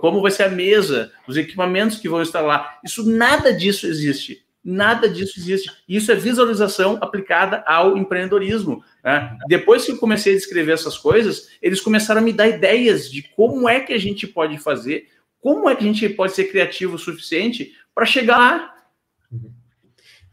como 0.00 0.22
vai 0.22 0.30
ser 0.30 0.44
a 0.44 0.48
mesa, 0.48 1.10
os 1.26 1.36
equipamentos 1.36 1.98
que 1.98 2.08
vão 2.08 2.22
estar 2.22 2.40
lá. 2.40 2.78
Isso 2.84 3.08
nada 3.08 3.52
disso 3.52 3.86
existe 3.86 4.44
Nada 4.64 5.06
disso 5.10 5.38
existe. 5.38 5.70
Isso 5.86 6.10
é 6.10 6.14
visualização 6.14 6.96
aplicada 7.02 7.62
ao 7.66 7.98
empreendedorismo. 7.98 8.82
Né? 9.04 9.36
Depois 9.46 9.84
que 9.84 9.92
eu 9.92 9.98
comecei 9.98 10.32
a 10.32 10.36
descrever 10.36 10.72
essas 10.72 10.96
coisas, 10.96 11.50
eles 11.60 11.82
começaram 11.82 12.22
a 12.22 12.24
me 12.24 12.32
dar 12.32 12.48
ideias 12.48 13.10
de 13.10 13.22
como 13.36 13.68
é 13.68 13.80
que 13.80 13.92
a 13.92 13.98
gente 13.98 14.26
pode 14.26 14.56
fazer, 14.56 15.08
como 15.38 15.68
é 15.68 15.76
que 15.76 15.84
a 15.84 15.86
gente 15.86 16.08
pode 16.08 16.32
ser 16.32 16.44
criativo 16.44 16.94
o 16.94 16.98
suficiente 16.98 17.74
para 17.94 18.06
chegar 18.06 18.38
lá. 18.38 18.74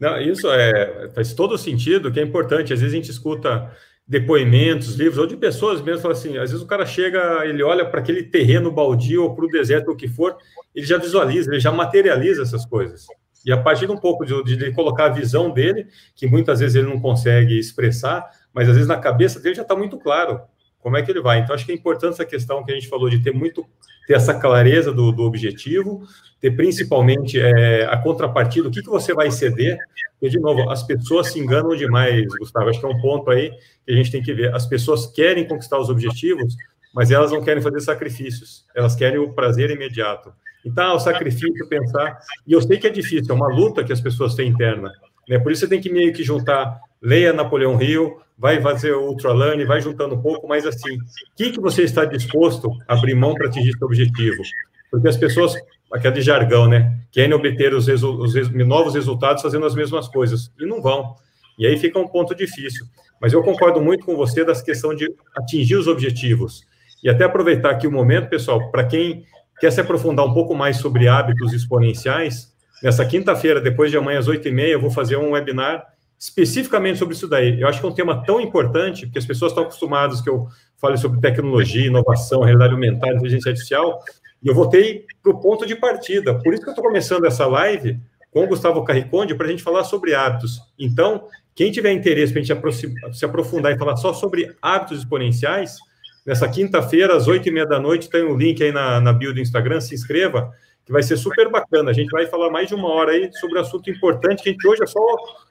Não, 0.00 0.18
isso 0.18 0.50
é, 0.50 1.10
faz 1.14 1.34
todo 1.34 1.58
sentido, 1.58 2.10
que 2.10 2.18
é 2.18 2.22
importante. 2.22 2.72
Às 2.72 2.80
vezes 2.80 2.94
a 2.94 2.96
gente 2.96 3.10
escuta 3.10 3.70
depoimentos, 4.06 4.94
livros, 4.94 5.18
ou 5.18 5.26
de 5.26 5.36
pessoas 5.36 5.80
mesmo, 5.80 6.10
assim, 6.10 6.36
às 6.36 6.50
vezes 6.50 6.64
o 6.64 6.66
cara 6.66 6.84
chega, 6.84 7.46
ele 7.46 7.62
olha 7.62 7.84
para 7.84 8.00
aquele 8.00 8.22
terreno 8.22 8.70
baldio 8.70 9.22
ou 9.22 9.34
para 9.34 9.44
o 9.44 9.48
deserto, 9.48 9.88
ou 9.88 9.94
o 9.94 9.96
que 9.96 10.08
for, 10.08 10.36
ele 10.74 10.84
já 10.84 10.98
visualiza, 10.98 11.50
ele 11.50 11.60
já 11.60 11.72
materializa 11.72 12.42
essas 12.42 12.66
coisas. 12.66 13.06
E 13.44 13.52
a 13.52 13.56
partir 13.56 13.86
de 13.86 13.92
um 13.92 13.96
pouco 13.96 14.24
de, 14.24 14.56
de 14.56 14.72
colocar 14.72 15.06
a 15.06 15.08
visão 15.08 15.50
dele, 15.50 15.86
que 16.14 16.26
muitas 16.26 16.60
vezes 16.60 16.76
ele 16.76 16.88
não 16.88 17.00
consegue 17.00 17.58
expressar, 17.58 18.28
mas 18.52 18.68
às 18.68 18.74
vezes 18.74 18.88
na 18.88 18.98
cabeça 18.98 19.40
dele 19.40 19.54
já 19.54 19.62
está 19.62 19.74
muito 19.74 19.98
claro 19.98 20.40
como 20.78 20.96
é 20.96 21.02
que 21.02 21.10
ele 21.10 21.20
vai. 21.20 21.38
Então, 21.38 21.54
acho 21.54 21.64
que 21.64 21.72
é 21.72 21.74
importante 21.74 22.14
essa 22.14 22.24
questão 22.24 22.64
que 22.64 22.72
a 22.72 22.74
gente 22.74 22.88
falou 22.88 23.08
de 23.08 23.22
ter 23.22 23.32
muito, 23.32 23.64
ter 24.06 24.14
essa 24.14 24.34
clareza 24.34 24.92
do, 24.92 25.12
do 25.12 25.22
objetivo, 25.22 26.02
ter 26.40 26.50
principalmente 26.56 27.40
é, 27.40 27.86
a 27.86 27.96
contrapartida, 27.96 28.68
o 28.68 28.70
que, 28.70 28.82
que 28.82 28.90
você 28.90 29.14
vai 29.14 29.30
ceder, 29.30 29.78
porque, 30.12 30.28
de 30.28 30.40
novo, 30.40 30.70
as 30.70 30.82
pessoas 30.82 31.32
se 31.32 31.40
enganam 31.40 31.74
demais, 31.76 32.26
Gustavo, 32.38 32.68
acho 32.68 32.78
que 32.78 32.86
é 32.86 32.88
um 32.88 33.00
ponto 33.00 33.30
aí 33.30 33.50
que 33.84 33.92
a 33.92 33.96
gente 33.96 34.10
tem 34.10 34.22
que 34.22 34.32
ver. 34.32 34.54
As 34.54 34.66
pessoas 34.66 35.06
querem 35.06 35.46
conquistar 35.46 35.78
os 35.78 35.88
objetivos, 35.88 36.54
mas 36.94 37.10
elas 37.10 37.32
não 37.32 37.42
querem 37.42 37.62
fazer 37.62 37.80
sacrifícios, 37.80 38.64
elas 38.74 38.94
querem 38.94 39.18
o 39.18 39.32
prazer 39.32 39.70
imediato. 39.70 40.32
Então, 40.64 40.94
o 40.94 41.00
sacrifício, 41.00 41.68
pensar, 41.68 42.18
e 42.46 42.52
eu 42.52 42.62
sei 42.62 42.78
que 42.78 42.86
é 42.86 42.90
difícil, 42.90 43.32
é 43.32 43.36
uma 43.36 43.48
luta 43.48 43.82
que 43.82 43.92
as 43.92 44.00
pessoas 44.00 44.34
têm 44.34 44.48
interna, 44.48 44.92
né? 45.28 45.38
Por 45.38 45.50
isso 45.50 45.62
você 45.62 45.68
tem 45.68 45.80
que 45.80 45.90
meio 45.90 46.12
que 46.12 46.22
juntar, 46.22 46.80
leia 47.00 47.32
Napoleão 47.32 47.80
Hill, 47.82 48.20
vai 48.42 48.60
fazer 48.60 48.92
o 48.92 49.06
Ultralearn, 49.06 49.64
vai 49.64 49.80
juntando 49.80 50.16
um 50.16 50.20
pouco, 50.20 50.48
mas 50.48 50.66
assim, 50.66 50.96
o 50.96 51.36
que, 51.36 51.52
que 51.52 51.60
você 51.60 51.84
está 51.84 52.04
disposto 52.04 52.72
a 52.88 52.94
abrir 52.94 53.14
mão 53.14 53.34
para 53.34 53.46
atingir 53.46 53.70
seu 53.78 53.86
objetivo? 53.86 54.42
Porque 54.90 55.06
as 55.06 55.16
pessoas, 55.16 55.54
aquela 55.92 56.12
de 56.12 56.22
jargão, 56.22 56.66
né? 56.66 56.98
Querem 57.12 57.32
obter 57.34 57.72
os, 57.72 57.86
resu 57.86 58.20
os 58.20 58.34
novos 58.50 58.96
resultados 58.96 59.44
fazendo 59.44 59.64
as 59.64 59.76
mesmas 59.76 60.08
coisas, 60.08 60.50
e 60.58 60.66
não 60.66 60.82
vão. 60.82 61.14
E 61.56 61.64
aí 61.64 61.78
fica 61.78 62.00
um 62.00 62.08
ponto 62.08 62.34
difícil. 62.34 62.84
Mas 63.20 63.32
eu 63.32 63.44
concordo 63.44 63.80
muito 63.80 64.04
com 64.04 64.16
você 64.16 64.44
dessa 64.44 64.64
questão 64.64 64.92
de 64.92 65.08
atingir 65.36 65.76
os 65.76 65.86
objetivos. 65.86 66.62
E 67.00 67.08
até 67.08 67.22
aproveitar 67.22 67.70
aqui 67.70 67.86
o 67.86 67.92
momento, 67.92 68.28
pessoal, 68.28 68.72
para 68.72 68.82
quem 68.82 69.24
quer 69.60 69.70
se 69.70 69.80
aprofundar 69.80 70.26
um 70.26 70.34
pouco 70.34 70.52
mais 70.52 70.78
sobre 70.78 71.06
hábitos 71.06 71.52
exponenciais, 71.52 72.52
nessa 72.82 73.04
quinta-feira, 73.04 73.60
depois 73.60 73.92
de 73.92 73.96
amanhã 73.96 74.18
às 74.18 74.26
oito 74.26 74.48
e 74.48 74.50
meia, 74.50 74.72
eu 74.72 74.80
vou 74.80 74.90
fazer 74.90 75.16
um 75.16 75.30
webinar 75.30 75.91
especificamente 76.22 77.00
sobre 77.00 77.16
isso 77.16 77.26
daí. 77.26 77.60
Eu 77.60 77.66
acho 77.66 77.80
que 77.80 77.84
é 77.84 77.88
um 77.88 77.94
tema 77.94 78.24
tão 78.24 78.40
importante, 78.40 79.06
porque 79.06 79.18
as 79.18 79.26
pessoas 79.26 79.50
estão 79.50 79.64
acostumadas 79.64 80.20
que 80.20 80.30
eu 80.30 80.46
fale 80.80 80.96
sobre 80.96 81.20
tecnologia, 81.20 81.88
inovação, 81.88 82.42
realidade 82.42 82.72
aumentada, 82.72 83.14
inteligência 83.14 83.50
artificial, 83.50 83.98
e 84.40 84.46
eu 84.46 84.54
voltei 84.54 85.04
para 85.20 85.32
o 85.32 85.40
ponto 85.40 85.66
de 85.66 85.74
partida. 85.74 86.38
Por 86.38 86.54
isso 86.54 86.62
que 86.62 86.68
eu 86.68 86.74
estou 86.74 86.84
começando 86.84 87.24
essa 87.24 87.44
live 87.46 87.98
com 88.30 88.44
o 88.44 88.46
Gustavo 88.46 88.84
Carriconde 88.84 89.34
para 89.34 89.48
a 89.48 89.50
gente 89.50 89.64
falar 89.64 89.82
sobre 89.82 90.14
hábitos. 90.14 90.60
Então, 90.78 91.24
quem 91.56 91.72
tiver 91.72 91.92
interesse 91.92 92.32
para 92.32 92.40
a 92.40 92.72
gente 92.72 93.18
se 93.18 93.24
aprofundar 93.24 93.72
e 93.72 93.78
falar 93.78 93.96
só 93.96 94.14
sobre 94.14 94.54
hábitos 94.62 95.00
exponenciais, 95.00 95.76
Nessa 96.24 96.48
quinta-feira, 96.48 97.16
às 97.16 97.26
oito 97.26 97.48
e 97.48 97.50
meia 97.50 97.66
da 97.66 97.80
noite, 97.80 98.08
tem 98.08 98.24
um 98.24 98.36
link 98.36 98.62
aí 98.62 98.70
na, 98.70 99.00
na 99.00 99.12
bio 99.12 99.34
do 99.34 99.40
Instagram, 99.40 99.80
se 99.80 99.92
inscreva, 99.92 100.52
que 100.84 100.92
vai 100.92 101.02
ser 101.02 101.16
super 101.16 101.48
bacana. 101.50 101.90
A 101.90 101.94
gente 101.94 102.10
vai 102.10 102.26
falar 102.26 102.50
mais 102.50 102.68
de 102.68 102.74
uma 102.74 102.88
hora 102.88 103.12
aí 103.12 103.30
sobre 103.34 103.58
um 103.58 103.60
assunto 103.60 103.90
importante, 103.90 104.48
a 104.48 104.52
gente 104.52 104.66
hoje 104.66 104.82
é 104.82 104.86
só 104.86 105.00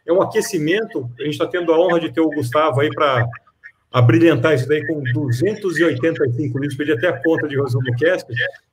é 0.06 0.12
um 0.12 0.22
aquecimento. 0.22 1.10
A 1.20 1.24
gente 1.24 1.34
está 1.34 1.48
tendo 1.48 1.74
a 1.74 1.80
honra 1.80 2.00
de 2.00 2.12
ter 2.12 2.22
o 2.22 2.30
Gustavo 2.30 2.82
aí 2.82 2.90
para 2.90 3.26
abrilhantar 3.92 4.54
isso 4.54 4.68
daí 4.68 4.86
com 4.88 5.02
285 5.14 6.58
livros, 6.58 6.78
perdi 6.78 6.94
até 6.94 7.08
a 7.10 7.22
conta 7.22 7.48
de 7.48 7.60
Resumo 7.60 7.96
Cast. 7.98 8.26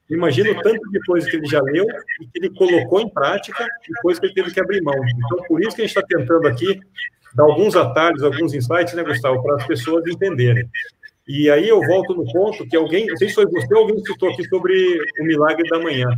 Imagina 0.09 0.51
o 0.51 0.63
tanto 0.63 0.81
de 0.91 1.01
coisa 1.05 1.29
que 1.29 1.37
ele 1.37 1.47
já 1.47 1.61
leu 1.61 1.85
e 2.21 2.27
que 2.27 2.39
ele 2.39 2.51
colocou 2.51 3.01
em 3.01 3.09
prática 3.09 3.65
e 3.65 4.01
coisa 4.01 4.21
que 4.21 4.27
ele 4.27 4.35
teve 4.35 4.53
que 4.53 4.61
abrir 4.61 4.81
mão. 4.81 4.95
Então, 4.95 5.45
por 5.47 5.61
isso 5.61 5.77
que 5.77 5.83
a 5.83 5.87
gente 5.87 5.97
está 5.97 6.03
tentando 6.03 6.47
aqui 6.47 6.81
dar 7.35 7.45
alguns 7.45 7.77
atalhos, 7.77 8.23
alguns 8.23 8.55
insights, 8.55 8.95
né, 8.95 9.03
Gustavo, 9.03 9.43
para 9.43 9.57
as 9.57 9.67
pessoas 9.67 10.07
entenderem. 10.07 10.69
E 11.27 11.51
aí 11.51 11.69
eu 11.69 11.81
volto 11.83 12.15
no 12.15 12.25
ponto 12.33 12.67
que 12.67 12.75
alguém, 12.75 13.07
não 13.07 13.17
sei 13.19 13.29
se 13.29 13.35
foi 13.35 13.45
você 13.47 13.75
alguém 13.75 13.99
citou 13.99 14.31
aqui 14.31 14.43
sobre 14.49 14.99
o 15.21 15.25
milagre 15.25 15.69
da 15.69 15.79
manhã. 15.79 16.09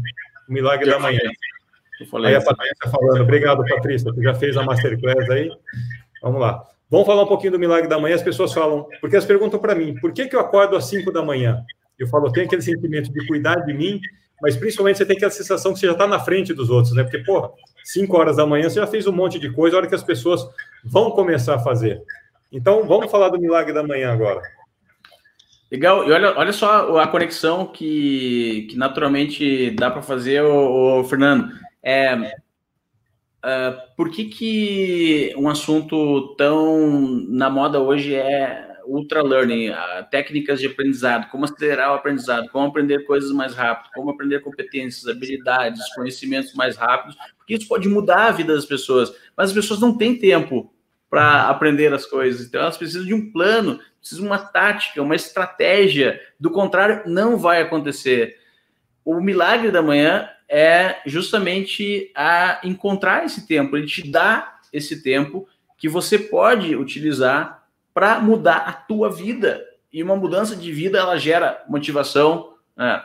O 0.51 0.53
milagre 0.53 0.91
da 0.91 0.99
manhã. 0.99 1.21
aí 2.25 2.35
a 2.35 2.43
Patrícia 2.43 2.91
falando, 2.91 3.23
obrigado, 3.23 3.65
Patrícia, 3.65 4.13
tu 4.13 4.21
já 4.21 4.35
fez 4.35 4.57
a 4.57 4.65
masterclass 4.65 5.31
aí. 5.31 5.49
Vamos 6.21 6.41
lá. 6.41 6.61
Vamos 6.91 7.07
falar 7.07 7.23
um 7.23 7.27
pouquinho 7.27 7.53
do 7.53 7.59
milagre 7.59 7.89
da 7.89 8.01
manhã. 8.01 8.17
As 8.17 8.23
pessoas 8.23 8.53
falam, 8.53 8.89
porque 9.01 9.15
elas 9.15 9.25
perguntam 9.25 9.61
para 9.61 9.77
mim, 9.77 9.95
por 10.01 10.13
que, 10.13 10.27
que 10.27 10.35
eu 10.35 10.41
acordo 10.41 10.75
às 10.75 10.87
5 10.87 11.13
da 11.13 11.23
manhã? 11.23 11.65
Eu 11.97 12.09
falo, 12.09 12.27
eu 12.27 12.33
tenho 12.33 12.47
aquele 12.47 12.63
sentimento 12.63 13.13
de 13.13 13.27
cuidar 13.29 13.61
de 13.65 13.73
mim, 13.73 14.01
mas 14.43 14.57
principalmente 14.57 14.99
você 14.99 15.07
tem 15.07 15.17
aquela 15.17 15.31
sensação 15.31 15.73
que 15.73 15.79
você 15.79 15.87
já 15.87 15.93
está 15.93 16.09
na 16.09 16.19
frente 16.19 16.53
dos 16.53 16.69
outros, 16.69 16.97
né? 16.97 17.05
Porque, 17.05 17.19
porra, 17.19 17.51
5 17.85 18.17
horas 18.17 18.37
da 18.37 18.45
manhã 18.45 18.69
você 18.69 18.81
já 18.81 18.89
fez 18.89 19.07
um 19.07 19.13
monte 19.13 19.39
de 19.39 19.53
coisa, 19.53 19.77
a 19.77 19.79
hora 19.79 19.87
que 19.87 19.95
as 19.95 20.03
pessoas 20.03 20.45
vão 20.85 21.13
começar 21.13 21.55
a 21.55 21.59
fazer. 21.61 22.03
Então, 22.51 22.85
vamos 22.89 23.09
falar 23.09 23.29
do 23.29 23.39
milagre 23.39 23.73
da 23.73 23.85
manhã 23.85 24.13
agora. 24.13 24.43
Legal, 25.71 26.09
e 26.09 26.11
olha, 26.11 26.37
olha 26.37 26.53
só 26.53 26.99
a 26.99 27.07
conexão 27.07 27.65
que, 27.65 28.67
que 28.69 28.77
naturalmente 28.77 29.71
dá 29.71 29.89
para 29.89 30.03
fazer, 30.03 30.43
o, 30.43 31.05
Fernando. 31.05 31.49
É, 31.81 32.17
uh, 32.17 33.97
por 33.97 34.11
que, 34.11 34.25
que 34.25 35.33
um 35.37 35.49
assunto 35.49 36.35
tão 36.35 37.25
na 37.29 37.49
moda 37.49 37.79
hoje 37.79 38.17
é 38.17 38.69
ultra 38.85 39.23
learning, 39.23 39.69
uh, 39.69 40.05
técnicas 40.11 40.59
de 40.59 40.67
aprendizado, 40.67 41.31
como 41.31 41.45
acelerar 41.45 41.93
o 41.93 41.95
aprendizado, 41.95 42.49
como 42.51 42.67
aprender 42.67 43.05
coisas 43.05 43.31
mais 43.31 43.55
rápido, 43.55 43.91
como 43.95 44.11
aprender 44.11 44.41
competências, 44.41 45.07
habilidades, 45.07 45.81
conhecimentos 45.95 46.53
mais 46.55 46.77
rápidos, 46.77 47.17
porque 47.39 47.55
isso 47.55 47.69
pode 47.69 47.89
mudar 47.89 48.27
a 48.27 48.33
vida 48.33 48.53
das 48.53 48.67
pessoas, 48.67 49.15
mas 49.37 49.51
as 49.51 49.55
pessoas 49.55 49.79
não 49.79 49.97
têm 49.97 50.19
tempo 50.19 50.75
para 51.09 51.49
aprender 51.49 51.93
as 51.93 52.07
coisas, 52.07 52.47
então 52.47 52.61
elas 52.61 52.77
precisam 52.77 53.05
de 53.05 53.15
um 53.15 53.31
plano 53.33 53.81
precisa 54.01 54.23
uma 54.23 54.39
tática, 54.39 55.03
uma 55.03 55.15
estratégia. 55.15 56.21
Do 56.39 56.51
contrário, 56.51 57.03
não 57.07 57.37
vai 57.37 57.61
acontecer. 57.61 58.39
O 59.05 59.21
milagre 59.21 59.71
da 59.71 59.83
manhã 59.83 60.29
é 60.49 60.97
justamente 61.07 62.11
a 62.15 62.61
encontrar 62.65 63.25
esse 63.25 63.47
tempo. 63.47 63.77
Ele 63.77 63.87
te 63.87 64.11
dá 64.11 64.59
esse 64.73 65.03
tempo 65.03 65.47
que 65.79 65.89
você 65.89 66.19
pode 66.19 66.75
utilizar 66.75 67.65
para 67.95 68.19
mudar 68.21 68.59
a 68.59 68.73
tua 68.73 69.11
vida. 69.11 69.65
E 69.93 70.03
uma 70.03 70.17
mudança 70.17 70.57
de 70.57 70.73
vida 70.73 70.99
ela 70.99 71.19
gera 71.19 71.63
motivação. 71.69 72.55
Né? 72.77 73.03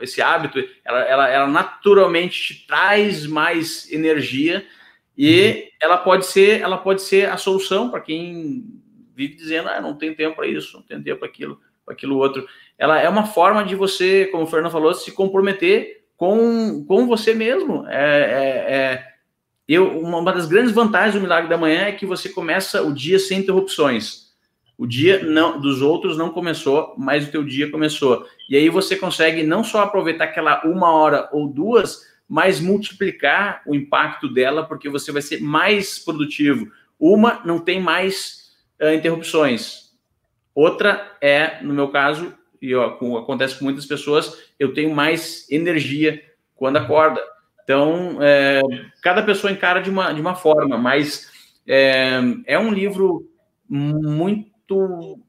Esse 0.00 0.22
hábito, 0.22 0.58
ela, 0.84 1.00
ela, 1.00 1.28
ela 1.28 1.46
naturalmente 1.46 2.54
te 2.54 2.66
traz 2.66 3.26
mais 3.26 3.90
energia 3.90 4.64
e 5.16 5.72
ela 5.80 5.98
pode 5.98 6.26
ser, 6.26 6.60
ela 6.60 6.78
pode 6.78 7.02
ser 7.02 7.28
a 7.28 7.36
solução 7.36 7.90
para 7.90 8.00
quem 8.00 8.64
vive 9.18 9.34
dizendo, 9.34 9.68
ah, 9.68 9.80
não 9.80 9.94
tem 9.94 10.14
tempo 10.14 10.36
para 10.36 10.46
isso, 10.46 10.76
não 10.76 10.82
tem 10.84 11.02
tempo 11.02 11.18
para 11.18 11.28
aquilo, 11.28 11.60
para 11.84 11.92
aquilo 11.92 12.16
outro. 12.16 12.46
Ela 12.78 13.00
é 13.00 13.08
uma 13.08 13.26
forma 13.26 13.64
de 13.64 13.74
você, 13.74 14.26
como 14.26 14.44
o 14.44 14.46
Fernando 14.46 14.70
falou, 14.70 14.94
se 14.94 15.10
comprometer 15.10 16.04
com, 16.16 16.84
com 16.86 17.04
você 17.04 17.34
mesmo. 17.34 17.84
É, 17.88 17.96
é, 17.98 18.74
é, 18.74 19.08
eu, 19.66 19.98
uma 20.00 20.32
das 20.32 20.46
grandes 20.46 20.70
vantagens 20.70 21.14
do 21.14 21.20
Milagre 21.20 21.50
da 21.50 21.58
Manhã 21.58 21.86
é 21.86 21.92
que 21.92 22.06
você 22.06 22.28
começa 22.28 22.80
o 22.82 22.94
dia 22.94 23.18
sem 23.18 23.40
interrupções. 23.40 24.28
O 24.78 24.86
dia 24.86 25.24
não, 25.24 25.60
dos 25.60 25.82
outros 25.82 26.16
não 26.16 26.30
começou, 26.30 26.94
mas 26.96 27.26
o 27.26 27.30
teu 27.32 27.42
dia 27.42 27.68
começou. 27.68 28.24
E 28.48 28.56
aí 28.56 28.68
você 28.68 28.94
consegue 28.94 29.42
não 29.42 29.64
só 29.64 29.82
aproveitar 29.82 30.24
aquela 30.24 30.62
uma 30.64 30.92
hora 30.92 31.28
ou 31.32 31.48
duas, 31.48 32.06
mas 32.28 32.60
multiplicar 32.60 33.62
o 33.66 33.74
impacto 33.74 34.32
dela, 34.32 34.64
porque 34.64 34.88
você 34.88 35.10
vai 35.10 35.22
ser 35.22 35.42
mais 35.42 35.98
produtivo. 35.98 36.70
Uma 37.00 37.42
não 37.44 37.58
tem 37.58 37.80
mais 37.80 38.37
uh, 38.80 38.92
interrupções. 38.92 39.88
Outra 40.54 41.16
é, 41.20 41.62
no 41.62 41.72
meu 41.72 41.88
caso, 41.88 42.34
e 42.60 42.74
ó, 42.74 42.90
com, 42.90 43.16
acontece 43.16 43.58
com 43.58 43.64
muitas 43.64 43.86
pessoas, 43.86 44.36
eu 44.58 44.74
tenho 44.74 44.94
mais 44.94 45.48
energia 45.50 46.22
quando 46.54 46.76
acorda. 46.76 47.20
Então, 47.62 48.18
é, 48.20 48.60
cada 49.02 49.22
pessoa 49.22 49.52
encara 49.52 49.80
de 49.80 49.90
uma, 49.90 50.12
de 50.12 50.20
uma 50.20 50.34
forma, 50.34 50.76
mas 50.76 51.30
é, 51.66 52.18
é 52.46 52.58
um 52.58 52.72
livro 52.72 53.30
muito. 53.68 55.20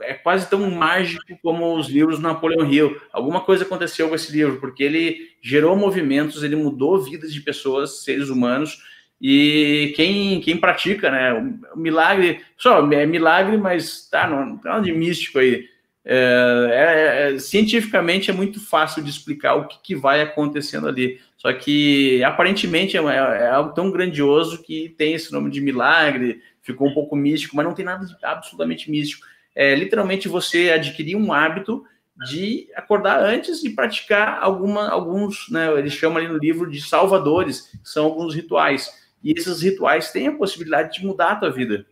É 0.00 0.14
quase 0.14 0.50
tão 0.50 0.68
mágico 0.70 1.38
como 1.42 1.78
os 1.78 1.88
livros 1.88 2.16
do 2.16 2.22
Napoleão 2.22 2.68
Hill. 2.68 3.00
Alguma 3.12 3.40
coisa 3.40 3.64
aconteceu 3.64 4.08
com 4.08 4.14
esse 4.14 4.32
livro, 4.32 4.58
porque 4.58 4.82
ele 4.82 5.28
gerou 5.40 5.76
movimentos, 5.76 6.42
ele 6.42 6.56
mudou 6.56 7.00
vidas 7.00 7.32
de 7.32 7.40
pessoas, 7.40 8.02
seres 8.02 8.28
humanos, 8.28 8.82
e 9.26 9.94
quem, 9.96 10.38
quem 10.42 10.54
pratica, 10.54 11.10
né? 11.10 11.32
O 11.74 11.78
milagre, 11.78 12.42
só 12.58 12.86
é 12.92 13.06
milagre, 13.06 13.56
mas 13.56 14.06
tá, 14.10 14.28
não, 14.28 14.58
tem 14.58 14.70
nada 14.70 14.84
de 14.84 14.92
místico 14.92 15.38
aí. 15.38 15.66
É, 16.04 16.68
é, 16.70 17.32
é, 17.32 17.38
cientificamente 17.38 18.30
é 18.30 18.34
muito 18.34 18.60
fácil 18.60 19.02
de 19.02 19.08
explicar 19.08 19.54
o 19.54 19.66
que, 19.66 19.78
que 19.82 19.96
vai 19.96 20.20
acontecendo 20.20 20.86
ali. 20.86 21.18
Só 21.38 21.50
que 21.54 22.22
aparentemente 22.22 22.98
é, 22.98 23.00
é, 23.00 23.48
algo 23.48 23.72
tão 23.72 23.90
grandioso 23.90 24.62
que 24.62 24.90
tem 24.90 25.14
esse 25.14 25.32
nome 25.32 25.50
de 25.50 25.62
milagre, 25.62 26.42
ficou 26.60 26.86
um 26.86 26.92
pouco 26.92 27.16
místico, 27.16 27.56
mas 27.56 27.64
não 27.64 27.72
tem 27.72 27.86
nada 27.86 28.04
de 28.04 28.14
absolutamente 28.22 28.90
místico. 28.90 29.24
É 29.54 29.74
literalmente 29.74 30.28
você 30.28 30.70
adquirir 30.70 31.16
um 31.16 31.32
hábito 31.32 31.82
de 32.26 32.68
acordar 32.76 33.24
antes 33.24 33.64
e 33.64 33.70
praticar 33.70 34.38
alguma, 34.42 34.90
alguns, 34.90 35.48
né, 35.48 35.72
eles 35.78 35.94
chamam 35.94 36.18
ali 36.18 36.28
no 36.28 36.36
livro 36.36 36.70
de 36.70 36.82
salvadores, 36.82 37.70
que 37.70 37.88
são 37.88 38.04
alguns 38.04 38.34
rituais. 38.34 39.02
E 39.24 39.32
esses 39.32 39.62
rituais 39.62 40.12
têm 40.12 40.28
a 40.28 40.36
possibilidade 40.36 40.98
de 40.98 41.06
mudar 41.06 41.32
a 41.32 41.36
tua 41.36 41.50
vida. 41.50 41.86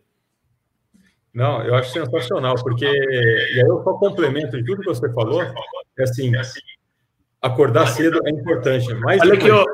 Não, 1.33 1.63
eu 1.63 1.73
acho 1.73 1.91
sensacional, 1.91 2.53
porque 2.61 2.85
e 2.85 3.59
aí 3.59 3.67
eu 3.67 3.83
só 3.83 3.93
complemento 3.93 4.55
de 4.55 4.63
tudo 4.63 4.81
que 4.81 4.87
você 4.87 5.11
falou, 5.13 5.41
é 5.41 6.03
assim, 6.03 6.31
acordar 7.41 7.87
cedo 7.87 8.21
é 8.25 8.29
importante. 8.29 8.93
Mas 8.95 9.19
Olha 9.21 9.33
aqui, 9.33 9.49
ô, 9.49 9.65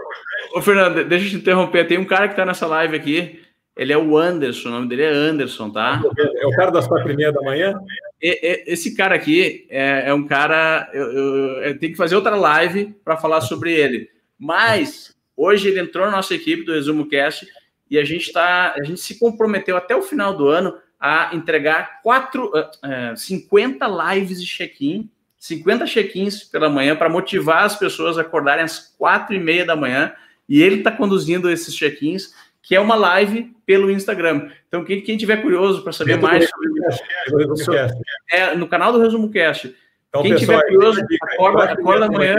ô, 0.56 0.62
Fernando, 0.62 1.04
deixa 1.04 1.26
eu 1.26 1.30
te 1.32 1.36
interromper, 1.36 1.86
tem 1.86 1.98
um 1.98 2.06
cara 2.06 2.28
que 2.28 2.34
está 2.34 2.46
nessa 2.46 2.66
live 2.66 2.96
aqui, 2.96 3.42
ele 3.76 3.92
é 3.92 3.98
o 3.98 4.18
Anderson, 4.18 4.70
o 4.70 4.72
nome 4.72 4.88
dele 4.88 5.04
é 5.04 5.10
Anderson, 5.10 5.70
tá? 5.70 6.02
É 6.18 6.48
o 6.48 6.52
cara 6.52 6.72
das 6.72 6.88
quatro 6.88 7.12
e 7.12 7.16
meia 7.16 7.32
da 7.32 7.42
manhã? 7.42 7.74
Esse 8.22 8.96
cara 8.96 9.16
aqui 9.16 9.66
é, 9.70 10.10
é 10.10 10.14
um 10.14 10.26
cara. 10.26 10.90
Eu, 10.94 11.12
eu, 11.14 11.48
eu, 11.64 11.80
tenho 11.80 11.94
que 11.94 11.98
fazer 11.98 12.16
outra 12.16 12.36
live 12.36 12.94
para 13.06 13.16
falar 13.16 13.40
sobre 13.40 13.74
ele. 13.74 14.10
Mas 14.38 15.16
hoje 15.40 15.70
ele 15.70 15.80
entrou 15.80 16.06
na 16.06 16.12
nossa 16.12 16.36
equipe 16.36 16.64
do 16.64 16.74
Resumo 16.74 17.08
Cast 17.08 17.48
e 17.90 17.98
a 17.98 18.04
gente 18.04 18.32
tá, 18.32 18.74
a 18.78 18.84
gente 18.84 19.00
se 19.00 19.18
comprometeu 19.18 19.78
até 19.78 19.96
o 19.96 20.02
final 20.02 20.36
do 20.36 20.48
ano 20.48 20.76
a 21.00 21.34
entregar 21.34 22.02
quatro, 22.04 22.52
uh, 22.54 23.14
uh, 23.14 23.18
50 23.18 23.88
lives 24.14 24.42
de 24.42 24.46
check-in, 24.46 25.10
50 25.38 25.86
check-ins 25.86 26.44
pela 26.44 26.70
manhã 26.70 26.96
para 26.96 27.08
motivar 27.08 27.64
as 27.64 27.78
pessoas 27.78 28.18
a 28.18 28.22
acordarem 28.22 28.66
às 28.66 28.94
quatro 28.98 29.34
e 29.34 29.40
meia 29.40 29.66
da 29.66 29.76
manhã. 29.76 30.14
E 30.48 30.62
ele 30.62 30.80
está 30.80 30.92
conduzindo 30.92 31.50
esses 31.50 31.74
check-ins 31.74 32.34
que 32.62 32.76
é 32.76 32.80
uma 32.80 32.96
live 32.96 33.56
pelo 33.66 33.90
Instagram. 33.90 34.52
Então, 34.68 34.84
quem, 34.84 35.02
quem 35.02 35.18
tiver 35.18 35.38
curioso 35.38 35.82
para 35.82 35.94
saber 35.94 36.20
mais 36.20 36.48
sobre, 36.50 37.58
sobre, 37.64 37.80
é 38.30 38.56
no 38.56 38.68
canal 38.68 38.92
do 38.92 39.02
Resumo 39.02 39.32
Cast. 39.32 39.76
Então, 40.10 40.22
quem 40.22 40.34
pessoal, 40.34 40.60
tiver 40.60 40.74
curioso, 40.74 41.02
acorda, 41.22 41.64
acorda 41.64 42.06
amanhã. 42.06 42.38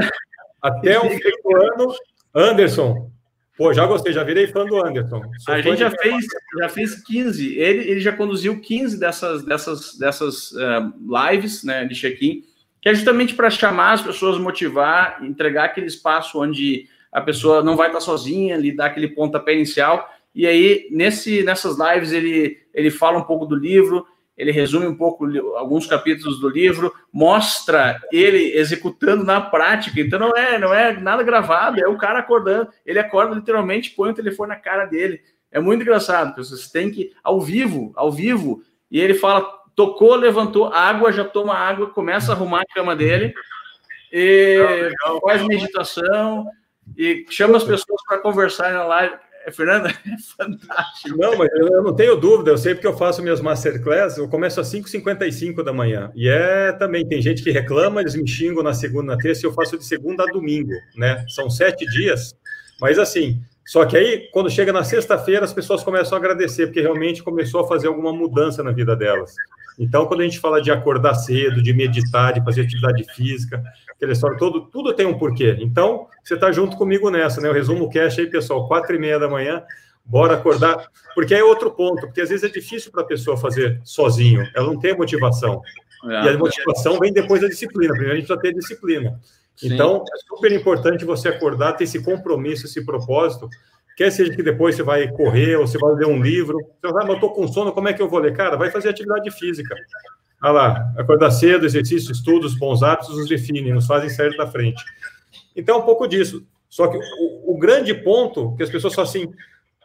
Até 0.63 0.99
o 0.99 1.09
fim 1.09 1.31
do 1.43 1.57
ano, 1.57 1.95
Anderson. 2.35 3.11
Pô, 3.57 3.75
já 3.75 3.85
gostei, 3.87 4.13
já 4.13 4.25
virei 4.25 4.47
fã 4.47 4.65
do 4.65 4.83
Anderson. 4.83 5.23
Sou 5.41 5.55
a 5.55 5.61
gente 5.61 5.79
já 5.79 5.91
fez, 5.91 6.27
já 6.59 6.69
fez 6.69 7.05
15. 7.05 7.59
Ele, 7.59 7.91
ele 7.91 8.01
já 8.01 8.11
conduziu 8.13 8.59
15 8.59 8.99
dessas, 8.99 9.45
dessas, 9.45 9.99
dessas 9.99 10.53
uh, 10.53 10.93
lives 11.31 11.63
né, 11.63 11.85
de 11.85 11.95
check-in, 11.95 12.43
que 12.81 12.89
é 12.89 12.95
justamente 12.95 13.35
para 13.35 13.51
chamar 13.51 13.93
as 13.93 14.03
pessoas, 14.03 14.39
motivar, 14.39 15.23
entregar 15.23 15.65
aquele 15.65 15.89
espaço 15.89 16.41
onde 16.41 16.89
a 17.13 17.21
pessoa 17.21 17.63
não 17.63 17.77
vai 17.77 17.89
estar 17.89 18.01
sozinha, 18.01 18.57
lhe 18.57 18.75
dar 18.75 18.87
aquele 18.87 19.09
pontapé 19.09 19.55
inicial. 19.55 20.09
E 20.35 20.47
aí, 20.47 20.89
nesse, 20.91 21.43
nessas 21.43 21.77
lives, 21.79 22.13
ele, 22.13 22.57
ele 22.73 22.91
fala 22.91 23.19
um 23.19 23.25
pouco 23.25 23.45
do 23.45 23.57
livro, 23.57 24.07
ele 24.41 24.53
resume 24.53 24.87
um 24.87 24.97
pouco 24.97 25.27
alguns 25.59 25.87
capítulos 25.87 26.41
do 26.41 26.49
livro, 26.49 26.95
mostra 27.13 28.01
ele 28.11 28.57
executando 28.57 29.23
na 29.23 29.39
prática. 29.39 30.01
Então 30.01 30.19
não 30.19 30.35
é, 30.35 30.59
não 30.59 30.73
é 30.73 30.99
nada 30.99 31.23
gravado, 31.23 31.79
é 31.79 31.87
o 31.87 31.99
cara 31.99 32.21
acordando. 32.21 32.71
Ele 32.87 32.99
acorda 32.99 33.35
literalmente, 33.35 33.91
põe 33.91 34.11
o 34.11 34.15
telefone 34.15 34.49
na 34.49 34.57
cara 34.57 34.87
dele. 34.87 35.21
É 35.53 35.61
muito 35.61 35.83
engraçado, 35.83 36.35
vocês 36.37 36.71
têm 36.71 36.91
que 36.91 37.13
ao 37.23 37.39
vivo, 37.39 37.93
ao 37.95 38.11
vivo, 38.11 38.63
e 38.91 38.99
ele 38.99 39.13
fala, 39.13 39.43
tocou, 39.77 40.15
levantou, 40.15 40.73
água, 40.73 41.13
já 41.13 41.25
toma 41.25 41.55
água, 41.55 41.91
começa 41.91 42.33
a 42.33 42.35
arrumar 42.35 42.63
a 42.63 42.75
cama 42.75 42.97
dele, 42.97 43.35
e 44.11 44.91
faz 45.23 45.43
meditação, 45.43 46.47
e 46.97 47.27
chama 47.29 47.59
as 47.59 47.65
pessoas 47.65 48.01
para 48.07 48.19
conversar 48.19 48.73
na 48.73 48.85
live. 48.85 49.15
É, 49.51 49.53
Fernanda, 49.53 49.89
é 50.07 50.37
fantástico. 50.37 51.19
Não, 51.19 51.37
mas 51.37 51.51
eu 51.55 51.83
não 51.83 51.95
tenho 51.95 52.17
dúvida, 52.17 52.51
eu 52.51 52.59
sei 52.59 52.75
porque 52.75 52.87
eu 52.87 52.97
faço 52.97 53.23
minhas 53.23 53.41
masterclass, 53.41 54.17
eu 54.17 54.29
começo 54.29 54.61
às 54.61 54.73
5h55 54.73 55.63
da 55.63 55.73
manhã. 55.73 56.11
E 56.15 56.29
é 56.29 56.73
também, 56.73 57.07
tem 57.07 57.21
gente 57.21 57.43
que 57.43 57.51
reclama, 57.51 58.01
eles 58.01 58.15
me 58.15 58.27
xingam 58.27 58.63
na 58.63 58.73
segunda, 58.73 59.15
na 59.15 59.19
terça, 59.19 59.45
e 59.45 59.47
eu 59.47 59.53
faço 59.53 59.77
de 59.77 59.85
segunda 59.85 60.23
a 60.23 60.27
domingo, 60.27 60.73
né? 60.97 61.25
São 61.29 61.51
sete 61.51 61.85
dias, 61.87 62.35
mas 62.81 62.99
assim, 62.99 63.41
só 63.67 63.85
que 63.85 63.97
aí, 63.97 64.29
quando 64.33 64.51
chega 64.51 64.73
na 64.73 64.83
sexta-feira, 64.83 65.45
as 65.45 65.53
pessoas 65.53 65.83
começam 65.83 66.17
a 66.17 66.21
agradecer, 66.21 66.67
porque 66.67 66.81
realmente 66.81 67.23
começou 67.23 67.61
a 67.61 67.69
fazer 67.69 67.89
alguma 67.89 68.13
mudança 68.13 68.63
na 68.63 68.73
vida 68.73 68.97
delas. 68.97 69.35
Então, 69.79 70.07
quando 70.07 70.21
a 70.21 70.25
gente 70.25 70.39
fala 70.39 70.61
de 70.61 70.71
acordar 70.71 71.15
cedo, 71.15 71.63
de 71.63 71.73
meditar, 71.73 72.33
de 72.33 72.45
fazer 72.45 72.63
atividade 72.63 73.05
física, 73.15 73.63
aquela 73.91 74.13
história, 74.13 74.37
todo, 74.37 74.63
tudo 74.67 74.93
tem 74.93 75.07
um 75.07 75.19
porquê. 75.19 75.57
Então, 75.61 76.07
você 76.23 76.35
está 76.35 76.53
junto 76.53 76.77
comigo 76.77 77.11
nessa, 77.11 77.41
né? 77.41 77.49
O 77.49 77.53
resumo 77.53 77.91
cash 77.91 78.19
aí, 78.19 78.27
pessoal, 78.27 78.67
quatro 78.69 78.95
e 78.95 78.99
meia 78.99 79.19
da 79.19 79.29
manhã, 79.29 79.63
bora 80.05 80.35
acordar, 80.35 80.89
porque 81.15 81.35
é 81.35 81.45
outro 81.45 81.71
ponto, 81.71 82.07
porque 82.07 82.21
às 82.21 82.29
vezes 82.29 82.45
é 82.45 82.53
difícil 82.53 82.91
para 82.91 83.03
a 83.03 83.07
pessoa 83.07 83.37
fazer 83.37 83.81
sozinho, 83.85 84.47
ela 84.55 84.67
não 84.67 84.79
tem 84.79 84.97
motivação. 84.97 85.63
É, 86.05 86.25
e 86.25 86.29
a 86.31 86.39
motivação 86.39 86.99
vem 86.99 87.13
depois 87.13 87.43
da 87.43 87.49
disciplina, 87.49 87.93
primeiro 87.93 88.15
a 88.15 88.17
gente 88.17 88.27
precisa 88.27 88.41
ter 88.41 88.59
disciplina. 88.59 89.21
Sim. 89.55 89.75
Então, 89.75 90.03
é 90.03 90.35
super 90.35 90.51
importante 90.53 91.05
você 91.05 91.29
acordar, 91.29 91.75
ter 91.75 91.85
esse 91.85 92.03
compromisso, 92.03 92.67
esse 92.67 92.85
propósito, 92.85 93.49
quer 94.01 94.11
seja 94.11 94.35
que 94.35 94.43
depois 94.43 94.75
você 94.75 94.83
vai 94.83 95.07
correr 95.09 95.57
ou 95.57 95.67
você 95.67 95.77
vai 95.77 95.93
ler 95.93 96.07
um 96.07 96.23
livro, 96.23 96.57
ah, 96.83 96.91
mas 96.91 97.09
eu 97.09 97.15
estou 97.17 97.35
com 97.35 97.47
sono, 97.47 97.71
como 97.71 97.87
é 97.87 97.93
que 97.93 98.01
eu 98.01 98.09
vou 98.09 98.19
ler? 98.19 98.35
Cara, 98.35 98.57
vai 98.57 98.71
fazer 98.71 98.89
atividade 98.89 99.31
física. 99.31 99.77
Olha 100.43 100.53
lá, 100.53 100.93
acordar 100.97 101.31
cedo, 101.31 101.67
exercício, 101.67 102.11
estudos, 102.11 102.59
bons 102.59 102.83
hábitos 102.83 103.15
nos 103.15 103.29
definem, 103.29 103.75
nos 103.75 103.87
fazem 103.87 104.09
sair 104.09 104.35
da 104.39 104.47
frente. 104.47 104.83
Então, 105.55 105.81
um 105.81 105.83
pouco 105.83 106.07
disso. 106.07 106.47
Só 106.67 106.89
que 106.89 106.97
o, 106.97 107.55
o 107.55 107.59
grande 107.59 107.93
ponto 107.93 108.57
que 108.57 108.63
as 108.63 108.71
pessoas 108.71 108.95
falam 108.95 109.11
assim, 109.11 109.31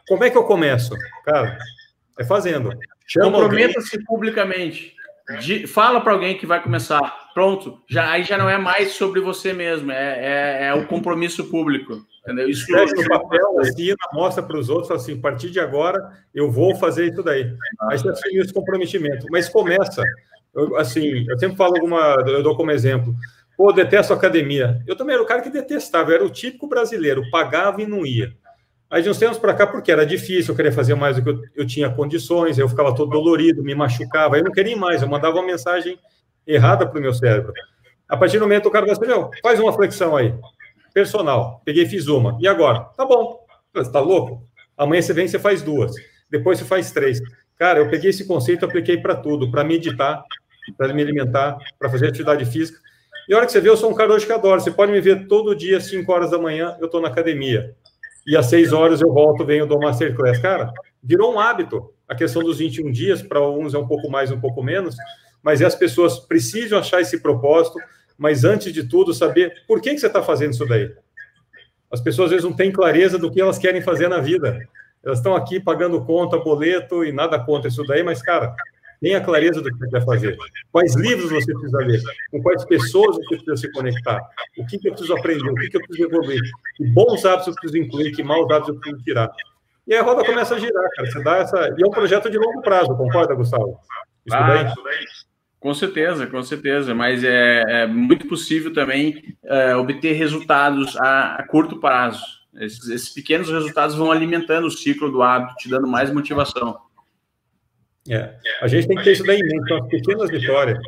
como 0.08 0.24
é 0.24 0.30
que 0.30 0.38
eu 0.38 0.44
começo? 0.44 0.94
Cara, 1.22 1.58
é 2.18 2.24
fazendo. 2.24 2.70
Comprometa-se 3.20 4.02
publicamente. 4.06 4.95
De, 5.40 5.66
fala 5.66 6.00
para 6.00 6.12
alguém 6.12 6.38
que 6.38 6.46
vai 6.46 6.62
começar. 6.62 7.30
Pronto, 7.34 7.82
já, 7.88 8.10
aí 8.10 8.22
já 8.22 8.38
não 8.38 8.48
é 8.48 8.56
mais 8.56 8.92
sobre 8.92 9.20
você 9.20 9.52
mesmo, 9.52 9.90
é, 9.90 10.64
é, 10.64 10.66
é 10.68 10.74
o 10.74 10.86
compromisso 10.86 11.50
público. 11.50 12.00
Entendeu? 12.22 12.48
Isso 12.48 12.62
Escreve 12.62 12.92
no 12.94 13.08
papel, 13.08 13.60
assina, 13.60 13.96
mostra 14.12 14.42
para 14.42 14.58
os 14.58 14.68
outros, 14.68 14.90
assim, 14.90 15.18
a 15.18 15.20
partir 15.20 15.50
de 15.50 15.60
agora 15.60 16.00
eu 16.34 16.50
vou 16.50 16.74
fazer 16.74 17.12
isso 17.12 17.22
daí. 17.22 17.52
Aí 17.82 17.98
você 17.98 18.08
assume 18.08 18.38
esse 18.38 18.52
comprometimento. 18.52 19.26
Mas 19.30 19.48
começa. 19.48 20.02
Eu, 20.54 20.76
assim, 20.76 21.24
eu 21.28 21.38
sempre 21.38 21.56
falo 21.56 21.74
alguma, 21.74 22.16
eu 22.26 22.42
dou 22.42 22.56
como 22.56 22.70
exemplo. 22.70 23.14
Pô, 23.56 23.72
detesto 23.72 24.12
academia. 24.12 24.82
Eu 24.86 24.96
também 24.96 25.14
era 25.14 25.22
o 25.22 25.26
cara 25.26 25.40
que 25.40 25.50
detestava, 25.50 26.10
eu 26.10 26.14
era 26.16 26.24
o 26.24 26.30
típico 26.30 26.68
brasileiro, 26.68 27.22
pagava 27.30 27.80
e 27.80 27.86
não 27.86 28.04
ia. 28.04 28.32
Aí 28.88 29.02
de 29.02 29.10
uns 29.10 29.18
tempos 29.18 29.38
para 29.38 29.52
cá, 29.52 29.66
porque 29.66 29.90
era 29.90 30.06
difícil, 30.06 30.52
eu 30.52 30.56
queria 30.56 30.70
fazer 30.70 30.94
mais 30.94 31.16
do 31.16 31.22
que 31.22 31.28
eu, 31.28 31.42
eu 31.56 31.66
tinha 31.66 31.90
condições, 31.90 32.56
eu 32.56 32.68
ficava 32.68 32.94
todo 32.94 33.10
dolorido, 33.10 33.62
me 33.62 33.74
machucava, 33.74 34.38
eu 34.38 34.44
não 34.44 34.52
queria 34.52 34.76
mais, 34.76 35.02
eu 35.02 35.08
mandava 35.08 35.36
uma 35.36 35.46
mensagem 35.46 35.98
errada 36.46 36.86
para 36.86 36.96
o 36.96 37.02
meu 37.02 37.12
cérebro. 37.12 37.52
A 38.08 38.16
partir 38.16 38.38
do 38.38 38.42
momento, 38.42 38.66
o 38.66 38.70
cara 38.70 38.86
vai 38.86 38.94
assim, 38.94 39.04
meu, 39.04 39.30
faz 39.42 39.58
uma 39.58 39.72
flexão 39.72 40.16
aí, 40.16 40.32
personal. 40.94 41.60
Peguei 41.64 41.84
fiz 41.86 42.06
uma. 42.06 42.38
E 42.40 42.46
agora? 42.46 42.80
Tá 42.96 43.04
bom. 43.04 43.44
Você 43.74 43.90
tá 43.90 43.98
louco? 43.98 44.44
Amanhã 44.78 45.02
você 45.02 45.12
vem 45.12 45.24
e 45.24 45.28
você 45.28 45.38
faz 45.38 45.62
duas. 45.62 45.92
Depois 46.30 46.58
você 46.58 46.64
faz 46.64 46.92
três. 46.92 47.20
Cara, 47.58 47.80
eu 47.80 47.90
peguei 47.90 48.10
esse 48.10 48.24
conceito 48.24 48.64
e 48.64 48.66
apliquei 48.66 48.98
para 48.98 49.16
tudo, 49.16 49.50
para 49.50 49.64
meditar, 49.64 50.22
para 50.78 50.94
me 50.94 51.02
alimentar, 51.02 51.58
para 51.76 51.90
fazer 51.90 52.06
atividade 52.06 52.44
física. 52.44 52.78
E 53.28 53.34
a 53.34 53.38
hora 53.38 53.46
que 53.46 53.50
você 53.50 53.60
vê, 53.60 53.68
eu 53.68 53.76
sou 53.76 53.90
um 53.90 53.94
cara 53.94 54.12
hoje 54.12 54.24
que 54.24 54.32
adoro. 54.32 54.60
Você 54.60 54.70
pode 54.70 54.92
me 54.92 55.00
ver 55.00 55.26
todo 55.26 55.56
dia, 55.56 55.80
5 55.80 56.10
horas 56.12 56.30
da 56.30 56.38
manhã, 56.38 56.76
eu 56.78 56.86
estou 56.86 57.00
na 57.00 57.08
academia 57.08 57.74
e 58.26 58.36
às 58.36 58.46
seis 58.46 58.72
horas 58.72 59.00
eu 59.00 59.12
volto, 59.12 59.44
venho 59.44 59.66
do 59.66 59.78
Masterclass. 59.78 60.38
Cara, 60.38 60.72
virou 61.02 61.32
um 61.32 61.38
hábito. 61.38 61.92
A 62.08 62.14
questão 62.14 62.42
dos 62.42 62.58
21 62.58 62.90
dias, 62.90 63.22
para 63.22 63.40
uns 63.48 63.74
é 63.74 63.78
um 63.78 63.86
pouco 63.86 64.10
mais, 64.10 64.30
um 64.30 64.40
pouco 64.40 64.62
menos, 64.62 64.96
mas 65.42 65.62
as 65.62 65.74
pessoas 65.74 66.18
precisam 66.18 66.78
achar 66.78 67.00
esse 67.00 67.20
propósito, 67.20 67.78
mas 68.18 68.44
antes 68.44 68.72
de 68.72 68.88
tudo, 68.88 69.14
saber 69.14 69.64
por 69.66 69.80
que, 69.80 69.90
que 69.90 69.98
você 69.98 70.06
está 70.06 70.22
fazendo 70.22 70.52
isso 70.52 70.66
daí. 70.66 70.92
As 71.90 72.00
pessoas 72.00 72.26
às 72.26 72.30
vezes 72.30 72.44
não 72.44 72.52
têm 72.52 72.72
clareza 72.72 73.18
do 73.18 73.30
que 73.30 73.40
elas 73.40 73.58
querem 73.58 73.80
fazer 73.80 74.08
na 74.08 74.20
vida. 74.20 74.58
Elas 75.04 75.18
estão 75.18 75.36
aqui 75.36 75.60
pagando 75.60 76.04
conta, 76.04 76.36
boleto 76.36 77.04
e 77.04 77.12
nada 77.12 77.38
contra 77.38 77.68
isso 77.68 77.84
daí, 77.84 78.02
mas, 78.02 78.20
cara, 78.20 78.56
Tenha 79.00 79.20
clareza 79.20 79.60
do 79.60 79.70
que 79.70 79.78
você 79.78 79.90
quer 79.90 80.04
fazer. 80.04 80.38
Quais 80.72 80.94
livros 80.96 81.30
você 81.30 81.52
precisa 81.52 81.78
ler? 81.78 82.00
Com 82.30 82.42
quais 82.42 82.64
pessoas 82.64 83.16
você 83.16 83.36
precisa 83.36 83.56
se 83.56 83.72
conectar? 83.72 84.20
O 84.58 84.66
que, 84.66 84.78
que 84.78 84.88
eu 84.88 84.92
preciso 84.92 85.14
aprender? 85.14 85.50
O 85.50 85.54
que, 85.54 85.68
que 85.68 85.76
eu 85.76 85.82
preciso 85.82 86.08
evoluir? 86.08 86.40
Que 86.76 86.84
bons 86.84 87.24
hábitos 87.24 87.48
eu 87.48 87.54
preciso 87.54 87.82
incluir? 87.82 88.12
Que 88.12 88.22
maus 88.22 88.50
hábitos 88.50 88.74
eu 88.74 88.80
preciso 88.80 89.02
tirar? 89.04 89.30
E 89.86 89.94
aí 89.94 90.00
a 90.00 90.02
roda 90.02 90.24
começa 90.24 90.54
a 90.54 90.58
girar, 90.58 90.90
cara. 90.96 91.10
Você 91.10 91.22
dá 91.22 91.36
essa. 91.36 91.74
E 91.78 91.84
é 91.84 91.86
um 91.86 91.90
projeto 91.90 92.30
de 92.30 92.38
longo 92.38 92.60
prazo, 92.62 92.96
concorda, 92.96 93.34
Gustavo? 93.34 93.78
Isso 94.26 94.36
ah, 94.36 94.46
daí? 94.48 94.74
Com 95.60 95.72
certeza, 95.72 96.26
com 96.26 96.42
certeza, 96.42 96.94
mas 96.94 97.24
é, 97.24 97.82
é 97.82 97.86
muito 97.86 98.26
possível 98.28 98.72
também 98.72 99.36
é, 99.44 99.74
obter 99.76 100.12
resultados 100.12 100.96
a, 100.96 101.36
a 101.36 101.46
curto 101.46 101.80
prazo. 101.80 102.22
Esses, 102.58 102.88
esses, 102.88 103.08
pequenos 103.10 103.50
resultados 103.50 103.96
vão 103.96 104.10
alimentando 104.10 104.66
o 104.66 104.70
ciclo 104.70 105.10
do 105.10 105.22
hábito, 105.22 105.56
te 105.56 105.68
dando 105.68 105.86
mais 105.86 106.12
motivação. 106.12 106.78
É. 108.10 108.34
A 108.60 108.68
gente 108.68 108.88
tem 108.88 108.96
que 108.96 109.04
ter 109.04 109.12
isso 109.12 109.24
daí 109.24 109.38
em 109.38 109.42
mente, 109.42 109.68
são 109.68 109.78
as 109.78 109.88
pequenas 109.88 110.30
vitórias. 110.30 110.78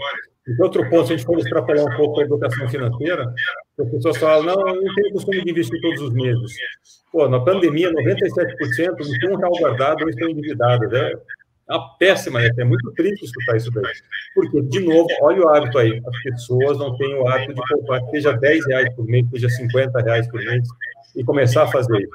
E 0.46 0.62
outro 0.62 0.88
ponto, 0.88 1.06
se 1.06 1.12
a 1.12 1.16
gente 1.16 1.26
for 1.26 1.38
extrapolar 1.38 1.84
um 1.84 1.96
pouco 1.96 2.20
a 2.20 2.24
educação 2.24 2.68
financeira, 2.68 3.34
as 3.78 3.90
pessoas 3.90 4.16
falam, 4.16 4.44
não, 4.44 4.68
eu 4.68 4.82
não 4.82 4.94
tenho 4.94 5.12
costume 5.12 5.44
de 5.44 5.50
investir 5.50 5.78
todos 5.80 6.00
os 6.00 6.12
meses. 6.12 6.52
Pô, 7.12 7.28
na 7.28 7.40
pandemia, 7.40 7.92
97% 7.92 8.98
não 8.98 9.18
tinha 9.18 9.32
um 9.32 9.36
real 9.36 9.52
guardado 9.58 10.02
ou 10.02 10.08
estão 10.08 10.28
endividados. 10.28 10.90
É 10.92 11.12
uma 11.68 11.96
péssima, 11.98 12.40
é 12.42 12.64
muito 12.64 12.90
triste 12.92 13.26
escutar 13.26 13.56
isso 13.56 13.70
daí. 13.70 13.92
Porque, 14.34 14.62
de 14.62 14.80
novo, 14.80 15.06
olha 15.20 15.42
o 15.42 15.48
hábito 15.50 15.78
aí. 15.78 16.00
As 16.06 16.22
pessoas 16.22 16.78
não 16.78 16.96
têm 16.96 17.14
o 17.14 17.28
hábito 17.28 17.54
de 17.54 17.60
poupar, 17.68 18.00
seja 18.10 18.32
10 18.32 18.66
reais 18.68 18.94
por 18.94 19.04
mês, 19.04 19.26
seja 19.30 19.50
50 19.50 20.00
reais 20.00 20.26
por 20.28 20.40
mês, 20.40 20.66
e 21.14 21.22
começar 21.24 21.64
a 21.64 21.66
fazer 21.66 21.98
isso. 21.98 22.10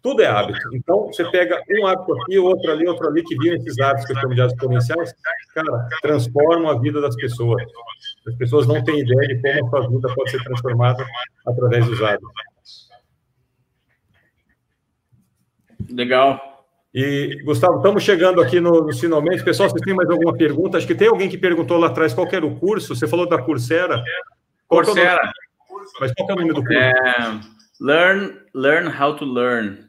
Tudo 0.00 0.22
é 0.22 0.26
hábito. 0.26 0.58
Então, 0.74 1.06
você 1.06 1.28
pega 1.30 1.60
um 1.80 1.86
hábito 1.86 2.14
aqui, 2.14 2.38
outro 2.38 2.70
ali, 2.70 2.86
outro 2.86 3.08
ali, 3.08 3.22
que 3.24 3.36
viram 3.36 3.56
esses 3.56 3.78
hábitos 3.80 4.06
que 4.06 4.12
eu 4.12 4.20
chamo 4.20 4.34
de 4.34 4.40
hábitos 4.40 4.62
exponenciais, 4.62 5.14
cara, 5.52 5.88
transformam 6.00 6.70
a 6.70 6.78
vida 6.78 7.00
das 7.00 7.16
pessoas. 7.16 7.62
As 8.26 8.34
pessoas 8.36 8.66
não 8.66 8.82
têm 8.84 9.00
ideia 9.00 9.28
de 9.28 9.40
como 9.40 9.76
a 9.76 9.82
sua 9.82 9.90
vida 9.90 10.14
pode 10.14 10.30
ser 10.30 10.42
transformada 10.44 11.04
através 11.46 11.86
dos 11.86 12.00
hábitos. 12.00 12.88
Legal. 15.90 16.64
E, 16.94 17.42
Gustavo, 17.44 17.78
estamos 17.78 18.02
chegando 18.02 18.40
aqui 18.40 18.60
no, 18.60 18.86
no 18.86 18.96
finalmente. 18.96 19.42
Pessoal, 19.42 19.68
vocês 19.68 19.82
têm 19.82 19.94
mais 19.94 20.08
alguma 20.08 20.36
pergunta? 20.36 20.78
Acho 20.78 20.86
que 20.86 20.94
tem 20.94 21.08
alguém 21.08 21.28
que 21.28 21.38
perguntou 21.38 21.76
lá 21.76 21.88
atrás 21.88 22.14
qual 22.14 22.28
era 22.30 22.46
o 22.46 22.56
curso. 22.56 22.94
Você 22.94 23.06
falou 23.06 23.28
da 23.28 23.40
Coursera. 23.40 24.02
Qual 24.66 24.82
Coursera. 24.82 25.20
É 25.22 25.72
Mas 26.00 26.12
qual 26.14 26.30
é 26.30 26.32
o 26.32 26.36
nome 26.36 26.52
do 26.52 26.62
curso? 26.62 26.72
É, 26.72 27.40
learn, 27.80 28.36
learn 28.54 28.88
How 28.88 29.16
to 29.16 29.24
Learn. 29.24 29.87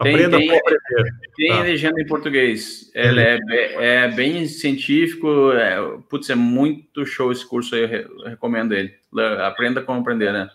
Aprenda 0.00 0.38
tem, 0.38 0.48
tem, 0.48 0.58
aprender. 0.58 1.14
Tem 1.36 1.48
tá. 1.50 1.60
legenda 1.60 2.00
em 2.00 2.06
português. 2.06 2.90
Ele 2.94 3.20
é, 3.20 3.38
é, 3.78 4.08
bem 4.08 4.46
científico. 4.46 5.52
É, 5.52 5.76
putz, 6.08 6.30
é 6.30 6.34
muito 6.34 7.04
show 7.04 7.30
esse 7.30 7.46
curso 7.46 7.74
aí. 7.74 7.82
Eu 7.82 8.30
recomendo 8.30 8.72
ele. 8.72 8.94
Aprenda 9.44 9.82
como 9.82 10.00
aprender, 10.00 10.32
né? 10.32 10.48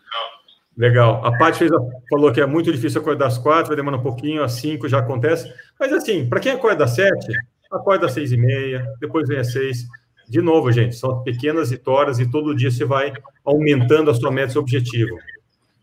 Legal. 0.76 1.24
A 1.24 1.38
Paty 1.38 1.60
fez, 1.60 1.72
falou 2.10 2.34
que 2.34 2.42
é 2.42 2.46
muito 2.48 2.72
difícil 2.72 3.00
acordar 3.00 3.28
às 3.28 3.38
quatro, 3.38 3.68
vai 3.68 3.78
demorar 3.78 3.98
um 3.98 4.04
pouquinho, 4.04 4.44
às 4.44 4.54
cinco 4.54 4.90
já 4.90 5.00
acontece. 5.00 5.54
Mas 5.80 5.94
assim, 5.94 6.28
para 6.28 6.40
quem 6.40 6.52
acorda 6.52 6.84
às 6.84 6.96
sete, 6.96 7.32
acorda 7.72 8.08
às 8.08 8.14
seis 8.14 8.32
e 8.32 8.38
meia, 8.38 8.84
depois 9.00 9.28
vem 9.28 9.38
às 9.38 9.52
seis. 9.52 9.86
De 10.28 10.42
novo, 10.42 10.72
gente, 10.72 10.96
são 10.96 11.24
pequenas 11.24 11.70
vitórias 11.70 12.20
e 12.20 12.30
todo 12.30 12.56
dia 12.56 12.72
você 12.72 12.84
vai 12.84 13.14
aumentando 13.46 14.10
a 14.10 14.14
sua 14.16 14.32
meta, 14.32 14.54
seu 14.54 14.62
objetivo. 14.62 15.16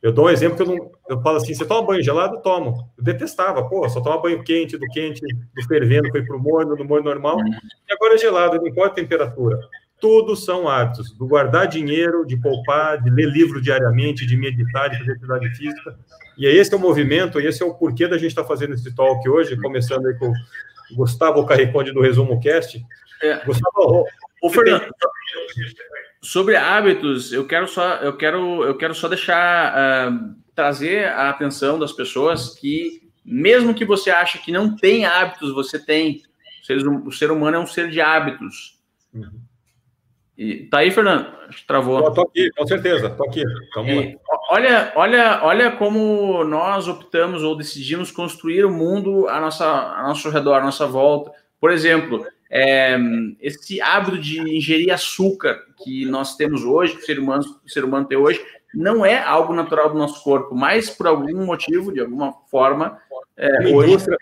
Eu 0.03 0.13
dou 0.13 0.27
um 0.27 0.31
exemplo 0.31 0.57
que 0.57 0.63
eu 0.63 0.67
não. 0.67 0.91
Eu 1.09 1.23
falo 1.23 1.37
assim: 1.37 1.55
você 1.55 1.65
toma 1.65 1.87
banho 1.87 2.03
gelado? 2.03 2.37
Eu 2.37 2.41
tomo. 2.41 2.91
Eu 2.99 3.05
detestava, 3.05 3.69
pô, 3.69 3.89
só 3.89 4.01
toma 4.01 4.21
banho 4.21 4.43
quente, 4.43 4.77
do 4.77 4.87
quente, 4.87 5.21
do 5.21 5.69
fervendo, 5.69 6.11
foi 6.11 6.23
pro 6.25 6.41
morno, 6.41 6.75
do 6.75 6.85
morno 6.85 7.09
normal. 7.09 7.39
E 7.39 7.93
agora 7.93 8.15
é 8.15 8.19
gelado, 8.19 8.57
não 8.57 8.67
importa 8.67 8.93
a 8.93 9.03
temperatura. 9.03 9.61
Tudo 10.01 10.35
são 10.35 10.69
hábitos, 10.69 11.17
do 11.17 11.29
guardar 11.29 11.69
dinheiro, 11.69 12.27
de 12.27 12.37
poupar, 12.37 13.01
de 13.01 13.09
ler 13.09 13.29
livro 13.29 13.63
diariamente, 13.63 14.27
de 14.27 14.37
meditar, 14.37 14.91
de 14.91 14.99
fazer 14.99 15.13
atividade 15.13 15.49
física. 15.51 15.97
E 16.37 16.45
esse 16.45 16.75
é 16.75 16.77
o 16.77 16.81
movimento, 16.81 17.41
e 17.41 17.47
esse 17.47 17.63
é 17.63 17.67
o 17.67 17.75
porquê 17.75 18.09
da 18.09 18.19
gente 18.19 18.31
estar 18.31 18.43
tá 18.43 18.49
fazendo 18.49 18.75
esse 18.75 18.93
talk 18.97 19.29
hoje, 19.29 19.57
começando 19.61 20.07
aí 20.07 20.15
com 20.15 20.31
o 20.31 20.97
Gustavo 20.97 21.47
Carriconde 21.47 21.93
do 21.93 22.01
Resumo 22.01 22.41
Cast. 22.41 22.85
É. 23.23 23.45
Gustavo, 23.45 24.05
o 24.43 24.51
Fernando, 24.51 24.81
tem... 24.81 24.91
sobre 26.23 26.55
hábitos, 26.55 27.33
eu 27.33 27.45
quero 27.45 27.67
só, 27.67 27.97
eu 27.97 28.17
quero, 28.17 28.65
eu 28.65 28.77
quero 28.77 28.95
só 28.95 29.09
deixar 29.09 29.75
uh, 29.75 30.35
trazer 30.55 31.09
a 31.09 31.29
atenção 31.29 31.79
das 31.79 31.93
pessoas 31.93 32.55
que, 32.55 33.11
mesmo 33.25 33.75
que 33.75 33.85
você 33.85 34.11
ache 34.11 34.39
que 34.39 34.53
não 34.53 34.77
tem 34.77 35.05
hábitos, 35.05 35.53
você 35.53 35.85
tem. 35.85 36.23
O 37.05 37.11
ser 37.11 37.33
humano 37.33 37.57
é 37.57 37.61
um 37.61 37.67
ser 37.67 37.91
de 37.91 38.01
hábitos. 38.01 38.79
Uhum. 39.13 39.41
E, 40.39 40.65
tá 40.67 40.79
aí, 40.79 40.93
Fernando? 40.93 41.27
Travou. 41.67 42.09
Estou 42.09 42.25
aqui, 42.25 42.51
com 42.57 42.67
certeza, 42.67 43.09
estou 43.09 43.29
aqui. 43.29 43.41
E, 43.41 44.19
olha, 44.49 44.93
olha, 44.95 45.41
olha 45.43 45.73
como 45.73 46.45
nós 46.45 46.87
optamos 46.87 47.43
ou 47.43 47.57
decidimos 47.57 48.13
construir 48.13 48.65
o 48.65 48.71
mundo 48.71 49.29
a 49.29 49.41
nossa, 49.41 49.67
a 49.67 50.05
nosso 50.05 50.31
redor, 50.31 50.55
a 50.55 50.63
nossa 50.63 50.87
volta. 50.87 51.33
Por 51.61 51.71
exemplo, 51.73 52.25
é, 52.49 52.97
esse 53.41 53.81
hábito 53.81 54.19
de 54.19 54.41
ingerir 54.41 54.93
açúcar 54.93 55.61
que 55.83 56.05
nós 56.07 56.37
temos 56.37 56.65
hoje, 56.65 56.97
que 56.97 57.03
o 57.03 57.07
ser 57.07 57.19
humano, 57.19 57.45
o 57.65 57.69
ser 57.69 57.85
humano 57.85 58.07
tem 58.07 58.19
hoje, 58.19 58.45
não 58.75 59.05
é 59.05 59.23
algo 59.23 59.53
natural 59.53 59.91
do 59.91 59.99
nosso 59.99 60.23
corpo, 60.23 60.55
mas 60.55 60.89
por 60.89 61.07
algum 61.07 61.45
motivo, 61.45 61.93
de 61.93 62.01
alguma 62.01 62.33
forma, 62.51 62.99
é, 63.37 63.69
uma, 63.69 63.77
hoje, 63.77 63.91
indústria 63.91 64.19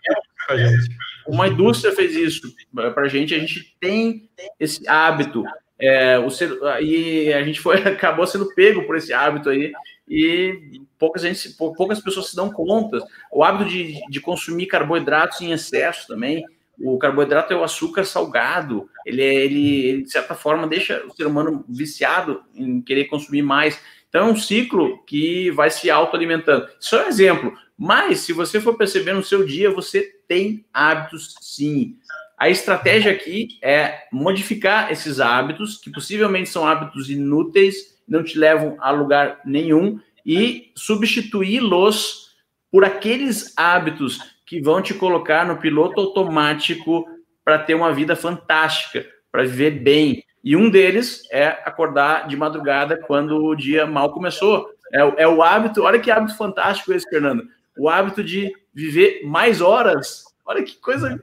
uma 1.26 1.48
indústria 1.48 1.94
fez 1.94 2.14
isso 2.16 2.52
para 2.72 3.02
a 3.02 3.08
gente. 3.08 3.34
A 3.34 3.38
gente 3.38 3.76
tem 3.80 4.28
esse 4.58 4.86
hábito 4.88 5.44
é, 5.78 6.18
o 6.18 6.30
ser, 6.30 6.50
e 6.82 7.32
a 7.32 7.42
gente 7.42 7.60
foi, 7.60 7.76
acabou 7.86 8.26
sendo 8.26 8.52
pego 8.54 8.82
por 8.84 8.96
esse 8.96 9.12
hábito 9.12 9.48
aí, 9.48 9.72
e 10.08 10.82
poucas, 10.98 11.22
gente, 11.22 11.56
poucas 11.56 12.00
pessoas 12.00 12.28
se 12.28 12.36
dão 12.36 12.50
conta. 12.50 12.98
O 13.32 13.44
hábito 13.44 13.70
de, 13.70 14.00
de 14.10 14.20
consumir 14.20 14.66
carboidratos 14.66 15.40
em 15.40 15.52
excesso 15.52 16.06
também. 16.08 16.44
O 16.80 16.98
carboidrato 16.98 17.52
é 17.52 17.56
o 17.56 17.62
açúcar 17.62 18.04
salgado, 18.04 18.88
ele, 19.04 19.22
é, 19.22 19.34
ele, 19.34 19.86
ele, 19.86 20.02
de 20.02 20.10
certa 20.10 20.34
forma, 20.34 20.66
deixa 20.66 21.04
o 21.06 21.14
ser 21.14 21.26
humano 21.26 21.64
viciado 21.68 22.42
em 22.54 22.80
querer 22.80 23.04
consumir 23.04 23.42
mais. 23.42 23.78
Então, 24.08 24.28
é 24.28 24.32
um 24.32 24.36
ciclo 24.36 25.04
que 25.04 25.50
vai 25.50 25.70
se 25.70 25.90
autoalimentando. 25.90 26.66
Só 26.80 27.04
um 27.04 27.08
exemplo, 27.08 27.52
mas 27.76 28.20
se 28.20 28.32
você 28.32 28.60
for 28.60 28.76
perceber 28.76 29.12
no 29.12 29.22
seu 29.22 29.44
dia, 29.44 29.70
você 29.70 30.02
tem 30.26 30.64
hábitos 30.72 31.34
sim. 31.40 31.96
A 32.36 32.48
estratégia 32.48 33.12
aqui 33.12 33.58
é 33.62 34.04
modificar 34.10 34.90
esses 34.90 35.20
hábitos, 35.20 35.76
que 35.76 35.90
possivelmente 35.90 36.48
são 36.48 36.66
hábitos 36.66 37.10
inúteis, 37.10 37.98
não 38.08 38.24
te 38.24 38.38
levam 38.38 38.76
a 38.80 38.90
lugar 38.90 39.40
nenhum, 39.44 40.00
e 40.24 40.72
substituí-los 40.74 42.30
por 42.70 42.84
aqueles 42.84 43.52
hábitos 43.56 44.18
que 44.50 44.60
vão 44.60 44.82
te 44.82 44.92
colocar 44.92 45.46
no 45.46 45.58
piloto 45.58 46.00
automático 46.00 47.06
para 47.44 47.56
ter 47.56 47.76
uma 47.76 47.92
vida 47.92 48.16
fantástica, 48.16 49.06
para 49.30 49.44
viver 49.44 49.70
bem. 49.70 50.24
E 50.42 50.56
um 50.56 50.68
deles 50.68 51.22
é 51.30 51.46
acordar 51.64 52.26
de 52.26 52.36
madrugada 52.36 52.96
quando 52.96 53.44
o 53.44 53.54
dia 53.54 53.86
mal 53.86 54.12
começou. 54.12 54.68
É, 54.92 55.22
é 55.22 55.28
o 55.28 55.40
hábito, 55.40 55.84
olha 55.84 56.00
que 56.00 56.10
hábito 56.10 56.36
fantástico 56.36 56.92
esse, 56.92 57.08
Fernando. 57.08 57.44
O 57.78 57.88
hábito 57.88 58.24
de 58.24 58.52
viver 58.74 59.22
mais 59.24 59.60
horas. 59.60 60.24
Olha 60.44 60.64
que 60.64 60.74
coisa 60.80 61.22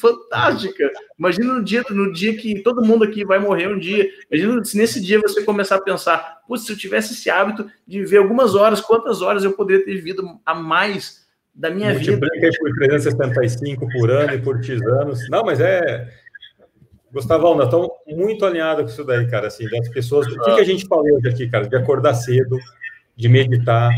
fantástica. 0.00 0.92
Imagina 1.18 1.54
no 1.54 1.64
dia, 1.64 1.84
no 1.90 2.12
dia 2.12 2.36
que 2.36 2.62
todo 2.62 2.84
mundo 2.84 3.02
aqui 3.02 3.24
vai 3.24 3.40
morrer 3.40 3.66
um 3.66 3.80
dia. 3.80 4.08
Imagina 4.30 4.64
se 4.64 4.76
nesse 4.76 5.00
dia 5.00 5.20
você 5.20 5.42
começar 5.42 5.74
a 5.74 5.82
pensar, 5.82 6.38
se 6.56 6.70
eu 6.70 6.78
tivesse 6.78 7.14
esse 7.14 7.28
hábito 7.28 7.68
de 7.84 7.98
viver 7.98 8.18
algumas 8.18 8.54
horas, 8.54 8.80
quantas 8.80 9.22
horas 9.22 9.42
eu 9.42 9.54
poderia 9.54 9.84
ter 9.84 9.96
vivido 9.96 10.38
a 10.46 10.54
mais 10.54 11.19
da 11.54 11.70
minha 11.70 11.94
vida? 11.94 12.18
por 12.18 12.74
375 12.74 13.88
por 13.88 14.10
ano 14.10 14.34
e 14.34 14.40
por 14.40 14.62
X 14.62 14.80
anos. 14.82 15.28
Não, 15.28 15.44
mas 15.44 15.60
é. 15.60 16.08
Gustavão, 17.12 17.56
nós 17.56 17.66
estamos 17.66 17.88
muito 18.06 18.46
alinhados 18.46 18.84
com 18.84 18.90
isso 18.90 19.04
daí, 19.04 19.28
cara. 19.28 19.48
Assim, 19.48 19.68
das 19.68 19.88
pessoas. 19.88 20.26
O 20.28 20.40
que, 20.42 20.54
que 20.54 20.60
a 20.60 20.64
gente 20.64 20.86
falou 20.86 21.16
hoje 21.16 21.28
aqui, 21.28 21.48
cara? 21.48 21.68
De 21.68 21.76
acordar 21.76 22.14
cedo, 22.14 22.56
de 23.16 23.28
meditar, 23.28 23.90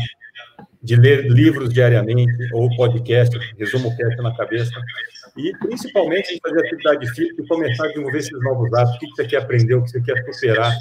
de 0.81 0.95
ler 0.95 1.29
livros 1.29 1.71
diariamente, 1.71 2.49
ou 2.53 2.75
podcast, 2.75 3.37
resumo 3.57 3.89
o 3.89 3.97
cast 3.97 4.17
na 4.21 4.35
cabeça. 4.35 4.71
E, 5.37 5.55
principalmente, 5.59 6.27
a 6.27 6.31
gente 6.31 6.41
fazer 6.41 6.59
atividade 6.59 7.09
física 7.13 7.41
e 7.41 7.47
começar 7.47 7.85
a 7.85 7.87
desenvolver 7.87 8.17
esses 8.17 8.43
novos 8.43 8.73
hábitos. 8.73 8.95
O 8.95 8.99
que 8.99 9.09
você 9.09 9.25
quer 9.25 9.37
aprender, 9.37 9.75
o 9.75 9.83
que 9.83 9.91
você 9.91 10.01
quer 10.01 10.33
superar. 10.33 10.73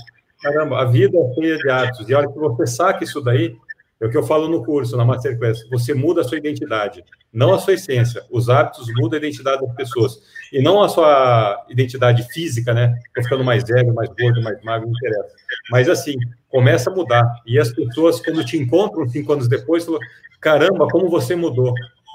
Caramba, 0.42 0.80
a 0.80 0.84
vida 0.86 1.16
é 1.16 1.34
cheia 1.34 1.56
de 1.56 1.70
hábitos. 1.70 2.08
E 2.08 2.14
olha 2.14 2.28
que 2.28 2.38
você 2.38 2.66
saca 2.66 3.04
isso 3.04 3.20
daí, 3.20 3.56
é 4.02 4.06
o 4.06 4.10
que 4.10 4.16
eu 4.16 4.24
falo 4.24 4.48
no 4.48 4.64
curso, 4.64 4.96
na 4.96 5.04
Masterclass. 5.04 5.64
Você 5.70 5.94
muda 5.94 6.22
a 6.22 6.24
sua 6.24 6.36
identidade, 6.36 7.04
não 7.32 7.54
a 7.54 7.58
sua 7.58 7.74
essência. 7.74 8.20
Os 8.32 8.48
hábitos 8.50 8.88
mudam 8.96 9.16
a 9.16 9.22
identidade 9.22 9.64
das 9.64 9.74
pessoas. 9.76 10.20
E 10.52 10.60
não 10.60 10.82
a 10.82 10.88
sua 10.88 11.64
identidade 11.70 12.26
física, 12.32 12.74
né? 12.74 12.98
Estou 13.06 13.22
ficando 13.22 13.44
mais 13.44 13.62
velho, 13.62 13.94
mais 13.94 14.08
gordo, 14.08 14.42
mais 14.42 14.60
magro, 14.64 14.88
não 14.88 14.94
interessa. 14.94 15.36
Mas, 15.70 15.88
assim, 15.88 16.16
começa 16.48 16.90
a 16.90 16.92
mudar. 16.92 17.24
E 17.46 17.60
as 17.60 17.72
pessoas, 17.72 18.20
quando 18.20 18.44
te 18.44 18.58
encontram 18.58 19.08
cinco 19.08 19.34
anos 19.34 19.48
depois, 19.48 19.84
falam: 19.84 20.00
caramba, 20.40 20.88
como 20.88 21.08
você 21.08 21.36
mudou. 21.36 21.72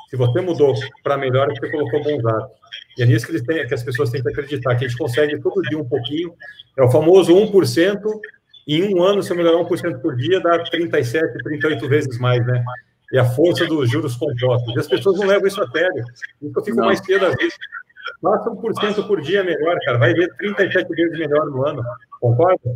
Se 0.09 0.17
você 0.17 0.41
mudou 0.41 0.73
para 1.01 1.17
melhor, 1.17 1.47
você 1.49 1.71
colocou 1.71 2.03
bons 2.03 2.25
hábitos. 2.25 2.57
E 2.97 3.03
é 3.03 3.05
nisso 3.05 3.27
que, 3.27 3.41
têm, 3.43 3.65
que 3.65 3.73
as 3.73 3.83
pessoas 3.83 4.09
têm 4.09 4.21
que 4.21 4.29
acreditar, 4.29 4.75
que 4.75 4.83
a 4.83 4.88
gente 4.89 4.97
consegue 4.97 5.39
todo 5.39 5.61
dia 5.61 5.77
um 5.79 5.88
pouquinho. 5.88 6.33
É 6.77 6.83
o 6.83 6.91
famoso 6.91 7.33
1%. 7.33 8.01
Em 8.68 8.93
um 8.93 9.01
ano, 9.01 9.24
se 9.24 9.32
eu 9.32 9.38
melhorar 9.38 9.63
1% 9.63 10.01
por 10.01 10.15
dia, 10.18 10.41
dá 10.41 10.59
37, 10.59 11.38
38 11.43 11.88
vezes 11.88 12.20
mais, 12.20 12.45
né? 12.45 12.63
E 13.13 13.18
a 13.18 13.24
força 13.24 13.65
dos 13.65 13.89
juros 13.89 14.18
compostos. 14.18 14.76
E 14.76 14.80
as 14.80 14.88
pessoas 14.88 15.18
não 15.18 15.28
levam 15.28 15.47
isso 15.47 15.61
a 15.61 15.68
sério. 15.70 16.03
Isso 16.41 16.53
eu 16.53 16.63
fico 16.63 16.78
não. 16.78 16.88
mais 16.88 16.99
cedo 16.99 17.26
às 17.26 17.36
vezes. 17.36 17.55
Faça 18.22 18.49
1% 18.49 19.07
por 19.07 19.22
dia 19.22 19.43
melhor, 19.43 19.78
cara. 19.86 19.97
Vai 19.97 20.13
ver 20.13 20.34
37 20.36 20.89
vezes 20.89 21.18
melhor 21.18 21.45
no 21.45 21.65
ano. 21.65 21.82
Concorda? 22.20 22.76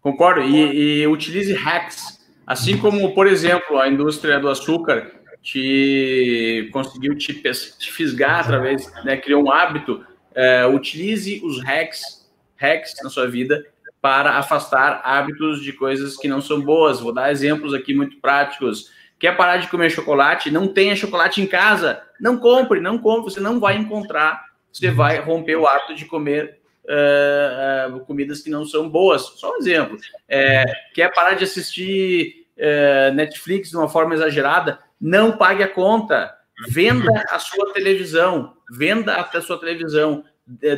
Concordo. 0.00 0.40
E, 0.42 1.00
e 1.00 1.06
utilize 1.08 1.52
hacks. 1.52 2.24
Assim 2.46 2.78
como, 2.78 3.12
por 3.12 3.26
exemplo, 3.26 3.78
a 3.78 3.88
indústria 3.88 4.38
do 4.38 4.48
açúcar 4.48 5.10
te 5.42 6.68
conseguiu 6.72 7.16
te, 7.16 7.34
te 7.34 7.92
fisgar 7.92 8.40
através, 8.40 8.92
né, 9.04 9.16
criou 9.16 9.44
um 9.44 9.50
hábito, 9.50 10.04
é, 10.34 10.64
utilize 10.66 11.40
os 11.44 11.62
hacks 11.64 12.26
hacks 12.56 12.94
na 13.02 13.10
sua 13.10 13.28
vida 13.28 13.64
para 14.06 14.38
afastar 14.38 15.00
hábitos 15.02 15.60
de 15.60 15.72
coisas 15.72 16.16
que 16.16 16.28
não 16.28 16.40
são 16.40 16.60
boas. 16.60 17.00
Vou 17.00 17.12
dar 17.12 17.32
exemplos 17.32 17.74
aqui 17.74 17.92
muito 17.92 18.20
práticos. 18.20 18.92
Quer 19.18 19.36
parar 19.36 19.56
de 19.56 19.66
comer 19.66 19.90
chocolate? 19.90 20.48
Não 20.48 20.68
tenha 20.68 20.94
chocolate 20.94 21.42
em 21.42 21.46
casa. 21.46 22.00
Não 22.20 22.38
compre, 22.38 22.78
não 22.78 22.98
compre. 22.98 23.32
Você 23.32 23.40
não 23.40 23.58
vai 23.58 23.76
encontrar. 23.76 24.44
Você 24.70 24.92
vai 24.92 25.18
romper 25.18 25.56
o 25.56 25.66
hábito 25.66 25.96
de 25.96 26.04
comer 26.04 26.60
uh, 26.84 27.96
uh, 27.96 28.00
comidas 28.04 28.42
que 28.42 28.48
não 28.48 28.64
são 28.64 28.88
boas. 28.88 29.22
Só 29.22 29.54
um 29.54 29.56
exemplo. 29.56 29.98
É, 30.28 30.64
quer 30.94 31.12
parar 31.12 31.34
de 31.34 31.42
assistir 31.42 32.46
uh, 32.56 33.12
Netflix 33.12 33.70
de 33.70 33.76
uma 33.76 33.88
forma 33.88 34.14
exagerada? 34.14 34.78
Não 35.00 35.36
pague 35.36 35.64
a 35.64 35.68
conta. 35.68 36.32
Venda 36.68 37.24
a 37.28 37.40
sua 37.40 37.72
televisão. 37.72 38.54
Venda 38.70 39.16
a 39.16 39.40
sua 39.40 39.58
televisão. 39.58 40.22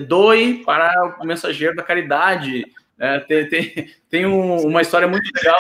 Doe 0.07 0.63
para 0.65 1.19
o 1.21 1.27
mensageiro 1.27 1.77
da 1.77 1.83
caridade. 1.83 2.65
É, 2.99 3.21
tem, 3.21 3.49
tem, 3.49 3.91
tem 4.11 4.27
um, 4.27 4.67
uma 4.67 4.83
história 4.83 5.07
muito 5.07 5.31
legal 5.35 5.59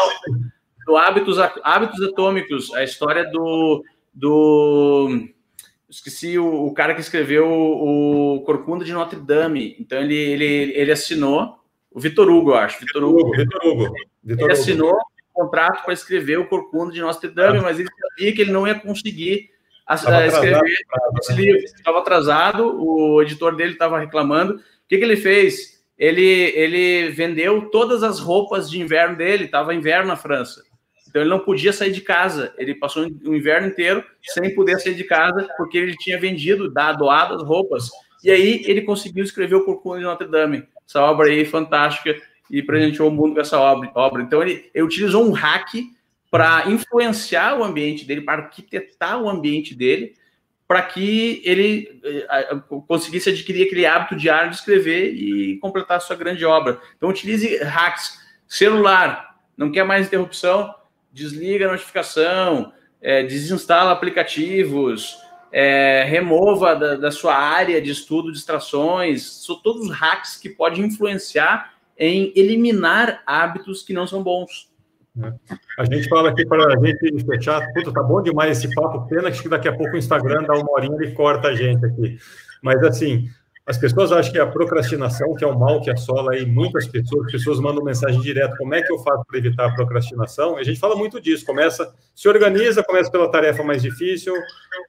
do 0.87 0.97
hábitos, 0.97 1.39
hábitos 1.63 2.03
atômicos, 2.03 2.75
a 2.75 2.83
história 2.83 3.25
do, 3.31 3.85
do 4.13 5.29
esqueci 5.89 6.39
o, 6.39 6.67
o, 6.67 6.73
cara 6.73 6.95
que 6.95 7.01
escreveu 7.01 7.47
o, 7.47 8.43
Corcunda 8.45 8.85
de 8.85 8.93
Notre 8.93 9.21
Dame. 9.21 9.77
Então 9.79 10.01
ele, 10.01 10.17
ele, 10.17 10.73
ele 10.75 10.93
assinou 10.93 11.59
o 11.91 12.01
Vitor 12.01 12.29
Hugo, 12.29 12.51
eu 12.51 12.57
acho. 12.57 12.81
Vitor 12.81 13.05
Hugo. 13.05 13.37
Vitor 13.37 13.67
Hugo. 13.67 13.95
Vitor 14.23 14.45
ele 14.45 14.53
assinou 14.53 14.95
um 14.95 15.45
contrato 15.45 15.85
para 15.85 15.95
escrever 15.95 16.39
o 16.39 16.49
Corcunda 16.49 16.93
de 16.93 17.01
Notre 17.01 17.29
Dame, 17.29 17.59
ah. 17.59 17.63
mas 17.63 17.79
ele 17.79 17.89
sabia 18.01 18.35
que 18.35 18.41
ele 18.43 18.53
não 18.53 18.67
ia 18.67 18.75
conseguir 18.75 19.51
escrever 19.91 20.63
esse 21.19 21.33
livro. 21.33 21.61
Estava 21.65 21.99
atrasado, 21.99 22.83
o 22.83 23.23
editor 23.23 23.57
dele 23.57 23.73
estava 23.73 23.99
reclamando. 23.99 24.55
O 24.55 24.61
que, 24.89 24.99
que 24.99 25.05
ele 25.05 25.17
fez? 25.17 25.78
Ele, 25.99 26.23
ele 26.23 27.11
vendeu 27.11 27.69
todas 27.71 28.03
as 28.03 28.21
roupas 28.21 28.71
de 28.71 28.81
inverno 28.81 29.17
dele, 29.17 29.45
estava 29.45 29.75
inverno 29.75 30.09
na 30.09 30.17
França. 30.17 30.63
Então 31.09 31.23
ele 31.23 31.31
não 31.31 31.41
podia 31.41 31.73
sair 31.73 31.91
de 31.91 32.01
casa. 32.01 32.55
Ele 32.59 32.75
passou 32.75 33.05
o 33.05 33.35
inverno 33.35 33.69
inteiro 33.69 34.05
sem 34.23 34.55
poder 34.55 34.79
sair 34.79 34.95
de 34.95 35.05
casa, 35.05 35.49
porque 35.57 35.79
ele 35.79 35.97
tinha 35.97 36.21
vendido, 36.21 36.71
doado 36.71 37.35
as 37.35 37.43
roupas. 37.43 37.89
E 38.23 38.31
aí 38.31 38.63
ele 38.67 38.83
conseguiu 38.83 39.25
escrever 39.25 39.57
o 39.57 39.65
Corcunda 39.65 39.99
de 39.99 40.05
Notre 40.05 40.29
Dame. 40.29 40.65
Essa 40.87 41.03
obra 41.03 41.29
aí 41.29 41.45
fantástica 41.45 42.17
e 42.51 42.63
presenteou 42.63 43.09
o 43.09 43.13
mundo 43.13 43.35
com 43.35 43.41
essa 43.41 43.59
obra. 43.59 43.91
obra. 43.95 44.23
Então 44.23 44.43
ele, 44.43 44.71
ele 44.75 44.85
utilizou 44.85 45.27
um 45.27 45.33
hack 45.33 45.75
para 46.31 46.69
influenciar 46.69 47.59
o 47.59 47.65
ambiente 47.65 48.05
dele, 48.05 48.21
para 48.21 48.43
arquitetar 48.43 49.21
o 49.21 49.29
ambiente 49.29 49.75
dele, 49.75 50.15
para 50.69 50.83
que 50.83 51.41
ele 51.47 51.99
eh, 52.05 52.61
conseguisse 52.87 53.31
adquirir 53.31 53.67
aquele 53.67 53.87
hábito 53.87 54.15
diário 54.15 54.51
de 54.51 54.57
escrever 54.57 55.15
e 55.15 55.57
completar 55.61 55.99
sua 56.03 56.15
grande 56.15 56.45
obra. 56.45 56.79
Então, 56.95 57.09
utilize 57.09 57.57
hacks. 57.65 58.21
Celular, 58.47 59.39
não 59.57 59.73
quer 59.73 59.85
mais 59.85 60.07
interrupção? 60.07 60.75
Desliga 61.11 61.67
a 61.67 61.73
notificação, 61.73 62.71
é, 63.01 63.23
desinstala 63.23 63.93
aplicativos, 63.93 65.17
é, 65.51 66.05
remova 66.07 66.77
da, 66.77 66.97
da, 66.97 67.11
sua 67.11 67.35
área 67.35 67.81
de 67.81 67.91
estudo 67.91 68.31
distrações. 68.31 69.23
São 69.47 69.57
todos 69.57 69.91
hacks 69.91 70.37
que 70.37 70.51
podem 70.51 70.85
influenciar 70.85 71.73
em 71.97 72.31
eliminar 72.37 73.23
hábitos 73.27 73.83
que 73.83 73.95
não 73.95 74.07
são 74.07 74.23
bons. 74.23 74.71
A 75.79 75.85
gente 75.85 76.09
fala 76.09 76.31
aqui 76.31 76.47
para 76.47 76.75
a 76.75 76.87
gente 76.87 77.25
fechar, 77.25 77.67
puta, 77.73 77.93
tá 77.93 78.03
bom 78.03 78.23
demais 78.23 78.59
esse 78.59 78.75
papo, 78.75 79.07
pena 79.07 79.31
que 79.31 79.49
daqui 79.49 79.69
a 79.69 79.77
pouco 79.77 79.95
o 79.95 79.99
Instagram 79.99 80.43
dá 80.43 80.55
uma 80.55 80.71
horinha 80.73 81.03
e 81.03 81.13
corta 81.13 81.49
a 81.49 81.55
gente 81.55 81.85
aqui. 81.85 82.19
Mas 82.63 82.83
assim, 82.83 83.29
as 83.69 83.77
pessoas 83.77 84.11
acham 84.11 84.33
que 84.33 84.39
a 84.39 84.47
procrastinação, 84.47 85.35
que 85.35 85.45
é 85.45 85.47
um 85.47 85.59
mal 85.59 85.83
que 85.83 85.91
assola 85.91 86.33
aí 86.33 86.47
muitas 86.47 86.89
pessoas, 86.89 87.27
as 87.27 87.33
pessoas 87.33 87.61
mandam 87.61 87.85
mensagem 87.85 88.19
direto, 88.23 88.57
como 88.57 88.75
é 88.75 88.81
que 88.81 88.91
eu 88.91 88.99
faço 89.01 89.23
para 89.29 89.39
evitar 89.39 89.67
a 89.67 89.75
procrastinação? 89.75 90.57
A 90.57 90.63
gente 90.63 90.81
fala 90.81 90.97
muito 90.97 91.21
disso, 91.21 91.45
começa, 91.45 91.93
se 92.15 92.27
organiza, 92.31 92.83
começa 92.83 93.11
pela 93.11 93.31
tarefa 93.31 93.63
mais 93.63 93.83
difícil, 93.83 94.33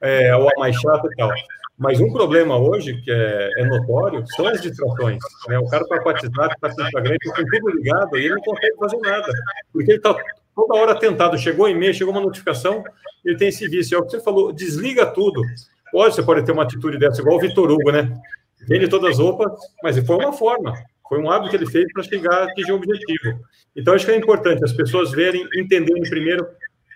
é, 0.00 0.34
ou 0.34 0.48
a 0.48 0.52
mais 0.58 0.74
chata 0.76 1.06
e 1.12 1.14
tal. 1.14 1.30
Mas 1.76 2.00
um 2.00 2.10
problema 2.10 2.56
hoje, 2.56 2.98
que 3.02 3.10
é, 3.10 3.50
é 3.58 3.64
notório, 3.66 4.24
são 4.28 4.46
as 4.46 4.62
distrações. 4.62 5.18
Né? 5.46 5.58
O 5.58 5.68
cara 5.68 5.82
está 5.82 6.00
com 6.00 6.08
WhatsApp, 6.08 6.54
está 6.54 6.74
com 6.74 6.82
Instagram, 6.82 7.16
está 7.22 7.36
com 7.36 7.44
tudo 7.50 7.70
ligado 7.76 8.18
e 8.18 8.24
ele 8.24 8.34
não 8.34 8.42
consegue 8.42 8.76
fazer 8.76 8.98
nada. 8.98 9.32
Porque 9.74 9.90
ele 9.90 9.98
está 9.98 10.16
toda 10.54 10.74
hora 10.74 10.94
tentado. 10.94 11.36
Chegou 11.38 11.66
um 11.66 11.68
e-mail, 11.68 11.92
chegou 11.92 12.12
uma 12.12 12.20
notificação, 12.20 12.82
ele 13.24 13.36
tem 13.36 13.48
esse 13.48 13.66
vício. 13.68 13.96
É 13.96 13.98
o 13.98 14.04
que 14.04 14.10
você 14.10 14.20
falou, 14.20 14.52
desliga 14.52 15.04
tudo. 15.06 15.42
Pode, 15.92 16.14
você 16.14 16.22
pode 16.22 16.44
ter 16.44 16.52
uma 16.52 16.62
atitude 16.62 16.98
dessa, 16.98 17.20
igual 17.20 17.36
o 17.36 17.40
Vitor 17.40 17.70
Hugo, 17.70 17.90
né? 17.90 18.12
Vende 18.66 18.88
todas 18.88 19.10
as 19.10 19.18
roupas, 19.18 19.52
mas 19.82 19.98
foi 19.98 20.16
uma 20.16 20.32
forma. 20.32 20.74
Foi 21.08 21.20
um 21.20 21.30
hábito 21.30 21.50
que 21.50 21.56
ele 21.56 21.66
fez 21.66 21.92
para 21.92 22.02
chegar 22.02 22.34
a 22.34 22.44
atingir 22.44 22.72
o 22.72 22.76
objetivo. 22.76 23.40
Então, 23.74 23.94
acho 23.94 24.06
que 24.06 24.12
é 24.12 24.16
importante 24.16 24.64
as 24.64 24.72
pessoas 24.72 25.10
verem, 25.10 25.46
entenderem 25.56 26.02
primeiro 26.02 26.46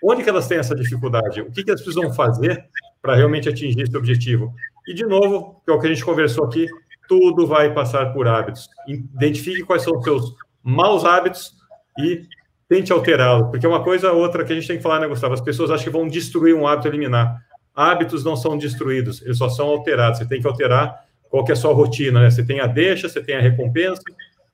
onde 0.03 0.23
que 0.23 0.29
elas 0.29 0.47
têm 0.47 0.57
essa 0.57 0.75
dificuldade, 0.75 1.41
o 1.41 1.51
que, 1.51 1.63
que 1.63 1.69
elas 1.69 1.81
precisam 1.81 2.13
fazer 2.13 2.63
para 3.01 3.15
realmente 3.15 3.49
atingir 3.49 3.81
esse 3.81 3.95
objetivo. 3.97 4.53
E, 4.87 4.93
de 4.93 5.05
novo, 5.05 5.61
que 5.65 5.71
é 5.71 5.73
o 5.73 5.79
que 5.79 5.87
a 5.87 5.89
gente 5.89 6.05
conversou 6.05 6.45
aqui, 6.45 6.67
tudo 7.07 7.45
vai 7.45 7.73
passar 7.73 8.13
por 8.13 8.27
hábitos. 8.27 8.69
Identifique 8.87 9.63
quais 9.63 9.83
são 9.83 9.97
os 9.97 10.03
seus 10.03 10.35
maus 10.63 11.05
hábitos 11.05 11.53
e 11.99 12.23
tente 12.67 12.91
alterá-los. 12.91 13.49
Porque 13.49 13.67
uma 13.67 13.83
coisa 13.83 14.11
ou 14.11 14.21
outra 14.21 14.43
que 14.43 14.53
a 14.53 14.55
gente 14.55 14.67
tem 14.67 14.77
que 14.77 14.83
falar, 14.83 14.99
né, 14.99 15.07
Gustavo? 15.07 15.33
As 15.33 15.41
pessoas 15.41 15.69
acham 15.69 15.85
que 15.85 15.89
vão 15.89 16.07
destruir 16.07 16.55
um 16.55 16.67
hábito 16.67 16.87
eliminar. 16.87 17.39
Hábitos 17.75 18.23
não 18.23 18.35
são 18.35 18.57
destruídos, 18.57 19.21
eles 19.21 19.37
só 19.37 19.49
são 19.49 19.67
alterados. 19.67 20.19
Você 20.19 20.25
tem 20.25 20.41
que 20.41 20.47
alterar 20.47 21.04
qual 21.35 21.43
que 21.43 21.51
é 21.51 21.53
a 21.53 21.57
sua 21.57 21.73
rotina, 21.73 22.21
né? 22.21 22.31
Você 22.31 22.45
tem 22.45 22.61
a 22.61 22.65
deixa, 22.65 23.09
você 23.09 23.21
tem 23.21 23.35
a 23.35 23.41
recompensa, 23.41 24.01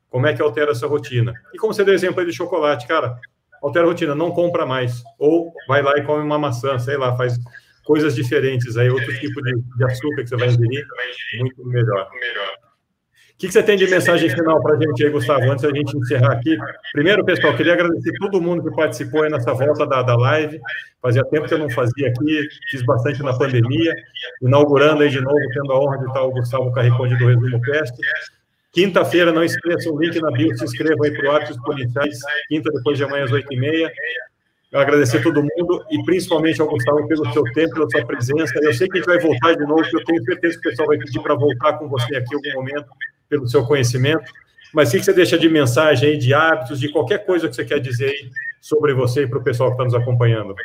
como 0.10 0.26
é 0.26 0.34
que 0.34 0.42
altera 0.42 0.72
essa 0.72 0.88
rotina? 0.88 1.32
E 1.54 1.58
como 1.60 1.72
você 1.72 1.84
deu 1.84 1.94
exemplo 1.94 2.20
aí 2.20 2.26
de 2.26 2.34
chocolate, 2.34 2.88
cara, 2.88 3.20
altera 3.62 3.86
a 3.86 3.88
rotina, 3.88 4.16
não 4.16 4.32
compra 4.32 4.66
mais. 4.66 5.04
Ou 5.20 5.54
vai 5.68 5.84
lá 5.84 5.96
e 5.96 6.04
come 6.04 6.24
uma 6.24 6.40
maçã, 6.40 6.80
sei 6.80 6.98
lá, 6.98 7.16
faz 7.16 7.38
coisas 7.86 8.16
diferentes 8.16 8.78
aí, 8.78 8.90
outro 8.90 9.14
tipo 9.20 9.44
de, 9.44 9.62
de 9.78 9.84
açúcar 9.84 10.24
que 10.24 10.30
você 10.30 10.36
vai 10.36 10.48
ingerir, 10.48 10.88
muito 11.38 11.68
melhor. 11.68 12.10
O 12.10 12.20
que, 13.42 13.48
que 13.48 13.54
você 13.54 13.64
tem 13.64 13.76
de 13.76 13.88
mensagem 13.88 14.30
final 14.30 14.62
para 14.62 14.76
a 14.76 14.80
gente 14.80 15.04
aí, 15.04 15.10
Gustavo, 15.10 15.50
antes 15.50 15.64
da 15.64 15.74
gente 15.74 15.98
encerrar 15.98 16.34
aqui? 16.34 16.56
Primeiro, 16.94 17.26
pessoal, 17.26 17.58
queria 17.58 17.74
agradecer 17.74 18.12
todo 18.20 18.40
mundo 18.40 18.64
que 18.64 18.76
participou 18.76 19.24
aí 19.24 19.32
nessa 19.32 19.52
volta 19.52 19.88
da, 19.88 20.04
da 20.04 20.16
live. 20.16 20.62
Fazia 21.02 21.26
tempo 21.26 21.48
que 21.48 21.54
eu 21.56 21.58
não 21.58 21.70
fazia 21.72 22.08
aqui, 22.08 22.48
fiz 22.70 22.84
bastante 22.84 23.24
na 23.24 23.36
pandemia, 23.36 23.96
inaugurando 24.44 25.02
aí 25.02 25.10
de 25.10 25.20
novo, 25.20 25.40
tendo 25.56 25.74
a 25.74 25.80
honra 25.80 25.98
de 25.98 26.06
estar 26.06 26.22
o 26.22 26.32
Gustavo 26.32 26.72
Carriconde 26.72 27.18
do 27.18 27.26
Resumo 27.26 27.60
Cast. 27.62 27.98
Quinta-feira, 28.72 29.32
não 29.32 29.44
esqueça 29.44 29.90
o 29.90 30.00
link 30.00 30.22
na 30.22 30.30
bio, 30.30 30.56
se 30.56 30.64
inscreva 30.64 31.04
aí 31.04 31.12
para 31.12 31.28
o 31.28 31.36
Hábitos 31.36 31.58
Policiais, 31.64 32.20
quinta 32.48 32.70
depois 32.72 32.96
de 32.96 33.04
amanhã 33.04 33.24
às 33.24 33.32
oito 33.32 33.52
e 33.52 33.60
meia. 33.60 33.92
Agradecer 34.74 35.18
a 35.18 35.24
todo 35.24 35.44
mundo 35.44 35.86
e 35.92 36.02
principalmente 36.04 36.62
ao 36.62 36.70
Gustavo 36.70 37.06
pelo 37.06 37.30
seu 37.34 37.44
tempo, 37.54 37.74
pela 37.74 37.90
sua 37.90 38.06
presença. 38.06 38.54
Eu 38.62 38.74
sei 38.74 38.88
que 38.88 38.98
a 38.98 39.02
gente 39.02 39.08
vai 39.08 39.20
voltar 39.20 39.54
de 39.54 39.66
novo, 39.66 39.84
eu 39.92 40.04
tenho 40.06 40.24
certeza 40.24 40.54
que 40.54 40.68
o 40.68 40.72
pessoal 40.72 40.88
vai 40.88 40.98
pedir 40.98 41.20
para 41.20 41.36
voltar 41.36 41.74
com 41.74 41.90
você 41.90 42.16
aqui 42.16 42.34
em 42.34 42.52
algum 42.52 42.60
momento, 42.60 42.90
pelo 43.28 43.48
seu 43.48 43.66
conhecimento. 43.66 44.32
Mas 44.74 44.90
o 44.90 44.92
que 44.94 45.04
você 45.04 45.14
deixa 45.14 45.38
de 45.38 45.50
mensagem 45.50 46.18
de 46.18 46.34
hábitos, 46.34 46.80
de 46.80 46.90
qualquer 46.90 47.26
coisa 47.26 47.50
que 47.50 47.56
você 47.56 47.66
quer 47.66 47.80
dizer 47.80 48.14
sobre 48.62 48.94
você 48.94 49.24
e 49.24 49.28
para 49.28 49.40
o 49.40 49.44
pessoal 49.44 49.70
que 49.70 49.74
está 49.74 49.84
nos 49.84 49.94
acompanhando? 49.94 50.56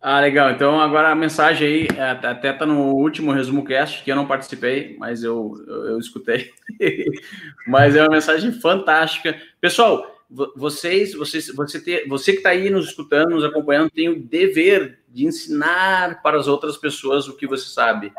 Ah, 0.00 0.20
legal. 0.20 0.50
Então, 0.50 0.78
agora 0.80 1.10
a 1.10 1.14
mensagem 1.14 1.66
aí, 1.66 1.88
é, 1.96 2.10
até 2.10 2.50
está 2.50 2.66
no 2.66 2.94
último 2.94 3.32
resumo 3.32 3.64
cast, 3.64 4.04
que 4.04 4.12
eu 4.12 4.16
não 4.16 4.26
participei, 4.26 4.96
mas 4.98 5.24
eu, 5.24 5.54
eu, 5.66 5.84
eu 5.86 5.98
escutei. 5.98 6.50
mas 7.66 7.96
é 7.96 8.02
uma 8.02 8.10
mensagem 8.10 8.52
fantástica. 8.52 9.34
Pessoal, 9.60 10.17
vocês, 10.30 11.14
vocês, 11.14 11.48
você, 11.54 11.80
ter, 11.80 12.06
você 12.06 12.32
que 12.32 12.38
está 12.38 12.50
aí 12.50 12.68
nos 12.68 12.88
escutando, 12.88 13.30
nos 13.30 13.44
acompanhando, 13.44 13.90
tem 13.90 14.08
o 14.08 14.20
dever 14.20 15.00
de 15.08 15.24
ensinar 15.24 16.22
para 16.22 16.38
as 16.38 16.46
outras 16.46 16.76
pessoas 16.76 17.28
o 17.28 17.36
que 17.36 17.46
você 17.46 17.66
sabe. 17.70 18.12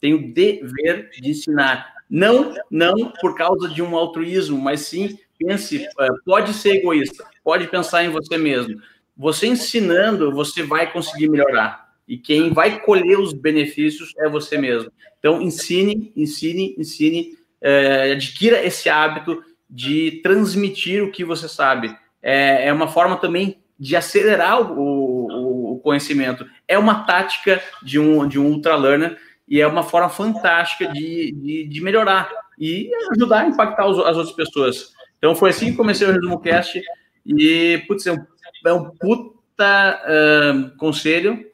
Tem 0.00 0.14
o 0.14 0.32
dever 0.32 1.10
de 1.10 1.30
ensinar. 1.30 1.92
Não, 2.08 2.54
não 2.70 3.12
por 3.20 3.36
causa 3.36 3.68
de 3.68 3.82
um 3.82 3.94
altruísmo, 3.94 4.58
mas 4.58 4.80
sim 4.80 5.18
pense, 5.38 5.86
é, 5.98 6.08
pode 6.24 6.52
ser 6.52 6.76
egoísta, 6.76 7.24
pode 7.42 7.66
pensar 7.68 8.04
em 8.04 8.10
você 8.10 8.36
mesmo. 8.36 8.80
Você 9.16 9.46
ensinando, 9.46 10.32
você 10.32 10.62
vai 10.62 10.92
conseguir 10.92 11.28
melhorar. 11.28 11.90
E 12.06 12.18
quem 12.18 12.52
vai 12.52 12.80
colher 12.80 13.18
os 13.18 13.32
benefícios 13.32 14.12
é 14.18 14.28
você 14.28 14.58
mesmo. 14.58 14.90
Então, 15.18 15.40
ensine, 15.40 16.12
ensine, 16.16 16.74
ensine, 16.78 17.38
é, 17.60 18.12
adquira 18.12 18.64
esse 18.64 18.88
hábito 18.88 19.42
de 19.70 20.20
transmitir 20.22 21.02
o 21.02 21.12
que 21.12 21.24
você 21.24 21.48
sabe. 21.48 21.96
É, 22.22 22.66
é 22.68 22.72
uma 22.72 22.88
forma 22.88 23.16
também 23.16 23.62
de 23.78 23.96
acelerar 23.96 24.60
o, 24.60 24.78
o, 24.78 25.72
o, 25.74 25.78
conhecimento. 25.78 26.44
É 26.68 26.76
uma 26.78 27.04
tática 27.04 27.62
de 27.82 27.98
um, 27.98 28.26
de 28.28 28.38
um 28.38 28.46
ultra 28.46 28.76
learner 28.76 29.16
e 29.48 29.60
é 29.60 29.66
uma 29.66 29.82
forma 29.82 30.08
fantástica 30.08 30.92
de, 30.92 31.32
de, 31.32 31.68
de 31.68 31.80
melhorar 31.80 32.30
e 32.58 32.90
ajudar 33.12 33.40
a 33.44 33.48
impactar 33.48 33.86
os, 33.86 33.98
as 34.00 34.16
outras 34.16 34.36
pessoas. 34.36 34.92
Então 35.16 35.34
foi 35.34 35.50
assim 35.50 35.70
que 35.70 35.76
comecei 35.76 36.06
o 36.06 36.12
Resumo 36.12 36.40
Cast 36.40 36.82
e, 37.24 37.82
putz, 37.86 38.06
é 38.06 38.12
um, 38.12 38.26
é 38.66 38.72
um 38.72 38.90
puta 38.90 40.02
uh, 40.04 40.76
conselho 40.76 41.46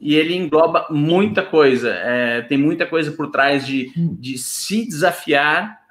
e 0.00 0.16
ele 0.16 0.36
engloba 0.36 0.86
muita 0.90 1.42
coisa. 1.42 1.90
É, 1.90 2.42
tem 2.42 2.58
muita 2.58 2.86
coisa 2.86 3.12
por 3.12 3.30
trás 3.30 3.66
de, 3.66 3.92
de 3.96 4.36
se 4.36 4.86
desafiar 4.86 5.81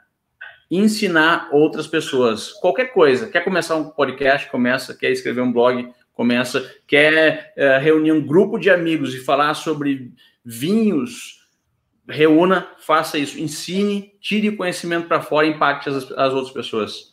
ensinar 0.71 1.49
outras 1.51 1.85
pessoas. 1.85 2.53
Qualquer 2.53 2.93
coisa. 2.93 3.27
Quer 3.27 3.43
começar 3.43 3.75
um 3.75 3.89
podcast? 3.89 4.49
Começa. 4.49 4.95
Quer 4.95 5.11
escrever 5.11 5.41
um 5.41 5.51
blog? 5.51 5.89
Começa. 6.13 6.65
Quer 6.87 7.51
é, 7.57 7.77
reunir 7.77 8.13
um 8.13 8.25
grupo 8.25 8.57
de 8.57 8.69
amigos 8.69 9.13
e 9.13 9.19
falar 9.19 9.53
sobre 9.53 10.13
vinhos? 10.45 11.41
Reúna, 12.07 12.67
faça 12.79 13.17
isso. 13.17 13.39
Ensine, 13.39 14.13
tire 14.21 14.49
o 14.49 14.57
conhecimento 14.57 15.07
para 15.07 15.21
fora 15.21 15.45
e 15.45 15.51
impacte 15.51 15.89
as, 15.89 16.09
as 16.13 16.33
outras 16.33 16.53
pessoas. 16.53 17.11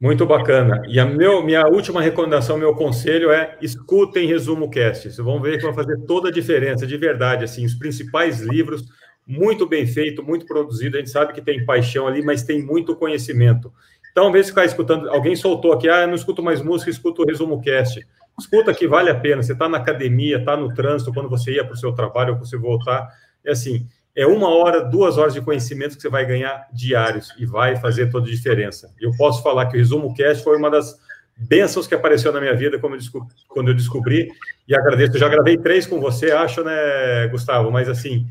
Muito 0.00 0.26
bacana. 0.26 0.82
E 0.88 0.98
a 0.98 1.06
meu, 1.06 1.42
minha 1.42 1.66
última 1.66 2.02
recomendação, 2.02 2.58
meu 2.58 2.74
conselho 2.74 3.30
é 3.30 3.56
escutem 3.62 4.26
Resumo 4.26 4.68
Cast. 4.68 5.04
Vocês 5.04 5.16
vão 5.16 5.40
ver 5.40 5.58
que 5.58 5.64
vai 5.64 5.72
fazer 5.72 5.96
toda 6.06 6.28
a 6.28 6.32
diferença, 6.32 6.86
de 6.86 6.96
verdade. 6.96 7.44
Assim, 7.44 7.64
os 7.64 7.74
principais 7.74 8.40
livros, 8.40 8.84
muito 9.26 9.66
bem 9.66 9.86
feito, 9.86 10.22
muito 10.22 10.46
produzido. 10.46 10.96
A 10.96 11.00
gente 11.00 11.10
sabe 11.10 11.32
que 11.32 11.40
tem 11.40 11.64
paixão 11.64 12.06
ali, 12.06 12.22
mas 12.22 12.42
tem 12.42 12.62
muito 12.62 12.96
conhecimento. 12.96 13.72
Então, 14.10 14.28
invés 14.28 14.46
de 14.46 14.52
ficar 14.52 14.64
escutando, 14.64 15.08
alguém 15.10 15.34
soltou 15.34 15.72
aqui, 15.72 15.88
ah, 15.88 16.02
eu 16.02 16.08
não 16.08 16.14
escuto 16.14 16.42
mais 16.42 16.62
música, 16.62 16.90
escuto 16.90 17.22
o 17.22 17.26
Resumo 17.26 17.60
Cast. 17.60 18.06
Escuta 18.38 18.74
que 18.74 18.86
vale 18.86 19.10
a 19.10 19.14
pena. 19.14 19.42
Você 19.42 19.52
está 19.52 19.68
na 19.68 19.78
academia, 19.78 20.38
está 20.38 20.56
no 20.56 20.72
trânsito, 20.72 21.12
quando 21.12 21.28
você 21.28 21.52
ia 21.52 21.64
para 21.64 21.74
o 21.74 21.76
seu 21.76 21.92
trabalho 21.92 22.34
ou 22.34 22.38
você 22.38 22.56
voltar. 22.56 23.08
É 23.44 23.52
assim, 23.52 23.86
é 24.14 24.26
uma 24.26 24.48
hora, 24.48 24.84
duas 24.84 25.18
horas 25.18 25.34
de 25.34 25.40
conhecimento 25.40 25.96
que 25.96 26.02
você 26.02 26.08
vai 26.08 26.24
ganhar 26.24 26.68
diários 26.72 27.34
e 27.38 27.44
vai 27.44 27.76
fazer 27.76 28.10
toda 28.10 28.28
a 28.28 28.30
diferença. 28.30 28.92
Eu 29.00 29.10
posso 29.16 29.42
falar 29.42 29.66
que 29.66 29.76
o 29.76 29.78
Resumo 29.78 30.14
Cast 30.14 30.44
foi 30.44 30.56
uma 30.56 30.70
das 30.70 30.96
bênçãos 31.36 31.88
que 31.88 31.94
apareceu 31.94 32.32
na 32.32 32.40
minha 32.40 32.54
vida 32.54 32.78
quando 32.78 33.68
eu 33.68 33.74
descobri, 33.74 34.28
e 34.68 34.74
agradeço. 34.74 35.14
Eu 35.14 35.20
já 35.20 35.28
gravei 35.28 35.58
três 35.58 35.84
com 35.84 36.00
você, 36.00 36.30
acho, 36.30 36.62
né, 36.62 37.26
Gustavo? 37.28 37.72
Mas, 37.72 37.88
assim, 37.88 38.26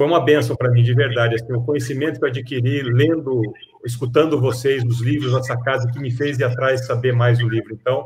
foi 0.00 0.06
uma 0.06 0.24
bênção 0.24 0.56
para 0.56 0.70
mim, 0.70 0.82
de 0.82 0.94
verdade. 0.94 1.34
Assim, 1.34 1.52
o 1.52 1.62
conhecimento 1.62 2.18
que 2.18 2.24
eu 2.24 2.30
adquiri 2.30 2.82
lendo, 2.84 3.42
escutando 3.84 4.40
vocês, 4.40 4.82
os 4.82 5.02
livros, 5.02 5.34
essa 5.34 5.54
casa, 5.60 5.90
que 5.92 5.98
me 5.98 6.10
fez 6.10 6.38
ir 6.38 6.44
atrás 6.44 6.86
saber 6.86 7.12
mais 7.12 7.38
do 7.38 7.46
livro. 7.46 7.74
Então, 7.74 8.02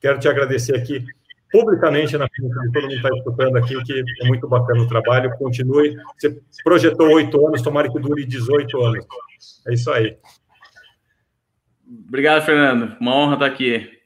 quero 0.00 0.18
te 0.18 0.26
agradecer 0.26 0.74
aqui 0.74 1.04
publicamente 1.52 2.18
na 2.18 2.26
frente 2.26 2.52
de 2.52 2.72
todo 2.72 2.82
mundo 2.82 2.94
está 2.94 3.08
escutando 3.16 3.56
aqui, 3.56 3.80
que 3.84 4.04
é 4.20 4.26
muito 4.26 4.48
bacana 4.48 4.82
o 4.82 4.88
trabalho. 4.88 5.30
Continue. 5.38 5.94
Você 6.18 6.40
projetou 6.64 7.08
oito 7.12 7.46
anos, 7.46 7.62
tomara 7.62 7.88
que 7.88 8.00
dure 8.00 8.26
18 8.26 8.82
anos. 8.82 9.06
É 9.68 9.74
isso 9.74 9.92
aí. 9.92 10.18
Obrigado, 12.08 12.44
Fernando. 12.44 12.96
Uma 13.00 13.14
honra 13.14 13.34
estar 13.34 13.46
aqui. 13.46 13.97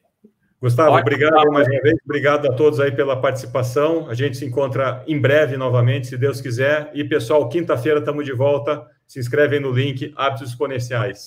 Gustavo, 0.63 0.97
obrigado 0.97 1.51
mais 1.51 1.67
uma 1.67 1.81
vez. 1.81 1.95
Obrigado 2.05 2.49
a 2.49 2.53
todos 2.53 2.79
aí 2.79 2.89
pela 2.89 3.19
participação. 3.19 4.09
A 4.09 4.13
gente 4.13 4.37
se 4.37 4.45
encontra 4.45 5.03
em 5.05 5.19
breve 5.19 5.57
novamente, 5.57 6.07
se 6.07 6.17
Deus 6.17 6.39
quiser. 6.39 6.89
E, 6.93 7.03
pessoal, 7.03 7.49
quinta-feira 7.49 7.99
estamos 7.99 8.23
de 8.23 8.31
volta. 8.31 8.87
Se 9.05 9.19
inscrevem 9.19 9.59
no 9.59 9.73
link 9.73 10.13
Hábitos 10.15 10.51
Exponenciais. 10.51 11.25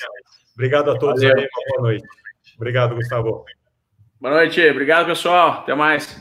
Obrigado 0.55 0.91
a 0.91 0.99
todos 0.99 1.23
Valeu. 1.23 1.37
aí. 1.37 1.43
Uma 1.43 1.77
boa 1.77 1.83
noite. 1.83 2.07
Obrigado, 2.57 2.95
Gustavo. 2.95 3.45
Boa 4.19 4.35
noite, 4.37 4.71
obrigado 4.71 5.05
pessoal, 5.05 5.51
até 5.51 5.75
mais. 5.75 6.19